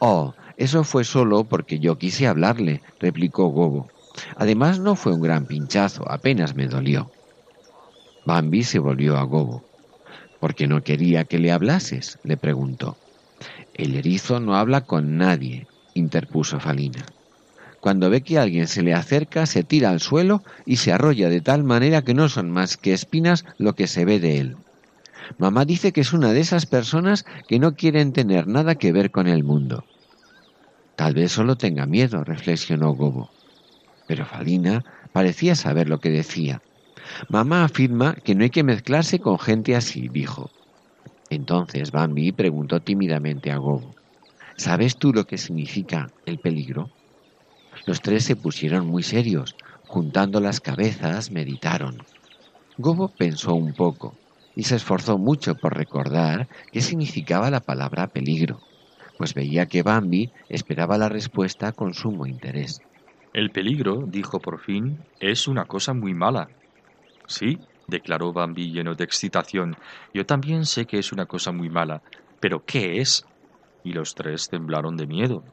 Oh, 0.00 0.34
eso 0.60 0.84
fue 0.84 1.04
solo 1.04 1.44
porque 1.44 1.78
yo 1.78 1.96
quise 1.96 2.26
hablarle, 2.26 2.82
replicó 2.98 3.46
Gobo. 3.46 3.88
Además 4.36 4.78
no 4.78 4.94
fue 4.94 5.14
un 5.14 5.22
gran 5.22 5.46
pinchazo, 5.46 6.04
apenas 6.06 6.54
me 6.54 6.66
dolió. 6.66 7.10
Bambi 8.26 8.62
se 8.62 8.78
volvió 8.78 9.16
a 9.16 9.22
Gobo. 9.22 9.64
¿Por 10.38 10.54
qué 10.54 10.66
no 10.66 10.82
quería 10.82 11.24
que 11.24 11.38
le 11.38 11.50
hablases? 11.50 12.18
le 12.24 12.36
preguntó. 12.36 12.98
El 13.72 13.94
erizo 13.94 14.38
no 14.38 14.54
habla 14.54 14.82
con 14.82 15.16
nadie, 15.16 15.66
interpuso 15.94 16.60
Falina. 16.60 17.06
Cuando 17.80 18.10
ve 18.10 18.20
que 18.20 18.38
alguien 18.38 18.68
se 18.68 18.82
le 18.82 18.92
acerca, 18.92 19.46
se 19.46 19.64
tira 19.64 19.88
al 19.88 20.00
suelo 20.00 20.42
y 20.66 20.76
se 20.76 20.92
arrolla 20.92 21.30
de 21.30 21.40
tal 21.40 21.64
manera 21.64 22.02
que 22.02 22.12
no 22.12 22.28
son 22.28 22.50
más 22.50 22.76
que 22.76 22.92
espinas 22.92 23.46
lo 23.56 23.74
que 23.74 23.86
se 23.86 24.04
ve 24.04 24.20
de 24.20 24.36
él. 24.40 24.56
Mamá 25.38 25.64
dice 25.64 25.92
que 25.92 26.02
es 26.02 26.12
una 26.12 26.34
de 26.34 26.40
esas 26.40 26.66
personas 26.66 27.24
que 27.48 27.58
no 27.58 27.76
quieren 27.76 28.12
tener 28.12 28.46
nada 28.46 28.74
que 28.74 28.92
ver 28.92 29.10
con 29.10 29.26
el 29.26 29.42
mundo. 29.42 29.86
Tal 31.00 31.14
vez 31.14 31.32
solo 31.32 31.56
tenga 31.56 31.86
miedo, 31.86 32.24
reflexionó 32.24 32.92
Gobo. 32.92 33.30
Pero 34.06 34.26
Falina 34.26 34.84
parecía 35.14 35.54
saber 35.54 35.88
lo 35.88 35.98
que 35.98 36.10
decía. 36.10 36.60
Mamá 37.30 37.64
afirma 37.64 38.16
que 38.16 38.34
no 38.34 38.42
hay 38.44 38.50
que 38.50 38.64
mezclarse 38.64 39.18
con 39.18 39.38
gente 39.38 39.74
así, 39.74 40.10
dijo. 40.10 40.50
Entonces 41.30 41.90
Bambi 41.90 42.32
preguntó 42.32 42.82
tímidamente 42.82 43.50
a 43.50 43.56
Gobo, 43.56 43.94
¿sabes 44.58 44.98
tú 44.98 45.14
lo 45.14 45.24
que 45.24 45.38
significa 45.38 46.12
el 46.26 46.38
peligro? 46.38 46.90
Los 47.86 48.02
tres 48.02 48.24
se 48.24 48.36
pusieron 48.36 48.86
muy 48.86 49.02
serios, 49.02 49.56
juntando 49.86 50.38
las 50.38 50.60
cabezas, 50.60 51.30
meditaron. 51.30 51.96
Gobo 52.76 53.08
pensó 53.08 53.54
un 53.54 53.72
poco 53.72 54.18
y 54.54 54.64
se 54.64 54.76
esforzó 54.76 55.16
mucho 55.16 55.54
por 55.54 55.74
recordar 55.74 56.46
qué 56.70 56.82
significaba 56.82 57.50
la 57.50 57.60
palabra 57.60 58.08
peligro, 58.08 58.60
pues 59.20 59.34
veía 59.34 59.66
que 59.66 59.82
Bambi 59.82 60.32
esperaba 60.48 60.96
la 60.96 61.10
respuesta 61.10 61.72
con 61.72 61.92
sumo 61.92 62.24
interés. 62.24 62.80
El 63.34 63.50
peligro, 63.50 64.06
dijo 64.06 64.40
por 64.40 64.60
fin, 64.60 65.04
es 65.18 65.46
una 65.46 65.66
cosa 65.66 65.92
muy 65.92 66.14
mala. 66.14 66.48
Sí, 67.26 67.58
declaró 67.86 68.32
Bambi 68.32 68.72
lleno 68.72 68.94
de 68.94 69.04
excitación. 69.04 69.76
Yo 70.14 70.24
también 70.24 70.64
sé 70.64 70.86
que 70.86 70.98
es 70.98 71.12
una 71.12 71.26
cosa 71.26 71.52
muy 71.52 71.68
mala. 71.68 72.00
¿Pero 72.40 72.64
qué 72.64 73.02
es? 73.02 73.26
Y 73.84 73.92
los 73.92 74.14
tres 74.14 74.48
temblaron 74.48 74.96
de 74.96 75.06
miedo. 75.06 75.44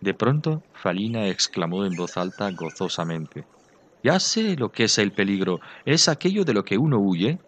De 0.00 0.14
pronto, 0.14 0.62
Falina 0.72 1.28
exclamó 1.28 1.84
en 1.84 1.96
voz 1.96 2.16
alta 2.16 2.50
gozosamente. 2.52 3.44
Ya 4.02 4.18
sé 4.18 4.56
lo 4.56 4.72
que 4.72 4.84
es 4.84 4.96
el 4.96 5.12
peligro. 5.12 5.60
Es 5.84 6.08
aquello 6.08 6.46
de 6.46 6.54
lo 6.54 6.64
que 6.64 6.78
uno 6.78 6.98
huye. 6.98 7.38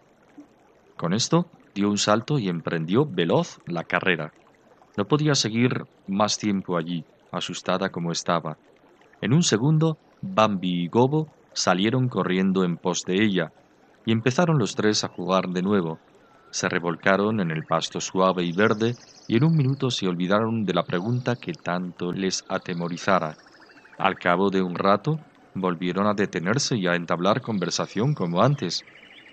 Con 0.99 1.15
esto 1.15 1.47
dio 1.75 1.89
un 1.89 1.97
salto 1.97 2.39
y 2.39 2.51
emprendió 2.51 3.07
veloz 3.07 3.59
la 3.65 3.85
carrera. 3.85 4.35
No 4.97 5.07
podía 5.07 5.35
seguir 5.35 5.85
más 6.07 6.39
tiempo 6.39 6.77
allí, 6.77 7.05
asustada 7.31 7.91
como 7.91 8.13
estaba. 8.13 8.59
En 9.21 9.33
un 9.33 9.43
segundo, 9.43 9.99
Bambi 10.21 10.85
y 10.85 10.89
Gobo 10.89 11.33
salieron 11.55 12.09
corriendo 12.09 12.65
en 12.65 12.77
pos 12.77 13.05
de 13.07 13.23
ella, 13.23 13.53
y 14.05 14.13
empezaron 14.13 14.59
los 14.59 14.75
tres 14.75 15.05
a 15.05 15.09
jugar 15.09 15.49
de 15.49 15.63
nuevo. 15.63 15.99
Se 16.51 16.69
revolcaron 16.69 17.41
en 17.41 17.51
el 17.51 17.65
pasto 17.65 18.01
suave 18.01 18.45
y 18.45 18.53
verde 18.53 18.97
y 19.27 19.37
en 19.37 19.45
un 19.45 19.57
minuto 19.57 19.91
se 19.91 20.07
olvidaron 20.07 20.65
de 20.65 20.75
la 20.75 20.85
pregunta 20.85 21.37
que 21.37 21.53
tanto 21.53 22.13
les 22.13 22.45
atemorizara. 22.49 23.37
Al 23.99 24.17
cabo 24.17 24.51
de 24.51 24.61
un 24.63 24.75
rato 24.75 25.21
volvieron 25.55 26.07
a 26.07 26.15
detenerse 26.15 26.77
y 26.77 26.87
a 26.87 26.95
entablar 26.95 27.41
conversación 27.41 28.15
como 28.15 28.43
antes. 28.43 28.85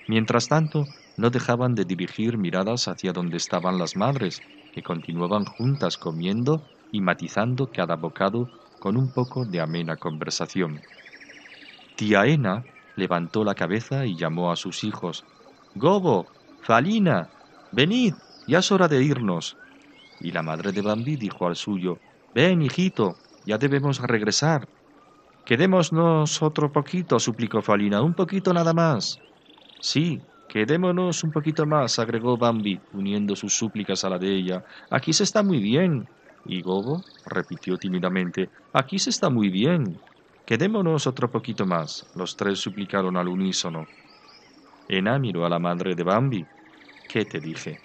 Mientras 0.08 0.48
tanto, 0.48 0.86
no 1.18 1.30
dejaban 1.30 1.76
de 1.76 1.86
dirigir 1.86 2.38
miradas 2.38 2.88
hacia 2.88 3.12
donde 3.12 3.38
estaban 3.38 3.78
las 3.78 3.96
madres, 3.96 4.42
continuaban 4.84 5.46
juntas 5.46 5.98
comiendo 5.98 6.62
y 6.92 7.02
matizando 7.02 7.72
cada 7.72 7.96
bocado 7.96 8.50
con 8.80 8.98
un 8.98 9.12
poco 9.12 9.46
de 9.46 9.62
amena 9.62 9.98
conversación. 9.98 10.82
Tía 11.96 12.26
Ena 12.26 12.64
levantó 12.96 13.44
la 13.44 13.56
cabeza 13.56 14.06
y 14.06 14.16
llamó 14.16 14.52
a 14.52 14.56
sus 14.56 14.84
hijos. 14.84 15.26
Gobo, 15.76 16.28
Falina, 16.62 17.30
venid, 17.72 18.14
ya 18.48 18.60
es 18.60 18.72
hora 18.72 18.88
de 18.88 19.04
irnos. 19.04 19.58
Y 20.20 20.32
la 20.32 20.44
madre 20.44 20.72
de 20.72 20.82
Bambi 20.82 21.16
dijo 21.16 21.48
al 21.48 21.56
suyo, 21.56 21.98
Ven, 22.34 22.62
hijito, 22.62 23.16
ya 23.46 23.58
debemos 23.58 24.00
regresar. 24.00 24.68
Quedémonos 25.46 26.42
otro 26.42 26.72
poquito, 26.72 27.20
suplicó 27.20 27.62
Falina, 27.62 28.02
un 28.02 28.14
poquito 28.14 28.54
nada 28.54 28.74
más. 28.74 29.20
Sí, 29.80 30.22
quedémonos 30.50 31.24
un 31.24 31.32
poquito 31.32 31.66
más, 31.66 32.00
agregó 32.00 32.36
Bambi, 32.38 32.80
uniendo 32.92 33.36
sus 33.36 33.54
súplicas 33.54 34.04
a 34.04 34.10
la 34.10 34.20
de 34.20 34.36
ella. 34.36 34.66
Aquí 34.90 35.14
se 35.14 35.24
está 35.24 35.42
muy 35.44 35.60
bien. 35.60 36.08
Y 36.46 36.62
Gobo 36.62 37.04
repitió 37.26 37.78
tímidamente, 37.78 38.50
Aquí 38.74 39.00
se 39.00 39.12
está 39.12 39.30
muy 39.30 39.50
bien. 39.50 39.98
Quedémonos 40.46 41.08
otro 41.08 41.30
poquito 41.32 41.66
más. 41.66 42.10
Los 42.16 42.36
tres 42.36 42.60
suplicaron 42.60 43.16
al 43.16 43.28
unísono. 43.28 43.88
Ena 44.88 45.20
miró 45.20 45.46
a 45.46 45.50
la 45.50 45.60
madre 45.60 45.96
de 45.96 46.04
Bambi. 46.04 46.46
¿Qué 47.08 47.24
te 47.24 47.40
dije? 47.40 47.80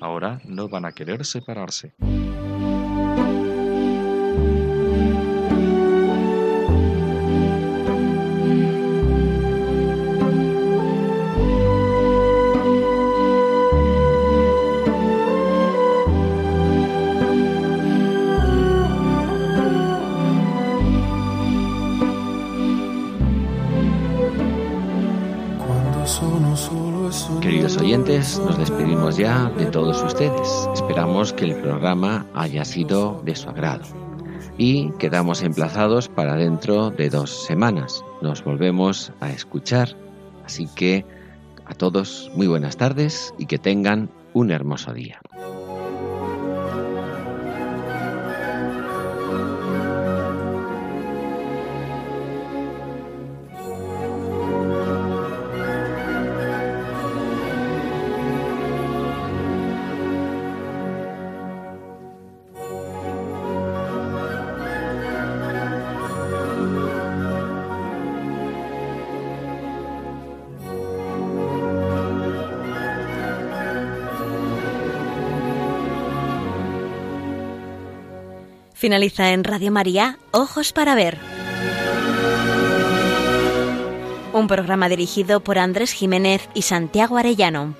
Ahora 0.00 0.40
no 0.44 0.68
van 0.68 0.84
a 0.84 0.92
querer 0.92 1.24
separarse. 1.24 1.94
Queridos 27.70 27.86
oyentes, 27.86 28.38
nos 28.40 28.58
despedimos 28.58 29.16
ya 29.16 29.48
de 29.50 29.66
todos 29.66 30.02
ustedes. 30.02 30.68
Esperamos 30.74 31.32
que 31.32 31.44
el 31.44 31.54
programa 31.54 32.26
haya 32.34 32.64
sido 32.64 33.22
de 33.24 33.36
su 33.36 33.48
agrado. 33.48 33.84
Y 34.58 34.90
quedamos 34.98 35.40
emplazados 35.40 36.08
para 36.08 36.34
dentro 36.34 36.90
de 36.90 37.08
dos 37.10 37.44
semanas. 37.44 38.04
Nos 38.22 38.42
volvemos 38.42 39.12
a 39.20 39.30
escuchar. 39.30 39.90
Así 40.44 40.66
que 40.74 41.06
a 41.64 41.74
todos 41.74 42.28
muy 42.34 42.48
buenas 42.48 42.76
tardes 42.76 43.32
y 43.38 43.46
que 43.46 43.58
tengan 43.58 44.10
un 44.32 44.50
hermoso 44.50 44.92
día. 44.92 45.20
Finaliza 78.80 79.32
en 79.32 79.44
Radio 79.44 79.70
María, 79.70 80.18
Ojos 80.30 80.72
para 80.72 80.94
Ver. 80.94 81.18
Un 84.32 84.48
programa 84.48 84.88
dirigido 84.88 85.40
por 85.40 85.58
Andrés 85.58 85.92
Jiménez 85.92 86.48
y 86.54 86.62
Santiago 86.62 87.18
Arellano. 87.18 87.74